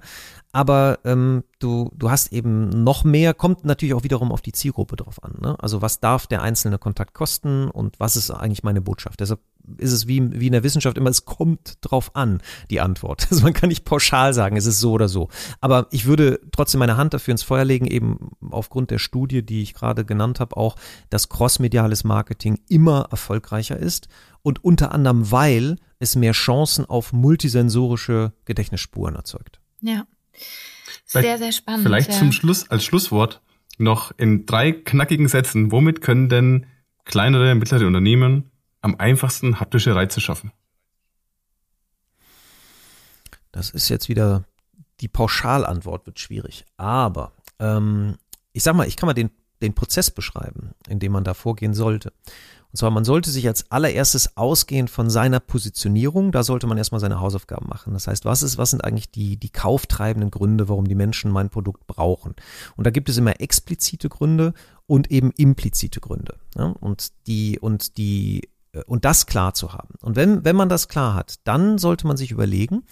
aber 0.57 0.97
ähm, 1.03 1.43
du, 1.59 1.91
du 1.95 2.09
hast 2.09 2.33
eben 2.33 2.83
noch 2.83 3.03
mehr, 3.03 3.35
kommt 3.35 3.63
natürlich 3.63 3.93
auch 3.93 4.03
wiederum 4.03 4.31
auf 4.31 4.41
die 4.41 4.53
Zielgruppe 4.53 4.95
drauf 4.95 5.23
an. 5.23 5.35
Ne? 5.39 5.55
Also 5.59 5.83
was 5.83 5.99
darf 5.99 6.25
der 6.25 6.41
einzelne 6.41 6.79
Kontakt 6.79 7.13
kosten 7.13 7.69
und 7.69 7.99
was 7.99 8.15
ist 8.15 8.31
eigentlich 8.31 8.63
meine 8.63 8.81
Botschaft? 8.81 9.19
Deshalb 9.19 9.39
ist 9.77 9.91
es 9.91 10.07
wie, 10.07 10.39
wie 10.39 10.47
in 10.47 10.53
der 10.53 10.63
Wissenschaft 10.63 10.97
immer, 10.97 11.09
es 11.09 11.25
kommt 11.25 11.77
drauf 11.81 12.15
an, 12.15 12.41
die 12.69 12.79
Antwort. 12.79 13.27
Also 13.37 13.43
man 13.43 13.53
kann 13.53 13.69
nicht 13.69 13.85
pauschal 13.85 14.33
sagen, 14.33 14.57
es 14.57 14.65
ist 14.65 14.79
so 14.79 14.91
oder 14.91 15.07
so. 15.07 15.29
Aber 15.59 15.87
ich 15.91 16.05
würde 16.05 16.39
trotzdem 16.51 16.79
meine 16.79 16.97
Hand 16.97 17.13
dafür 17.13 17.33
ins 17.33 17.43
Feuer 17.43 17.65
legen, 17.65 17.85
eben 17.85 18.31
aufgrund 18.49 18.89
der 18.89 18.99
Studie, 18.99 19.45
die 19.45 19.61
ich 19.61 19.73
gerade 19.73 20.05
genannt 20.05 20.39
habe, 20.39 20.57
auch, 20.57 20.75
dass 21.09 21.29
crossmediales 21.29 22.03
Marketing 22.03 22.59
immer 22.67 23.07
erfolgreicher 23.11 23.77
ist 23.77 24.07
und 24.41 24.63
unter 24.63 24.91
anderem, 24.93 25.31
weil 25.31 25.77
es 25.99 26.15
mehr 26.15 26.31
Chancen 26.31 26.85
auf 26.85 27.13
multisensorische 27.13 28.33
Gedächtnisspuren 28.45 29.15
erzeugt. 29.15 29.59
Ja. 29.81 30.07
Sehr, 31.05 31.37
sehr 31.37 31.51
spannend. 31.51 31.83
Vielleicht 31.83 32.11
ja. 32.11 32.17
zum 32.17 32.31
Schluss, 32.31 32.69
als 32.69 32.83
Schlusswort 32.83 33.41
noch 33.77 34.11
in 34.17 34.45
drei 34.45 34.71
knackigen 34.71 35.27
Sätzen. 35.27 35.71
Womit 35.71 36.01
können 36.01 36.29
denn 36.29 36.65
kleinere, 37.05 37.55
mittlere 37.55 37.87
Unternehmen 37.87 38.51
am 38.81 38.95
einfachsten 38.95 39.59
haptische 39.59 39.95
Reize 39.95 40.21
schaffen? 40.21 40.51
Das 43.51 43.69
ist 43.69 43.89
jetzt 43.89 44.09
wieder 44.09 44.45
die 45.01 45.07
Pauschalantwort 45.07 46.05
wird 46.05 46.19
schwierig. 46.19 46.65
Aber 46.77 47.33
ähm, 47.59 48.17
ich 48.53 48.63
sag 48.63 48.75
mal, 48.75 48.87
ich 48.87 48.97
kann 48.97 49.07
mal 49.07 49.13
den, 49.13 49.31
den 49.61 49.73
Prozess 49.73 50.11
beschreiben, 50.11 50.71
in 50.87 50.99
dem 50.99 51.11
man 51.11 51.23
da 51.23 51.33
vorgehen 51.33 51.73
sollte. 51.73 52.11
Und 52.71 52.77
zwar, 52.77 52.91
man 52.91 53.05
sollte 53.05 53.29
sich 53.29 53.47
als 53.47 53.71
allererstes 53.71 54.35
ausgehend 54.35 54.89
von 54.89 55.09
seiner 55.09 55.39
Positionierung, 55.39 56.31
da 56.31 56.43
sollte 56.43 56.67
man 56.67 56.77
erstmal 56.77 56.99
seine 56.99 57.21
Hausaufgaben 57.21 57.67
machen. 57.67 57.93
Das 57.93 58.07
heißt, 58.07 58.25
was 58.25 58.43
ist, 58.43 58.57
was 58.57 58.71
sind 58.71 58.83
eigentlich 58.83 59.09
die, 59.09 59.37
die 59.37 59.49
kauftreibenden 59.49 60.31
Gründe, 60.31 60.67
warum 60.67 60.87
die 60.87 60.95
Menschen 60.95 61.31
mein 61.31 61.49
Produkt 61.49 61.87
brauchen? 61.87 62.35
Und 62.75 62.85
da 62.85 62.91
gibt 62.91 63.09
es 63.09 63.17
immer 63.17 63.39
explizite 63.39 64.09
Gründe 64.09 64.53
und 64.85 65.11
eben 65.11 65.31
implizite 65.31 66.01
Gründe. 66.01 66.35
Ja? 66.55 66.65
Und 66.65 67.13
die, 67.27 67.57
und 67.59 67.97
die, 67.97 68.49
und 68.85 69.05
das 69.05 69.25
klar 69.25 69.53
zu 69.53 69.73
haben. 69.73 69.95
Und 70.01 70.15
wenn, 70.15 70.45
wenn 70.45 70.55
man 70.55 70.69
das 70.69 70.87
klar 70.87 71.13
hat, 71.13 71.35
dann 71.43 71.77
sollte 71.77 72.07
man 72.07 72.17
sich 72.17 72.31
überlegen, 72.31 72.83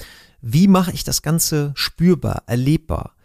wie 0.42 0.68
mache 0.68 0.92
ich 0.92 1.04
das 1.04 1.22
Ganze 1.22 1.72
spürbar, 1.76 2.44
erlebbar? 2.48 3.16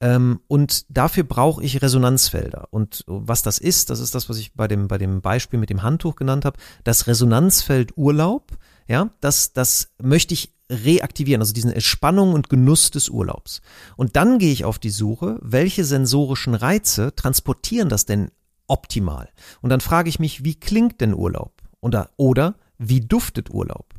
Ähm, 0.00 0.40
und 0.46 0.86
dafür 0.96 1.24
brauche 1.24 1.62
ich 1.62 1.82
Resonanzfelder. 1.82 2.68
Und 2.70 3.04
was 3.06 3.42
das 3.42 3.58
ist, 3.58 3.90
das 3.90 4.00
ist 4.00 4.14
das, 4.14 4.28
was 4.28 4.38
ich 4.38 4.54
bei 4.54 4.68
dem, 4.68 4.88
bei 4.88 4.98
dem 4.98 5.20
Beispiel 5.20 5.58
mit 5.58 5.70
dem 5.70 5.82
Handtuch 5.82 6.16
genannt 6.16 6.44
habe. 6.44 6.58
Das 6.84 7.06
Resonanzfeld 7.06 7.96
Urlaub, 7.96 8.56
ja, 8.86 9.10
das, 9.20 9.52
das 9.52 9.88
möchte 10.00 10.34
ich 10.34 10.54
reaktivieren, 10.70 11.40
also 11.40 11.52
diesen 11.52 11.72
Entspannung 11.72 12.34
und 12.34 12.48
Genuss 12.48 12.90
des 12.90 13.08
Urlaubs. 13.08 13.62
Und 13.96 14.16
dann 14.16 14.38
gehe 14.38 14.52
ich 14.52 14.64
auf 14.64 14.78
die 14.78 14.90
Suche, 14.90 15.38
welche 15.40 15.84
sensorischen 15.84 16.54
Reize 16.54 17.14
transportieren 17.14 17.88
das 17.88 18.04
denn 18.04 18.30
optimal? 18.66 19.30
Und 19.62 19.70
dann 19.70 19.80
frage 19.80 20.08
ich 20.08 20.18
mich, 20.18 20.44
wie 20.44 20.54
klingt 20.54 21.00
denn 21.00 21.14
Urlaub? 21.14 21.57
Oder, 21.80 22.10
oder 22.16 22.54
wie 22.78 23.00
duftet 23.00 23.50
Urlaub? 23.50 23.94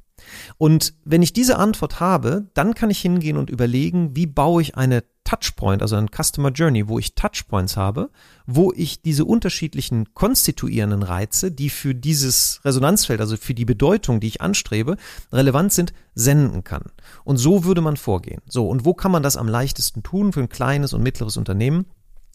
Und 0.58 0.94
wenn 1.06 1.22
ich 1.22 1.34
diese 1.34 1.58
Antwort 1.58 2.00
habe, 2.00 2.48
dann 2.54 2.74
kann 2.74 2.90
ich 2.90 3.00
hingehen 3.00 3.38
und 3.38 3.50
überlegen, 3.50 4.16
wie 4.16 4.28
baue 4.28 4.62
ich 4.62 4.76
eine 4.76 5.04
Touchpoint, 5.24 5.82
also 5.84 5.96
ein 5.96 6.10
Customer 6.10 6.50
Journey, 6.50 6.88
wo 6.88 6.98
ich 6.98 7.14
Touchpoints 7.14 7.78
habe, 7.78 8.10
wo 8.48 8.74
ich 8.76 9.02
diese 9.02 9.26
unterschiedlichen 9.26 10.14
konstituierenden 10.16 11.04
Reize, 11.04 11.52
die 11.52 11.70
für 11.70 11.94
dieses 11.94 12.62
Resonanzfeld, 12.66 13.22
also 13.22 13.38
für 13.38 13.54
die 13.54 13.66
Bedeutung, 13.66 14.20
die 14.20 14.28
ich 14.28 14.42
anstrebe, 14.42 14.98
relevant 15.32 15.72
sind, 15.72 15.94
senden 16.16 16.64
kann. 16.64 16.86
Und 17.24 17.38
so 17.38 17.64
würde 17.64 17.82
man 17.82 17.96
vorgehen. 17.96 18.42
So, 18.48 18.68
und 18.68 18.86
wo 18.86 18.96
kann 18.96 19.12
man 19.12 19.22
das 19.22 19.38
am 19.38 19.48
leichtesten 19.48 20.02
tun 20.02 20.34
für 20.34 20.40
ein 20.40 20.50
kleines 20.50 20.94
und 20.94 21.04
mittleres 21.04 21.38
Unternehmen? 21.38 21.86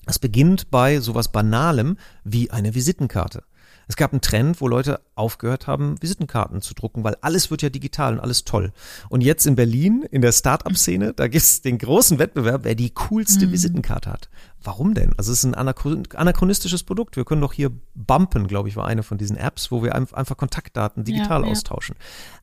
Das 0.07 0.19
beginnt 0.19 0.71
bei 0.71 1.01
sowas 1.01 1.33
Banalem 1.33 1.97
wie 2.23 2.51
eine 2.51 2.75
Visitenkarte. 2.75 3.43
Es 3.89 3.97
gab 3.97 4.13
einen 4.13 4.21
Trend, 4.21 4.61
wo 4.61 4.69
Leute 4.69 5.01
aufgehört 5.15 5.67
haben, 5.67 6.01
Visitenkarten 6.01 6.61
zu 6.61 6.75
drucken, 6.75 7.05
weil 7.05 7.17
alles 7.21 7.51
wird 7.51 7.63
ja 7.63 7.69
digital 7.69 8.15
und 8.15 8.21
alles 8.21 8.45
toll. 8.45 8.73
Und 9.09 9.21
jetzt 9.21 9.47
in 9.47 9.57
Berlin, 9.57 10.05
in 10.11 10.23
der 10.23 10.33
Start-up-Szene, 10.33 11.13
da 11.15 11.29
gibt 11.29 11.43
es 11.43 11.63
den 11.63 11.79
großen 11.79 12.19
Wettbewerb, 12.19 12.65
wer 12.65 12.75
die 12.75 12.91
coolste 12.91 13.47
mhm. 13.47 13.53
Visitenkarte 13.53 14.11
hat. 14.11 14.29
Warum 14.63 14.95
denn? 14.95 15.13
Also 15.19 15.31
es 15.31 15.45
ist 15.45 15.45
ein 15.45 15.55
anachronistisches 15.55 16.83
Produkt. 16.85 17.17
Wir 17.17 17.25
können 17.27 17.43
doch 17.43 17.53
hier 17.53 17.71
Bumpen, 17.95 18.47
glaube 18.47 18.69
ich, 18.71 18.77
war 18.77 18.87
eine 18.87 19.03
von 19.03 19.19
diesen 19.19 19.37
Apps, 19.37 19.71
wo 19.71 19.83
wir 19.83 19.95
einfach 19.95 20.37
Kontaktdaten 20.37 21.05
digital 21.05 21.43
ja, 21.43 21.47
ja. 21.47 21.53
austauschen. 21.53 21.97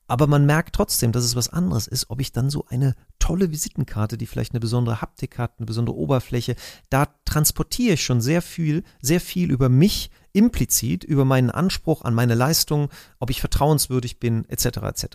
Aber 0.07 0.27
man 0.27 0.45
merkt 0.45 0.75
trotzdem, 0.75 1.13
dass 1.13 1.23
es 1.23 1.35
was 1.35 1.49
anderes 1.49 1.87
ist, 1.87 2.09
ob 2.09 2.19
ich 2.19 2.31
dann 2.31 2.49
so 2.49 2.65
eine 2.67 2.95
tolle 3.17 3.49
Visitenkarte, 3.49 4.17
die 4.17 4.27
vielleicht 4.27 4.51
eine 4.51 4.59
besondere 4.59 5.01
Haptik 5.01 5.37
hat, 5.37 5.53
eine 5.57 5.65
besondere 5.65 5.95
Oberfläche, 5.95 6.55
da 6.89 7.07
transportiere 7.25 7.93
ich 7.93 8.03
schon 8.03 8.19
sehr 8.19 8.41
viel, 8.41 8.83
sehr 9.01 9.21
viel 9.21 9.49
über 9.49 9.69
mich, 9.69 10.11
implizit 10.33 11.03
über 11.03 11.25
meinen 11.25 11.49
Anspruch 11.49 12.03
an 12.03 12.13
meine 12.13 12.35
Leistung, 12.35 12.89
ob 13.19 13.29
ich 13.29 13.39
vertrauenswürdig 13.39 14.19
bin, 14.19 14.47
etc. 14.49 14.65
etc. 14.83 15.05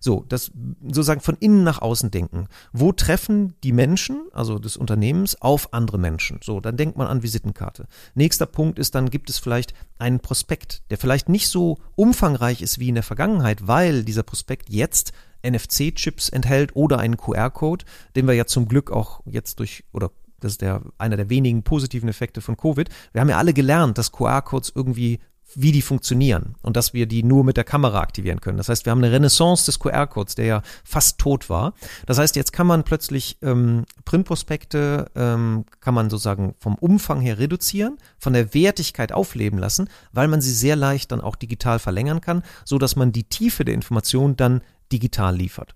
So, 0.00 0.24
das 0.28 0.50
sozusagen 0.82 1.20
von 1.20 1.36
innen 1.38 1.64
nach 1.64 1.80
außen 1.80 2.10
denken. 2.10 2.48
Wo 2.72 2.92
treffen 2.92 3.54
die 3.62 3.72
Menschen, 3.72 4.26
also 4.32 4.58
des 4.58 4.76
Unternehmens, 4.76 5.40
auf 5.40 5.72
andere 5.72 5.98
Menschen? 5.98 6.40
So, 6.42 6.60
dann 6.60 6.76
denkt 6.76 6.96
man 6.96 7.06
an 7.06 7.22
Visitenkarte. 7.22 7.86
Nächster 8.14 8.46
Punkt 8.46 8.78
ist, 8.78 8.94
dann 8.94 9.10
gibt 9.10 9.30
es 9.30 9.38
vielleicht 9.38 9.74
einen 9.98 10.20
Prospekt, 10.20 10.82
der 10.90 10.98
vielleicht 10.98 11.28
nicht 11.28 11.48
so 11.48 11.78
umfangreich 11.96 12.62
ist 12.62 12.78
wie 12.78 12.88
in 12.88 12.94
der 12.94 13.04
Vergangenheit, 13.04 13.66
weil 13.66 14.04
dieser 14.04 14.22
Prospekt 14.22 14.70
jetzt 14.70 15.12
NFC-Chips 15.44 16.30
enthält 16.30 16.74
oder 16.74 16.98
einen 16.98 17.16
QR-Code, 17.16 17.84
den 18.16 18.26
wir 18.26 18.34
ja 18.34 18.46
zum 18.46 18.66
Glück 18.66 18.90
auch 18.90 19.20
jetzt 19.26 19.60
durch 19.60 19.84
oder 19.92 20.10
das 20.40 20.52
ist 20.52 20.60
der, 20.60 20.82
einer 20.98 21.16
der 21.16 21.30
wenigen 21.30 21.62
positiven 21.62 22.08
Effekte 22.08 22.40
von 22.40 22.56
Covid. 22.56 22.88
Wir 23.12 23.20
haben 23.20 23.28
ja 23.28 23.38
alle 23.38 23.54
gelernt, 23.54 23.98
dass 23.98 24.12
QR-Codes 24.12 24.72
irgendwie 24.74 25.20
wie 25.54 25.72
die 25.72 25.82
funktionieren 25.82 26.54
und 26.62 26.76
dass 26.76 26.94
wir 26.94 27.06
die 27.06 27.22
nur 27.22 27.44
mit 27.44 27.56
der 27.56 27.64
Kamera 27.64 28.00
aktivieren 28.00 28.40
können. 28.40 28.58
Das 28.58 28.68
heißt, 28.68 28.86
wir 28.86 28.90
haben 28.90 29.02
eine 29.04 29.12
Renaissance 29.12 29.66
des 29.66 29.78
QR-Codes, 29.78 30.34
der 30.34 30.46
ja 30.46 30.62
fast 30.84 31.18
tot 31.18 31.48
war. 31.48 31.74
Das 32.06 32.18
heißt, 32.18 32.34
jetzt 32.36 32.52
kann 32.52 32.66
man 32.66 32.84
plötzlich 32.84 33.38
ähm, 33.42 33.84
Printprospekte, 34.04 35.10
ähm, 35.14 35.64
kann 35.80 35.94
man 35.94 36.10
sozusagen 36.10 36.54
vom 36.58 36.74
Umfang 36.76 37.20
her 37.20 37.38
reduzieren, 37.38 37.98
von 38.18 38.32
der 38.32 38.54
Wertigkeit 38.54 39.12
aufleben 39.12 39.58
lassen, 39.58 39.88
weil 40.12 40.28
man 40.28 40.40
sie 40.40 40.52
sehr 40.52 40.76
leicht 40.76 41.12
dann 41.12 41.20
auch 41.20 41.36
digital 41.36 41.78
verlängern 41.78 42.20
kann, 42.20 42.42
so 42.64 42.78
dass 42.78 42.96
man 42.96 43.12
die 43.12 43.24
Tiefe 43.24 43.64
der 43.64 43.74
Information 43.74 44.36
dann 44.36 44.62
digital 44.90 45.36
liefert. 45.36 45.74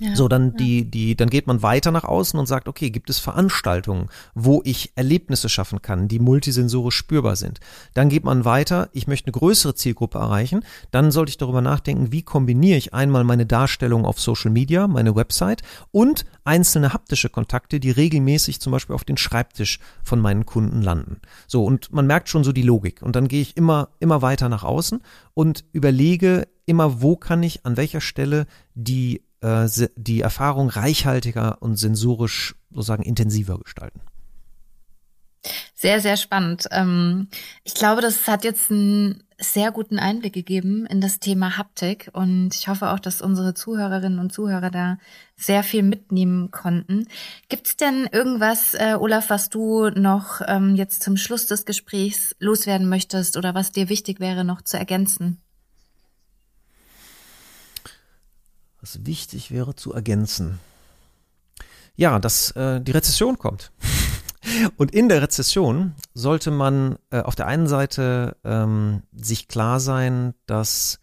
Ja, 0.00 0.14
so, 0.14 0.28
dann 0.28 0.48
ja. 0.48 0.56
die, 0.58 0.90
die, 0.90 1.16
dann 1.16 1.30
geht 1.30 1.46
man 1.46 1.62
weiter 1.62 1.90
nach 1.90 2.04
außen 2.04 2.38
und 2.38 2.46
sagt, 2.46 2.68
okay, 2.68 2.90
gibt 2.90 3.08
es 3.08 3.18
Veranstaltungen, 3.18 4.08
wo 4.34 4.60
ich 4.64 4.92
Erlebnisse 4.94 5.48
schaffen 5.48 5.80
kann, 5.80 6.06
die 6.06 6.18
multisensorisch 6.18 6.96
spürbar 6.96 7.36
sind. 7.36 7.60
Dann 7.94 8.10
geht 8.10 8.24
man 8.24 8.44
weiter, 8.44 8.90
ich 8.92 9.06
möchte 9.06 9.28
eine 9.28 9.32
größere 9.32 9.74
Zielgruppe 9.74 10.18
erreichen. 10.18 10.64
Dann 10.90 11.10
sollte 11.10 11.30
ich 11.30 11.38
darüber 11.38 11.62
nachdenken, 11.62 12.12
wie 12.12 12.22
kombiniere 12.22 12.76
ich 12.76 12.92
einmal 12.92 13.24
meine 13.24 13.46
Darstellung 13.46 14.04
auf 14.04 14.20
Social 14.20 14.50
Media, 14.50 14.86
meine 14.86 15.16
Website 15.16 15.62
und 15.92 16.26
einzelne 16.44 16.92
haptische 16.92 17.30
Kontakte, 17.30 17.80
die 17.80 17.90
regelmäßig 17.90 18.60
zum 18.60 18.72
Beispiel 18.72 18.94
auf 18.94 19.04
den 19.04 19.16
Schreibtisch 19.16 19.78
von 20.02 20.20
meinen 20.20 20.44
Kunden 20.44 20.82
landen. 20.82 21.20
So, 21.46 21.64
und 21.64 21.92
man 21.92 22.06
merkt 22.06 22.28
schon 22.28 22.44
so 22.44 22.52
die 22.52 22.62
Logik. 22.62 23.00
Und 23.00 23.16
dann 23.16 23.28
gehe 23.28 23.40
ich 23.40 23.56
immer, 23.56 23.88
immer 23.98 24.20
weiter 24.20 24.50
nach 24.50 24.62
außen 24.62 25.00
und 25.32 25.64
überlege 25.72 26.48
immer, 26.66 27.00
wo 27.00 27.16
kann 27.16 27.42
ich 27.42 27.64
an 27.64 27.76
welcher 27.76 28.00
Stelle 28.00 28.46
die 28.74 29.22
äh, 29.40 29.68
die 29.96 30.20
Erfahrung 30.20 30.68
reichhaltiger 30.68 31.60
und 31.60 31.76
sensorisch 31.76 32.54
sozusagen 32.70 33.02
intensiver 33.02 33.58
gestalten. 33.58 34.00
Sehr, 35.74 36.00
sehr 36.00 36.16
spannend. 36.16 36.66
Ähm, 36.70 37.28
ich 37.62 37.74
glaube, 37.74 38.00
das 38.00 38.26
hat 38.26 38.44
jetzt 38.44 38.70
einen 38.70 39.22
sehr 39.38 39.70
guten 39.70 39.98
Einblick 39.98 40.32
gegeben 40.32 40.86
in 40.86 41.00
das 41.00 41.20
Thema 41.20 41.58
Haptik 41.58 42.10
und 42.14 42.54
ich 42.54 42.68
hoffe 42.68 42.90
auch, 42.90 42.98
dass 42.98 43.20
unsere 43.20 43.52
Zuhörerinnen 43.52 44.18
und 44.18 44.32
Zuhörer 44.32 44.70
da 44.70 44.98
sehr 45.36 45.62
viel 45.62 45.82
mitnehmen 45.82 46.50
konnten. 46.50 47.06
Gibt 47.50 47.66
es 47.66 47.76
denn 47.76 48.08
irgendwas, 48.10 48.72
äh, 48.74 48.96
Olaf, 48.98 49.28
was 49.28 49.50
du 49.50 49.90
noch 49.90 50.40
ähm, 50.46 50.74
jetzt 50.74 51.02
zum 51.02 51.18
Schluss 51.18 51.46
des 51.46 51.66
Gesprächs 51.66 52.34
loswerden 52.38 52.88
möchtest 52.88 53.36
oder 53.36 53.54
was 53.54 53.72
dir 53.72 53.90
wichtig 53.90 54.20
wäre, 54.20 54.44
noch 54.44 54.62
zu 54.62 54.78
ergänzen? 54.78 55.42
Was 58.80 59.04
wichtig 59.06 59.50
wäre 59.50 59.74
zu 59.74 59.92
ergänzen. 59.92 60.58
Ja, 61.96 62.18
dass 62.18 62.50
äh, 62.52 62.80
die 62.80 62.92
Rezession 62.92 63.38
kommt. 63.38 63.72
Und 64.76 64.92
in 64.92 65.08
der 65.08 65.22
Rezession 65.22 65.94
sollte 66.14 66.50
man 66.50 66.98
äh, 67.10 67.20
auf 67.20 67.34
der 67.34 67.46
einen 67.46 67.66
Seite 67.66 68.36
ähm, 68.44 69.02
sich 69.12 69.48
klar 69.48 69.80
sein, 69.80 70.34
dass 70.46 71.00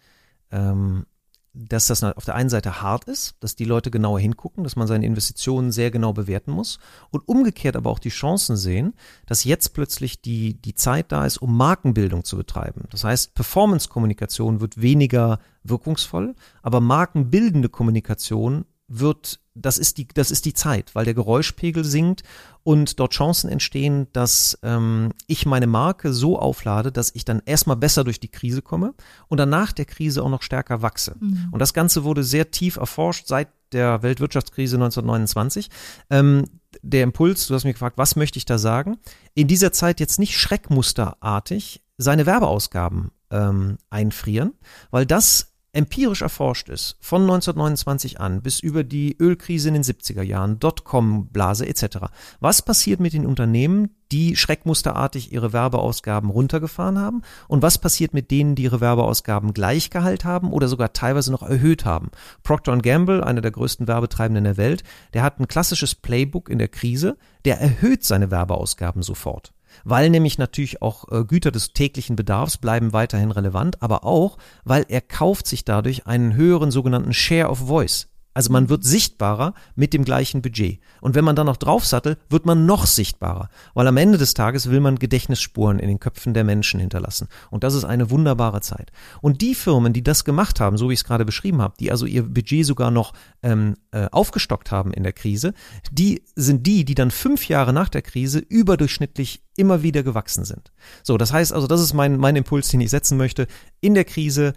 ähm, 0.52 1.06
dass 1.54 1.88
das 1.88 2.04
auf 2.04 2.26
der 2.26 2.36
einen 2.36 2.50
Seite 2.50 2.82
hart 2.82 3.06
ist, 3.06 3.36
dass 3.40 3.56
die 3.56 3.66
Leute 3.66 3.92
genauer 3.92 4.20
hingucken, 4.20 4.64
dass 4.64 4.76
man 4.76 4.88
seine 4.88 5.06
Investitionen 5.06 5.72
sehr 5.72 5.92
genau 5.92 6.12
bewerten 6.12 6.52
muss 6.52 6.80
und 7.12 7.28
umgekehrt 7.28 7.76
aber 7.76 7.92
auch 7.92 8.00
die 8.00 8.10
Chancen 8.10 8.58
sehen, 8.58 8.94
dass 9.28 9.44
jetzt 9.44 9.74
plötzlich 9.74 10.22
die, 10.22 10.56
die 10.56 10.74
Zeit 10.74 11.12
da 11.12 11.26
ist, 11.26 11.38
um 11.38 11.56
Markenbildung 11.56 12.24
zu 12.24 12.38
betreiben. 12.38 12.86
Das 12.90 13.04
heißt, 13.04 13.36
Performance-Kommunikation 13.36 14.62
wird 14.62 14.82
weniger 14.82 15.40
wirkungsvoll, 15.64 16.34
aber 16.64 16.82
markenbildende 16.82 17.70
Kommunikation 17.70 18.66
wird, 18.88 19.40
das 19.56 19.78
ist 19.78 19.98
die, 19.98 20.08
das 20.08 20.32
ist 20.32 20.46
die 20.46 20.54
Zeit, 20.54 20.96
weil 20.96 21.06
der 21.06 21.14
Geräuschpegel 21.14 21.84
sinkt 21.84 22.24
und 22.64 23.00
dort 23.00 23.14
Chancen 23.14 23.50
entstehen, 23.50 24.08
dass 24.14 24.58
ähm, 24.64 25.12
ich 25.28 25.46
meine 25.46 25.68
Marke 25.68 26.14
so 26.14 26.40
auflade, 26.40 26.92
dass 26.92 27.14
ich 27.14 27.26
dann 27.26 27.42
erstmal 27.46 27.78
besser 27.78 28.04
durch 28.04 28.20
die 28.20 28.30
Krise 28.30 28.62
komme 28.62 28.94
und 29.28 29.38
danach 29.38 29.72
der 29.72 29.86
Krise 29.86 30.24
auch 30.24 30.30
noch 30.30 30.42
stärker 30.42 30.82
wachse. 30.82 31.16
Mhm. 31.20 31.50
Und 31.52 31.60
das 31.60 31.74
Ganze 31.74 32.04
wurde 32.04 32.24
sehr 32.24 32.52
tief 32.52 32.78
erforscht 32.78 33.28
seit 33.28 33.50
der 33.74 34.02
Weltwirtschaftskrise 34.04 34.78
1929. 34.78 35.70
Ähm, 36.10 36.46
der 36.82 37.04
Impuls, 37.04 37.48
du 37.48 37.54
hast 37.54 37.64
mich 37.64 37.74
gefragt, 37.74 37.98
was 37.98 38.16
möchte 38.16 38.38
ich 38.38 38.46
da 38.46 38.58
sagen? 38.58 38.98
In 39.36 39.48
dieser 39.48 39.72
Zeit 39.72 40.00
jetzt 40.00 40.20
nicht 40.20 40.38
schreckmusterartig 40.38 41.82
seine 41.98 42.26
Werbeausgaben 42.26 43.12
ähm, 43.30 43.78
einfrieren, 43.90 44.54
weil 44.90 45.06
das 45.06 45.53
empirisch 45.74 46.22
erforscht 46.22 46.70
ist, 46.70 46.98
von 47.02 47.24
1929 47.24 48.20
an 48.20 48.42
bis 48.42 48.60
über 48.60 48.84
die 48.84 49.18
Ölkrise 49.20 49.70
in 49.70 49.74
den 49.74 49.84
70er 49.84 50.22
Jahren, 50.22 50.60
Dotcom-Blase 50.60 51.68
etc., 51.68 51.98
was 52.40 52.62
passiert 52.62 53.00
mit 53.00 53.14
den 53.14 53.26
Unternehmen, 53.26 53.90
die 54.12 54.36
schreckmusterartig 54.36 55.34
ihre 55.34 55.52
Werbeausgaben 55.52 56.30
runtergefahren 56.30 57.00
haben 57.00 57.24
und 57.48 57.64
was 57.64 57.80
passiert 57.80 58.14
mit 58.14 58.30
denen, 58.30 58.54
die 58.54 58.64
ihre 58.64 58.82
Werbeausgaben 58.82 59.56
gleich 59.56 59.90
gehalten 59.90 60.28
haben 60.28 60.54
oder 60.54 60.68
sogar 60.68 60.94
teilweise 60.94 61.32
noch 61.32 61.42
erhöht 61.42 61.86
haben. 61.86 62.12
Procter 62.44 62.78
Gamble, 62.78 63.24
einer 63.24 63.42
der 63.42 63.52
größten 63.52 63.88
Werbetreibenden 63.88 64.44
der 64.44 64.58
Welt, 64.58 64.84
der 65.14 65.24
hat 65.24 65.40
ein 65.40 65.48
klassisches 65.48 65.96
Playbook 65.96 66.50
in 66.50 66.60
der 66.60 66.68
Krise, 66.68 67.18
der 67.46 67.60
erhöht 67.60 68.04
seine 68.04 68.30
Werbeausgaben 68.30 69.02
sofort 69.02 69.53
weil 69.84 70.10
nämlich 70.10 70.38
natürlich 70.38 70.82
auch 70.82 71.12
äh, 71.12 71.26
Güter 71.26 71.52
des 71.52 71.74
täglichen 71.74 72.16
Bedarfs 72.16 72.58
bleiben 72.58 72.94
weiterhin 72.94 73.32
relevant, 73.32 73.82
aber 73.82 74.04
auch, 74.04 74.38
weil 74.64 74.86
er 74.88 75.02
kauft 75.02 75.48
sich 75.48 75.66
dadurch 75.66 76.08
einen 76.08 76.36
höheren 76.36 76.72
sogenannten 76.72 77.14
Share 77.14 77.50
of 77.50 77.60
Voice. 77.60 78.08
Also 78.34 78.52
man 78.52 78.70
wird 78.70 78.84
sichtbarer 78.84 79.54
mit 79.76 79.94
dem 79.94 80.06
gleichen 80.06 80.42
Budget. 80.42 80.80
Und 81.02 81.16
wenn 81.16 81.26
man 81.26 81.36
dann 81.36 81.46
noch 81.46 81.58
draufsattelt, 81.58 82.20
wird 82.30 82.46
man 82.46 82.66
noch 82.66 82.86
sichtbarer. 82.86 83.50
Weil 83.74 83.88
am 83.88 83.98
Ende 83.98 84.18
des 84.18 84.34
Tages 84.34 84.70
will 84.70 84.80
man 84.80 84.98
Gedächtnisspuren 84.98 85.80
in 85.80 85.88
den 85.88 86.00
Köpfen 86.00 86.34
der 86.34 86.44
Menschen 86.44 86.80
hinterlassen. 86.80 87.28
Und 87.52 87.64
das 87.64 87.76
ist 87.76 87.84
eine 87.84 88.10
wunderbare 88.10 88.62
Zeit. 88.62 88.92
Und 89.22 89.42
die 89.42 89.56
Firmen, 89.56 89.94
die 89.94 90.04
das 90.04 90.26
gemacht 90.26 90.60
haben, 90.60 90.78
so 90.78 90.90
wie 90.90 90.94
ich 90.94 91.00
es 91.00 91.06
gerade 91.06 91.26
beschrieben 91.26 91.62
habe, 91.62 91.76
die 91.80 91.92
also 91.92 92.06
ihr 92.06 92.24
Budget 92.24 92.66
sogar 92.66 92.92
noch 92.92 93.14
ähm, 93.44 93.76
äh, 93.92 94.08
aufgestockt 94.12 94.72
haben 94.72 94.94
in 94.94 95.04
der 95.04 95.14
Krise, 95.14 95.54
die 95.92 96.24
sind 96.36 96.66
die, 96.66 96.86
die 96.86 96.96
dann 96.96 97.12
fünf 97.12 97.48
Jahre 97.48 97.74
nach 97.74 97.90
der 97.90 98.02
Krise 98.02 98.40
überdurchschnittlich 98.40 99.44
immer 99.56 99.84
wieder 99.84 100.04
gewachsen 100.04 100.46
sind. 100.46 100.72
So, 101.04 101.18
das 101.18 101.32
heißt 101.32 101.54
also, 101.54 101.68
das 101.68 101.82
ist 101.82 101.94
mein, 101.94 102.18
mein 102.18 102.36
Impuls, 102.36 102.70
den 102.70 102.82
ich 102.82 102.90
setzen 102.90 103.18
möchte. 103.18 103.48
In 103.82 103.94
der 103.94 104.06
Krise 104.06 104.54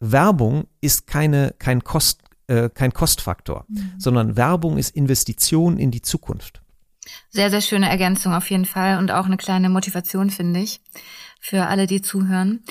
Werbung 0.00 0.64
ist 0.80 1.06
keine, 1.06 1.54
kein 1.58 1.84
Kost, 1.84 2.22
äh, 2.50 2.68
kein 2.68 2.92
Kostfaktor, 2.92 3.64
mhm. 3.68 3.92
sondern 3.96 4.36
Werbung 4.36 4.76
ist 4.76 4.96
Investition 4.96 5.78
in 5.78 5.90
die 5.90 6.02
Zukunft. 6.02 6.60
Sehr, 7.30 7.50
sehr 7.50 7.60
schöne 7.60 7.88
Ergänzung 7.88 8.34
auf 8.34 8.50
jeden 8.50 8.66
Fall 8.66 8.98
und 8.98 9.10
auch 9.10 9.26
eine 9.26 9.36
kleine 9.36 9.68
Motivation, 9.68 10.30
finde 10.30 10.60
ich, 10.60 10.80
für 11.40 11.66
alle, 11.66 11.86
die 11.86 12.02
zuhören. 12.02 12.64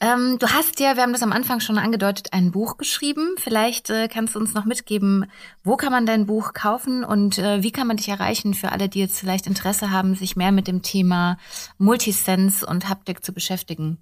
Ähm, 0.00 0.38
du 0.38 0.48
hast 0.48 0.80
ja, 0.80 0.96
wir 0.96 1.02
haben 1.02 1.12
das 1.12 1.22
am 1.22 1.32
Anfang 1.32 1.60
schon 1.60 1.78
angedeutet, 1.78 2.32
ein 2.32 2.50
Buch 2.50 2.76
geschrieben. 2.76 3.36
Vielleicht 3.38 3.88
äh, 3.88 4.08
kannst 4.08 4.34
du 4.34 4.38
uns 4.38 4.52
noch 4.52 4.64
mitgeben, 4.64 5.26
wo 5.64 5.76
kann 5.76 5.92
man 5.92 6.06
dein 6.06 6.26
Buch 6.26 6.52
kaufen 6.52 7.04
und 7.04 7.38
äh, 7.38 7.62
wie 7.62 7.70
kann 7.70 7.86
man 7.86 7.96
dich 7.96 8.08
erreichen 8.08 8.52
für 8.52 8.72
alle, 8.72 8.88
die 8.88 8.98
jetzt 8.98 9.18
vielleicht 9.18 9.46
Interesse 9.46 9.90
haben, 9.90 10.14
sich 10.14 10.36
mehr 10.36 10.52
mit 10.52 10.66
dem 10.66 10.82
Thema 10.82 11.38
Multisense 11.78 12.66
und 12.66 12.88
Haptik 12.88 13.24
zu 13.24 13.32
beschäftigen? 13.32 13.98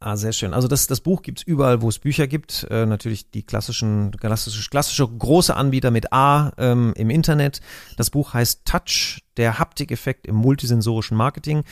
Ah, 0.00 0.16
sehr 0.16 0.32
schön. 0.32 0.52
Also 0.52 0.68
das, 0.68 0.86
das 0.86 1.00
Buch 1.00 1.22
gibt's 1.22 1.42
überall, 1.42 1.80
wo 1.80 1.88
es 1.88 1.98
Bücher 1.98 2.26
gibt. 2.26 2.66
Äh, 2.70 2.86
natürlich 2.86 3.30
die 3.30 3.44
klassischen, 3.44 4.10
klassische, 4.12 4.68
klassische 4.68 5.06
große 5.06 5.54
Anbieter 5.54 5.90
mit 5.90 6.12
A 6.12 6.52
ähm, 6.58 6.92
im 6.96 7.10
Internet. 7.10 7.60
Das 7.96 8.10
Buch 8.10 8.34
heißt 8.34 8.64
Touch, 8.64 9.22
der 9.36 9.58
Haptikeffekt 9.58 10.26
im 10.26 10.36
multisensorischen 10.36 11.16
Marketing. 11.16 11.62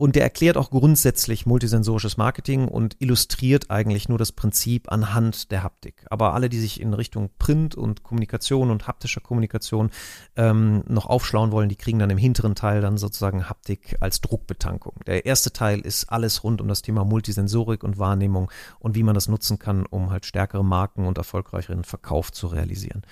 Und 0.00 0.16
der 0.16 0.22
erklärt 0.22 0.56
auch 0.56 0.70
grundsätzlich 0.70 1.44
multisensorisches 1.44 2.16
Marketing 2.16 2.68
und 2.68 2.96
illustriert 3.00 3.70
eigentlich 3.70 4.08
nur 4.08 4.16
das 4.16 4.32
Prinzip 4.32 4.90
anhand 4.90 5.50
der 5.50 5.62
Haptik. 5.62 6.06
Aber 6.08 6.32
alle, 6.32 6.48
die 6.48 6.58
sich 6.58 6.80
in 6.80 6.94
Richtung 6.94 7.28
Print 7.38 7.74
und 7.74 8.02
Kommunikation 8.02 8.70
und 8.70 8.86
haptischer 8.86 9.20
Kommunikation 9.20 9.90
ähm, 10.36 10.84
noch 10.88 11.04
aufschlauen 11.04 11.52
wollen, 11.52 11.68
die 11.68 11.76
kriegen 11.76 11.98
dann 11.98 12.08
im 12.08 12.16
hinteren 12.16 12.54
Teil 12.54 12.80
dann 12.80 12.96
sozusagen 12.96 13.50
Haptik 13.50 13.98
als 14.00 14.22
Druckbetankung. 14.22 14.94
Der 15.06 15.26
erste 15.26 15.52
Teil 15.52 15.80
ist 15.80 16.08
alles 16.10 16.44
rund 16.44 16.62
um 16.62 16.68
das 16.68 16.80
Thema 16.80 17.04
Multisensorik 17.04 17.84
und 17.84 17.98
Wahrnehmung 17.98 18.50
und 18.78 18.94
wie 18.94 19.02
man 19.02 19.14
das 19.14 19.28
nutzen 19.28 19.58
kann, 19.58 19.84
um 19.84 20.08
halt 20.08 20.24
stärkere 20.24 20.64
Marken 20.64 21.06
und 21.06 21.18
erfolgreicheren 21.18 21.84
Verkauf 21.84 22.32
zu 22.32 22.46
realisieren. 22.46 23.02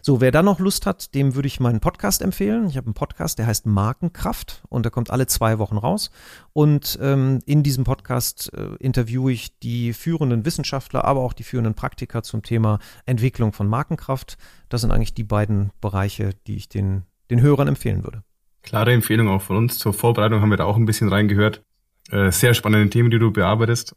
So, 0.00 0.22
wer 0.22 0.30
da 0.30 0.42
noch 0.42 0.60
Lust 0.60 0.86
hat, 0.86 1.14
dem 1.14 1.34
würde 1.34 1.48
ich 1.48 1.60
meinen 1.60 1.80
Podcast 1.80 2.22
empfehlen. 2.22 2.70
Ich 2.70 2.78
habe 2.78 2.86
einen 2.86 2.94
Podcast, 2.94 3.38
der 3.38 3.46
heißt 3.46 3.66
Markenkraft 3.66 4.62
und 4.70 4.84
der 4.84 4.90
kommt 4.90 5.10
alle 5.10 5.26
zwei 5.26 5.58
Wochen 5.58 5.76
raus. 5.76 6.10
Und 6.52 6.98
ähm, 7.00 7.40
in 7.46 7.62
diesem 7.62 7.84
Podcast 7.84 8.52
äh, 8.54 8.76
interviewe 8.80 9.32
ich 9.32 9.58
die 9.58 9.92
führenden 9.92 10.44
Wissenschaftler, 10.44 11.04
aber 11.04 11.20
auch 11.20 11.32
die 11.32 11.42
führenden 11.42 11.74
Praktiker 11.74 12.22
zum 12.22 12.42
Thema 12.42 12.78
Entwicklung 13.06 13.52
von 13.52 13.68
Markenkraft. 13.68 14.38
Das 14.68 14.80
sind 14.80 14.90
eigentlich 14.90 15.14
die 15.14 15.24
beiden 15.24 15.70
Bereiche, 15.80 16.30
die 16.46 16.56
ich 16.56 16.68
den, 16.68 17.04
den 17.30 17.40
Hörern 17.40 17.68
empfehlen 17.68 18.04
würde. 18.04 18.22
Klare 18.62 18.92
Empfehlung 18.92 19.28
auch 19.28 19.42
von 19.42 19.56
uns. 19.56 19.78
Zur 19.78 19.92
Vorbereitung 19.92 20.40
haben 20.40 20.50
wir 20.50 20.56
da 20.56 20.64
auch 20.64 20.76
ein 20.76 20.86
bisschen 20.86 21.08
reingehört. 21.08 21.62
Äh, 22.10 22.30
sehr 22.32 22.54
spannende 22.54 22.90
Themen, 22.90 23.10
die 23.10 23.18
du 23.18 23.30
bearbeitest. 23.30 23.94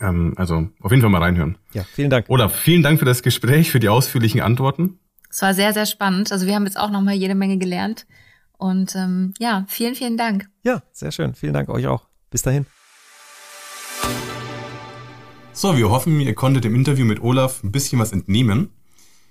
Ähm, 0.00 0.34
also 0.36 0.68
auf 0.80 0.90
jeden 0.90 1.02
Fall 1.02 1.10
mal 1.10 1.22
reinhören. 1.22 1.58
Ja, 1.72 1.84
vielen 1.84 2.10
Dank. 2.10 2.26
Olaf, 2.28 2.54
vielen 2.54 2.82
Dank 2.82 2.98
für 2.98 3.04
das 3.04 3.22
Gespräch, 3.22 3.70
für 3.70 3.80
die 3.80 3.88
ausführlichen 3.88 4.40
Antworten. 4.40 4.98
Es 5.30 5.42
war 5.42 5.54
sehr, 5.54 5.72
sehr 5.72 5.86
spannend. 5.86 6.30
Also 6.30 6.46
wir 6.46 6.54
haben 6.54 6.64
jetzt 6.64 6.78
auch 6.78 6.90
nochmal 6.90 7.14
jede 7.14 7.34
Menge 7.34 7.58
gelernt. 7.58 8.06
Und 8.58 8.94
ähm, 8.94 9.34
ja, 9.38 9.64
vielen, 9.68 9.94
vielen 9.94 10.16
Dank. 10.16 10.48
Ja, 10.62 10.82
sehr 10.92 11.12
schön. 11.12 11.34
Vielen 11.34 11.54
Dank 11.54 11.68
euch 11.68 11.86
auch. 11.86 12.06
Bis 12.30 12.42
dahin. 12.42 12.66
So, 15.52 15.76
wir 15.76 15.88
hoffen, 15.88 16.20
ihr 16.20 16.34
konntet 16.34 16.64
im 16.64 16.74
Interview 16.74 17.04
mit 17.04 17.22
Olaf 17.22 17.62
ein 17.62 17.70
bisschen 17.70 18.00
was 18.00 18.12
entnehmen. 18.12 18.70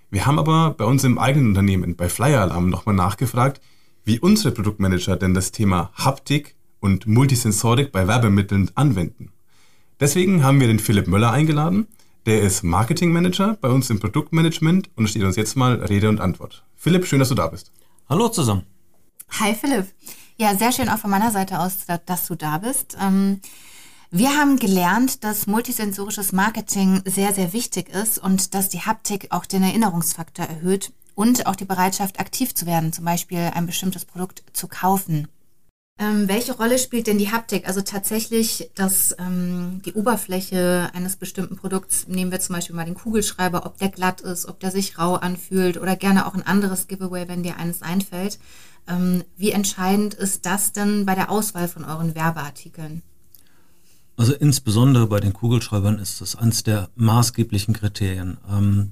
Wir 0.09 0.25
haben 0.25 0.39
aber 0.39 0.71
bei 0.71 0.85
uns 0.85 1.03
im 1.03 1.17
eigenen 1.17 1.49
Unternehmen, 1.49 1.95
bei 1.95 2.07
Flyer 2.07 2.41
Alarm, 2.41 2.69
nochmal 2.69 2.95
nachgefragt, 2.95 3.59
wie 4.05 4.19
unsere 4.19 4.53
Produktmanager 4.53 5.15
denn 5.17 5.33
das 5.33 5.51
Thema 5.51 5.91
Haptik 5.95 6.55
und 6.79 7.07
Multisensorik 7.07 7.91
bei 7.91 8.07
Werbemitteln 8.07 8.71
anwenden. 8.75 9.31
Deswegen 9.99 10.43
haben 10.43 10.59
wir 10.59 10.67
den 10.67 10.79
Philipp 10.79 11.07
Möller 11.07 11.31
eingeladen. 11.31 11.87
Der 12.25 12.41
ist 12.41 12.63
Marketing 12.63 13.11
Manager 13.11 13.57
bei 13.59 13.69
uns 13.69 13.89
im 13.89 13.99
Produktmanagement 13.99 14.89
und 14.95 15.09
steht 15.09 15.23
uns 15.23 15.35
jetzt 15.35 15.55
mal 15.55 15.75
Rede 15.75 16.09
und 16.09 16.21
Antwort. 16.21 16.63
Philipp, 16.75 17.05
schön, 17.05 17.19
dass 17.19 17.29
du 17.29 17.35
da 17.35 17.47
bist. 17.47 17.71
Hallo 18.07 18.29
zusammen. 18.29 18.72
Hi 19.39 19.55
Philipp. 19.55 19.87
Ja, 20.37 20.55
sehr 20.55 20.71
schön 20.71 20.89
auch 20.89 20.99
von 20.99 21.09
meiner 21.09 21.31
Seite 21.31 21.59
aus, 21.59 21.87
dass 22.05 22.27
du 22.27 22.35
da 22.35 22.59
bist. 22.59 22.95
Ähm, 23.01 23.41
wir 24.11 24.37
haben 24.37 24.57
gelernt, 24.57 25.23
dass 25.23 25.47
multisensorisches 25.47 26.33
Marketing 26.33 27.01
sehr, 27.05 27.33
sehr 27.33 27.51
wichtig 27.51 27.89
ist 27.89 28.19
und 28.19 28.53
dass 28.53 28.69
die 28.69 28.81
Haptik 28.81 29.27
auch 29.31 29.45
den 29.45 29.63
Erinnerungsfaktor 29.63 30.45
erhöht 30.45 30.93
und 31.15 31.47
auch 31.47 31.55
die 31.55 31.65
Bereitschaft, 31.65 32.19
aktiv 32.19 32.53
zu 32.53 32.67
werden, 32.67 32.93
zum 32.93 33.05
Beispiel 33.05 33.51
ein 33.55 33.65
bestimmtes 33.65 34.05
Produkt 34.05 34.43
zu 34.53 34.67
kaufen. 34.67 35.27
Ähm, 35.99 36.27
welche 36.27 36.53
Rolle 36.53 36.77
spielt 36.79 37.07
denn 37.07 37.19
die 37.19 37.31
Haptik? 37.31 37.67
Also 37.67 37.81
tatsächlich, 37.81 38.71
dass 38.75 39.15
ähm, 39.19 39.81
die 39.85 39.93
Oberfläche 39.93 40.89
eines 40.93 41.15
bestimmten 41.15 41.55
Produkts, 41.55 42.07
nehmen 42.07 42.31
wir 42.31 42.39
zum 42.39 42.55
Beispiel 42.55 42.75
mal 42.75 42.85
den 42.85 42.95
Kugelschreiber, 42.95 43.65
ob 43.65 43.77
der 43.77 43.89
glatt 43.89 44.21
ist, 44.21 44.47
ob 44.47 44.59
der 44.59 44.71
sich 44.71 44.97
rau 44.97 45.15
anfühlt 45.15 45.77
oder 45.77 45.95
gerne 45.95 46.25
auch 46.27 46.33
ein 46.33 46.45
anderes 46.45 46.87
Giveaway, 46.87 47.27
wenn 47.27 47.43
dir 47.43 47.57
eines 47.57 47.83
einfällt. 47.83 48.39
Ähm, 48.87 49.23
wie 49.37 49.51
entscheidend 49.51 50.13
ist 50.13 50.45
das 50.45 50.73
denn 50.73 51.05
bei 51.05 51.15
der 51.15 51.29
Auswahl 51.29 51.67
von 51.67 51.85
euren 51.85 52.15
Werbeartikeln? 52.15 53.01
Also 54.15 54.33
insbesondere 54.33 55.07
bei 55.07 55.19
den 55.19 55.33
Kugelschreibern 55.33 55.99
ist 55.99 56.21
das 56.21 56.35
eines 56.35 56.63
der 56.63 56.89
maßgeblichen 56.95 57.73
Kriterien. 57.73 58.37
Ähm, 58.49 58.91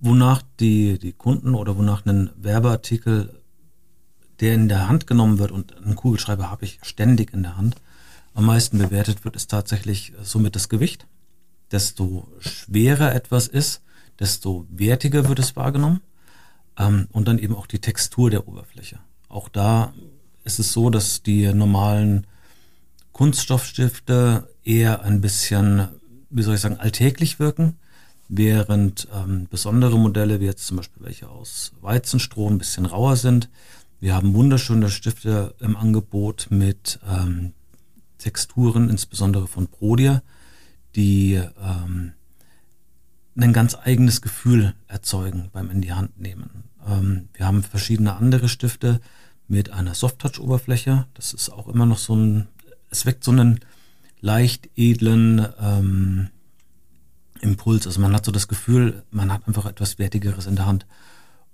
wonach 0.00 0.42
die, 0.58 0.98
die 0.98 1.12
Kunden 1.12 1.54
oder 1.54 1.76
wonach 1.76 2.04
ein 2.06 2.30
Werbeartikel 2.36 3.42
der 4.42 4.54
in 4.54 4.68
der 4.68 4.88
Hand 4.88 5.06
genommen 5.06 5.38
wird 5.38 5.52
und 5.52 5.76
einen 5.76 5.94
Kugelschreiber 5.94 6.50
habe 6.50 6.64
ich 6.64 6.80
ständig 6.82 7.32
in 7.32 7.44
der 7.44 7.56
Hand, 7.56 7.76
am 8.34 8.46
meisten 8.46 8.76
bewertet 8.76 9.24
wird, 9.24 9.36
ist 9.36 9.50
tatsächlich 9.50 10.12
somit 10.22 10.56
das 10.56 10.68
Gewicht. 10.68 11.06
Desto 11.70 12.26
schwerer 12.40 13.14
etwas 13.14 13.46
ist, 13.46 13.82
desto 14.18 14.66
wertiger 14.68 15.28
wird 15.28 15.38
es 15.38 15.54
wahrgenommen. 15.54 16.00
Ähm, 16.78 17.08
und 17.12 17.28
dann 17.28 17.38
eben 17.38 17.54
auch 17.54 17.66
die 17.66 17.80
Textur 17.80 18.30
der 18.30 18.48
Oberfläche. 18.48 18.98
Auch 19.28 19.48
da 19.48 19.92
ist 20.44 20.58
es 20.58 20.72
so, 20.72 20.90
dass 20.90 21.22
die 21.22 21.52
normalen 21.52 22.26
Kunststoffstifte 23.12 24.48
eher 24.64 25.02
ein 25.02 25.20
bisschen, 25.20 25.88
wie 26.30 26.42
soll 26.42 26.54
ich 26.54 26.60
sagen, 26.60 26.80
alltäglich 26.80 27.38
wirken, 27.38 27.76
während 28.28 29.08
ähm, 29.14 29.46
besondere 29.50 29.98
Modelle, 29.98 30.40
wie 30.40 30.46
jetzt 30.46 30.66
zum 30.66 30.78
Beispiel 30.78 31.04
welche 31.04 31.28
aus 31.28 31.72
Weizenstroh, 31.80 32.48
ein 32.48 32.58
bisschen 32.58 32.86
rauer 32.86 33.16
sind, 33.16 33.48
wir 34.02 34.16
haben 34.16 34.34
wunderschöne 34.34 34.90
Stifte 34.90 35.54
im 35.60 35.76
Angebot 35.76 36.48
mit 36.50 36.98
ähm, 37.08 37.52
Texturen, 38.18 38.90
insbesondere 38.90 39.46
von 39.46 39.68
Prodia, 39.68 40.22
die 40.96 41.34
ähm, 41.34 42.12
ein 43.36 43.52
ganz 43.52 43.76
eigenes 43.76 44.20
Gefühl 44.20 44.74
erzeugen 44.88 45.48
beim 45.52 45.70
in 45.70 45.80
die 45.80 45.92
Hand 45.92 46.20
nehmen. 46.20 46.64
Ähm, 46.86 47.28
wir 47.34 47.46
haben 47.46 47.62
verschiedene 47.62 48.14
andere 48.14 48.48
Stifte 48.48 49.00
mit 49.48 49.70
einer 49.70 49.94
Soft-Touch-Oberfläche. 49.94 51.06
Das 51.14 51.32
ist 51.32 51.50
auch 51.50 51.68
immer 51.68 51.86
noch 51.86 51.98
so 51.98 52.14
ein, 52.14 52.48
es 52.90 53.06
weckt 53.06 53.24
so 53.24 53.30
einen 53.30 53.60
leicht 54.20 54.68
edlen 54.76 55.46
ähm, 55.60 56.30
Impuls. 57.40 57.86
Also 57.86 58.00
man 58.00 58.14
hat 58.14 58.24
so 58.24 58.32
das 58.32 58.48
Gefühl, 58.48 59.02
man 59.10 59.32
hat 59.32 59.46
einfach 59.48 59.66
etwas 59.66 59.98
Wertigeres 59.98 60.46
in 60.46 60.56
der 60.56 60.66
Hand. 60.66 60.86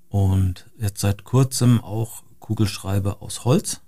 Und 0.08 0.66
jetzt 0.78 1.00
seit 1.00 1.24
kurzem 1.24 1.80
auch 1.82 2.22
Kugelschreiber 2.40 3.22
aus 3.22 3.44
Holz. 3.44 3.80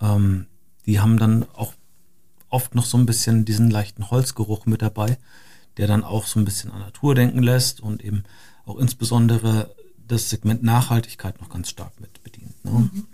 Ähm, 0.00 0.46
die 0.86 1.00
haben 1.00 1.18
dann 1.18 1.44
auch 1.54 1.74
oft 2.48 2.74
noch 2.74 2.86
so 2.86 2.96
ein 2.96 3.06
bisschen 3.06 3.44
diesen 3.44 3.70
leichten 3.70 4.10
Holzgeruch 4.10 4.66
mit 4.66 4.82
dabei, 4.82 5.18
der 5.78 5.86
dann 5.86 6.04
auch 6.04 6.26
so 6.26 6.38
ein 6.38 6.44
bisschen 6.44 6.70
an 6.70 6.80
Natur 6.80 7.14
denken 7.14 7.42
lässt 7.42 7.80
und 7.80 8.04
eben 8.04 8.24
auch 8.66 8.76
insbesondere 8.78 9.74
das 10.06 10.30
Segment 10.30 10.62
Nachhaltigkeit 10.62 11.40
noch 11.40 11.48
ganz 11.48 11.70
stark 11.70 12.00
mit 12.00 12.22
bedient. 12.22 12.64
Ne? 12.64 12.70
Mhm. 12.70 13.06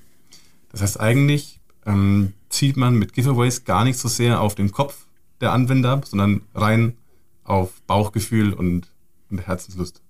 Das 0.70 0.80
heißt 0.80 0.98
eigentlich 0.98 1.60
ähm, 1.86 2.32
zielt 2.48 2.76
man 2.76 2.94
mit 2.94 3.12
Giveaways 3.12 3.64
gar 3.64 3.84
nicht 3.84 3.98
so 3.98 4.08
sehr 4.08 4.40
auf 4.40 4.54
den 4.54 4.72
Kopf 4.72 5.06
der 5.40 5.52
Anwender, 5.52 6.00
sondern 6.04 6.42
rein 6.54 6.96
auf 7.44 7.82
Bauchgefühl 7.82 8.52
und, 8.52 8.88
und 9.30 9.46
Herzenslust. 9.46 10.00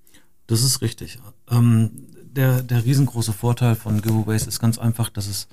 Das 0.46 0.62
ist 0.62 0.82
richtig. 0.82 1.18
Ähm, 1.50 1.90
der, 2.22 2.62
der 2.62 2.84
riesengroße 2.84 3.32
Vorteil 3.32 3.74
von 3.74 4.02
Giveaways 4.02 4.46
ist 4.46 4.60
ganz 4.60 4.78
einfach, 4.78 5.08
dass 5.08 5.26
es 5.26 5.48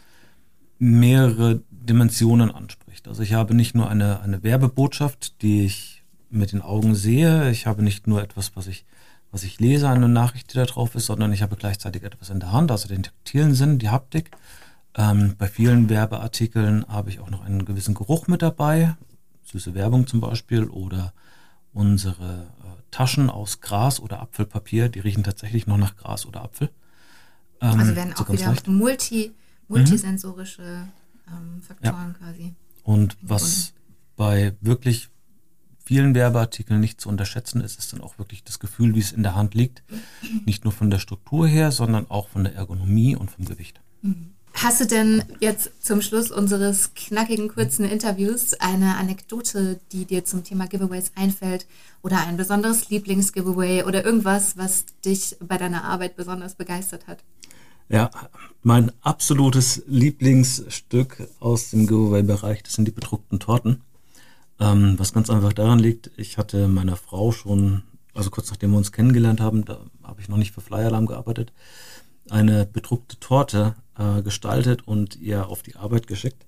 mehrere 0.78 1.62
Dimensionen 1.70 2.52
anspricht. 2.52 3.08
Also 3.08 3.24
ich 3.24 3.34
habe 3.34 3.54
nicht 3.54 3.76
nur 3.76 3.90
eine, 3.90 4.22
eine 4.22 4.44
Werbebotschaft, 4.44 5.42
die 5.42 5.66
ich 5.66 6.01
mit 6.32 6.52
den 6.52 6.62
Augen 6.62 6.96
sehe, 6.96 7.50
ich 7.52 7.68
habe 7.68 7.84
nicht 7.84 8.08
nur 8.08 8.22
etwas, 8.22 8.56
was 8.56 8.68
ich, 8.68 8.86
was 9.32 9.44
ich 9.44 9.60
lese, 9.60 9.90
eine 9.90 10.10
Nachricht, 10.10 10.52
die 10.52 10.58
da 10.58 10.66
drauf 10.66 10.96
ist, 10.96 11.06
sondern 11.06 11.34
ich 11.34 11.42
habe 11.42 11.56
gleichzeitig 11.56 12.04
etwas 12.04 12.30
in 12.30 12.40
der 12.40 12.52
Hand, 12.52 12.72
also 12.72 12.88
den 12.88 13.04
taktilen 13.04 13.54
Sinn, 13.54 13.80
die 13.80 13.90
Haptik. 13.90 14.32
Ähm, 14.96 15.36
bei 15.38 15.48
vielen 15.48 15.90
Werbeartikeln 15.90 16.86
habe 16.88 17.10
ich 17.10 17.20
auch 17.20 17.30
noch 17.30 17.44
einen 17.46 17.66
gewissen 17.66 17.94
Geruch 17.94 18.28
mit 18.28 18.42
dabei, 18.42 18.96
süße 19.46 19.74
Werbung 19.74 20.08
zum 20.08 20.20
Beispiel 20.20 20.66
oder 20.66 21.14
unsere 21.74 22.48
äh, 22.64 22.82
Taschen 22.92 23.30
aus 23.30 23.62
Gras 23.62 24.00
oder 24.00 24.20
Apfelpapier, 24.22 24.90
die 24.90 25.00
riechen 25.00 25.24
tatsächlich 25.24 25.68
noch 25.68 25.78
nach 25.78 25.96
Gras 25.96 26.26
oder 26.26 26.44
Apfel. 26.44 26.70
Ähm, 27.62 27.80
also 27.80 27.96
werden 27.96 28.14
auch 28.14 28.30
wieder 28.30 28.54
multi, 28.68 29.32
multisensorische 29.68 30.88
ähm, 31.28 31.62
Faktoren 31.62 32.16
ja. 32.20 32.26
quasi. 32.26 32.54
Und 32.84 33.18
was 33.22 33.74
bei 34.18 34.56
wirklich 34.62 35.10
vielen 35.84 36.16
Werbeartikeln 36.16 36.80
nicht 36.80 37.02
zu 37.02 37.10
unterschätzen 37.10 37.62
ist, 37.62 37.80
ist 37.80 37.94
dann 37.94 38.02
auch 38.02 38.18
wirklich 38.18 38.44
das 38.44 38.60
Gefühl, 38.60 38.96
wie 38.96 39.00
es 39.00 39.12
in 39.12 39.24
der 39.24 39.36
Hand 39.36 39.56
liegt. 39.56 39.84
Nicht 40.46 40.64
nur 40.64 40.74
von 40.74 40.90
der 40.90 41.00
Struktur 41.00 41.48
her, 41.48 41.72
sondern 41.72 42.10
auch 42.10 42.28
von 42.30 42.44
der 42.44 42.56
Ergonomie 42.56 43.16
und 43.16 43.32
vom 43.32 43.46
Gewicht. 43.46 43.82
Hast 44.54 44.82
du 44.82 44.86
denn 44.86 45.24
jetzt 45.40 45.72
zum 45.80 46.02
Schluss 46.02 46.30
unseres 46.30 46.94
knackigen 46.94 47.48
kurzen 47.48 47.86
Interviews 47.86 48.54
eine 48.54 48.98
Anekdote, 48.98 49.80
die 49.92 50.06
dir 50.06 50.26
zum 50.26 50.44
Thema 50.44 50.68
Giveaways 50.68 51.14
einfällt 51.16 51.66
oder 52.04 52.20
ein 52.28 52.38
besonderes 52.38 52.90
Lieblingsgiveaway 52.90 53.84
oder 53.84 54.06
irgendwas, 54.06 54.58
was 54.58 54.86
dich 55.06 55.38
bei 55.40 55.58
deiner 55.58 55.84
Arbeit 55.86 56.16
besonders 56.16 56.56
begeistert 56.56 57.08
hat? 57.08 57.24
Ja, 57.90 58.10
mein 58.62 58.92
absolutes 59.02 59.84
Lieblingsstück 59.88 61.28
aus 61.40 61.72
dem 61.72 61.88
Giveaway-Bereich, 61.88 62.64
das 62.64 62.74
sind 62.74 62.86
die 62.86 62.92
bedruckten 62.92 63.40
Torten. 63.40 63.82
Ähm, 64.62 65.00
was 65.00 65.12
ganz 65.12 65.32
einfach 65.32 65.54
daran 65.54 65.80
liegt, 65.80 66.12
ich 66.18 66.38
hatte 66.38 66.68
meiner 66.68 66.96
Frau 66.96 67.32
schon, 67.32 67.82
also 68.14 68.30
kurz 68.30 68.52
nachdem 68.52 68.72
wir 68.72 68.78
uns 68.78 68.92
kennengelernt 68.92 69.42
haben, 69.42 69.66
da 69.66 69.80
habe 70.04 70.22
ich 70.22 70.30
noch 70.30 70.38
nicht 70.38 70.54
für 70.54 70.62
Flyer 70.62 70.86
Alarm 70.88 71.08
gearbeitet, 71.08 71.52
eine 72.30 72.68
bedruckte 72.68 73.20
Torte 73.20 73.76
äh, 73.98 74.22
gestaltet 74.22 74.88
und 74.88 75.16
ihr 75.16 75.48
auf 75.48 75.64
die 75.64 75.76
Arbeit 75.78 76.06
geschickt. 76.06 76.46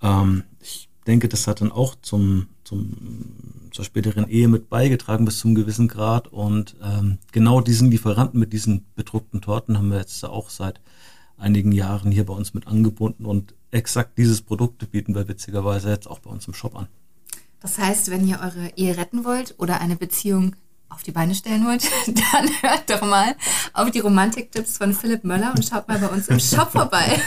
Ähm, 0.00 0.44
ich 0.60 0.88
denke, 1.06 1.28
das 1.28 1.46
hat 1.46 1.60
dann 1.60 1.70
auch 1.70 1.96
zum, 2.00 2.46
zum, 2.64 3.68
zur 3.70 3.84
späteren 3.84 4.26
Ehe 4.26 4.48
mit 4.48 4.70
beigetragen 4.70 5.26
bis 5.26 5.38
zum 5.38 5.54
gewissen 5.54 5.86
Grad. 5.86 6.28
Und 6.28 6.76
ähm, 6.82 7.18
genau 7.30 7.60
diesen 7.60 7.90
Lieferanten 7.90 8.40
mit 8.40 8.54
diesen 8.54 8.86
bedruckten 8.94 9.42
Torten 9.42 9.76
haben 9.76 9.90
wir 9.90 9.98
jetzt 9.98 10.24
auch 10.24 10.48
seit 10.48 10.80
einigen 11.36 11.72
Jahren 11.72 12.10
hier 12.10 12.24
bei 12.24 12.32
uns 12.32 12.54
mit 12.54 12.66
angebunden 12.66 13.26
und 13.26 13.54
exakt 13.70 14.16
dieses 14.16 14.40
Produkt 14.40 14.90
bieten 14.92 15.14
wir 15.14 15.28
witzigerweise 15.28 15.90
jetzt 15.90 16.08
auch 16.08 16.20
bei 16.20 16.30
uns 16.30 16.46
im 16.46 16.54
Shop 16.54 16.74
an. 16.74 16.88
Das 17.64 17.78
heißt, 17.78 18.10
wenn 18.10 18.28
ihr 18.28 18.40
eure 18.40 18.72
Ehe 18.76 18.94
retten 18.98 19.24
wollt 19.24 19.54
oder 19.56 19.80
eine 19.80 19.96
Beziehung 19.96 20.54
auf 20.90 21.02
die 21.02 21.12
Beine 21.12 21.34
stellen 21.34 21.64
wollt, 21.64 21.82
dann 22.06 22.50
hört 22.60 22.90
doch 22.90 23.00
mal 23.00 23.34
auf 23.72 23.90
die 23.90 24.00
Romantiktipps 24.00 24.76
von 24.76 24.92
Philipp 24.92 25.24
Möller 25.24 25.54
und 25.56 25.64
schaut 25.64 25.88
mal 25.88 25.98
bei 25.98 26.08
uns 26.08 26.28
im 26.28 26.38
Shop 26.38 26.72
vorbei. 26.72 27.18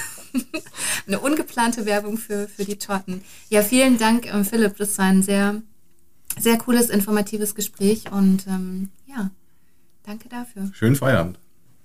Eine 1.08 1.20
ungeplante 1.22 1.88
Werbung 1.88 2.20
für, 2.20 2.48
für 2.48 2.66
die 2.66 2.78
Torten. 2.78 3.24
Ja, 3.50 3.64
vielen 3.64 3.98
Dank, 3.98 4.28
ähm, 4.32 4.46
Philipp. 4.46 4.78
Das 4.78 4.96
war 5.00 5.06
ein 5.06 5.24
sehr, 5.24 5.60
sehr 6.38 6.60
cooles, 6.60 6.92
informatives 6.92 7.56
Gespräch 7.56 8.12
und 8.12 8.46
ähm, 8.46 8.90
ja, 9.08 9.32
danke 10.04 10.30
dafür. 10.30 10.70
Schönen 10.74 10.96
Feierabend. 10.96 11.40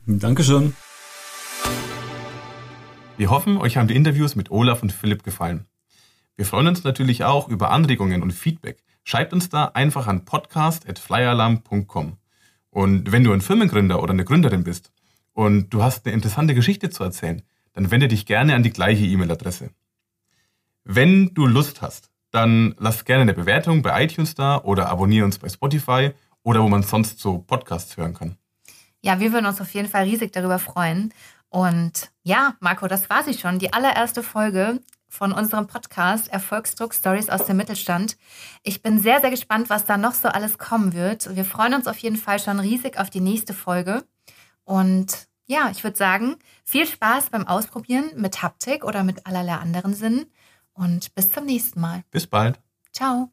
Dankeschön. 0.05 0.75
Wir 3.17 3.31
hoffen, 3.31 3.57
euch 3.57 3.79
haben 3.79 3.89
die 3.89 3.97
Interviews 3.97 4.37
mit 4.37 4.51
Olaf 4.51 4.83
und 4.83 4.93
Philipp 4.93 5.23
gefallen. 5.23 5.65
Wir 6.37 6.47
freuen 6.47 6.69
uns 6.69 6.85
natürlich 6.85 7.25
auch 7.25 7.49
über 7.49 7.71
Anregungen 7.71 8.23
und 8.23 8.33
Feedback 8.33 8.83
Schreibt 9.05 9.33
uns 9.33 9.49
da 9.49 9.67
einfach 9.67 10.07
an 10.07 10.25
podcast.flyalarm.com. 10.25 12.17
Und 12.71 13.13
wenn 13.13 13.25
du 13.25 13.33
ein 13.33 13.41
Firmengründer 13.41 14.03
oder 14.03 14.13
eine 14.13 14.25
Gründerin 14.25 14.65
bist 14.65 14.93
und 15.33 15.71
du 15.71 15.83
hast 15.83 16.07
eine 16.07 16.15
interessante 16.15 16.55
Geschichte 16.55 16.91
zu 16.91 17.03
erzählen, 17.03 17.43
dann 17.73 17.91
wende 17.91 18.09
dich 18.09 18.27
gerne 18.27 18.55
an 18.55 18.63
die 18.63 18.73
gleiche 18.73 19.05
E-Mail-Adresse. 19.05 19.71
Wenn 20.85 21.35
du 21.35 21.47
Lust 21.47 21.83
hast, 21.83 22.11
dann 22.31 22.75
lass 22.79 23.05
gerne 23.05 23.23
eine 23.23 23.35
Bewertung 23.35 23.83
bei 23.83 24.05
iTunes 24.05 24.35
da 24.35 24.59
oder 24.59 24.89
abonniere 24.89 25.25
uns 25.25 25.39
bei 25.39 25.49
Spotify 25.49 26.13
oder 26.43 26.63
wo 26.63 26.69
man 26.69 26.83
sonst 26.83 27.19
so 27.19 27.39
Podcasts 27.39 27.97
hören 27.97 28.15
kann. 28.15 28.37
Ja, 29.01 29.21
wir 29.21 29.33
würden 29.33 29.47
uns 29.47 29.61
auf 29.61 29.75
jeden 29.75 29.89
Fall 29.89 30.05
riesig 30.05 30.33
darüber 30.33 30.59
freuen. 30.59 31.13
Und 31.49 32.11
ja, 32.23 32.55
Marco, 32.61 32.87
das 32.87 33.11
war 33.11 33.25
sie 33.25 33.35
schon, 33.35 33.59
die 33.59 33.73
allererste 33.73 34.23
Folge 34.23 34.81
von 35.13 35.33
unserem 35.33 35.67
Podcast 35.67 36.33
Erfolgsdruck 36.33 36.95
Stories 36.95 37.29
aus 37.29 37.45
dem 37.45 37.59
Mittelstand. 37.59 38.17
Ich 38.63 38.83
bin 38.83 38.99
sehr, 38.99 39.21
sehr 39.21 39.29
gespannt, 39.29 39.69
was 39.69 39.85
da 39.85 39.99
noch 39.99 40.15
so 40.15 40.29
alles 40.29 40.57
kommen 40.57 40.95
wird. 40.95 41.37
Wir 41.37 41.45
freuen 41.45 41.75
uns 41.75 41.87
auf 41.87 41.99
jeden 41.99 42.17
Fall 42.17 42.39
schon 42.39 42.59
riesig 42.59 42.99
auf 42.99 43.11
die 43.11 43.21
nächste 43.21 43.53
Folge. 43.53 44.05
Und 44.65 45.29
ja, 45.45 45.69
ich 45.71 45.85
würde 45.85 45.99
sagen, 45.99 46.37
viel 46.65 46.87
Spaß 46.87 47.29
beim 47.29 47.47
Ausprobieren 47.47 48.11
mit 48.17 48.43
Haptik 48.43 48.85
oder 48.85 49.05
mit 49.05 49.27
allerlei 49.27 49.57
anderen 49.57 49.93
Sinnen 49.93 50.25
und 50.73 51.15
bis 51.15 51.31
zum 51.31 51.45
nächsten 51.45 51.81
Mal. 51.81 52.05
Bis 52.11 52.27
bald. 52.27 52.59
Ciao. 52.91 53.31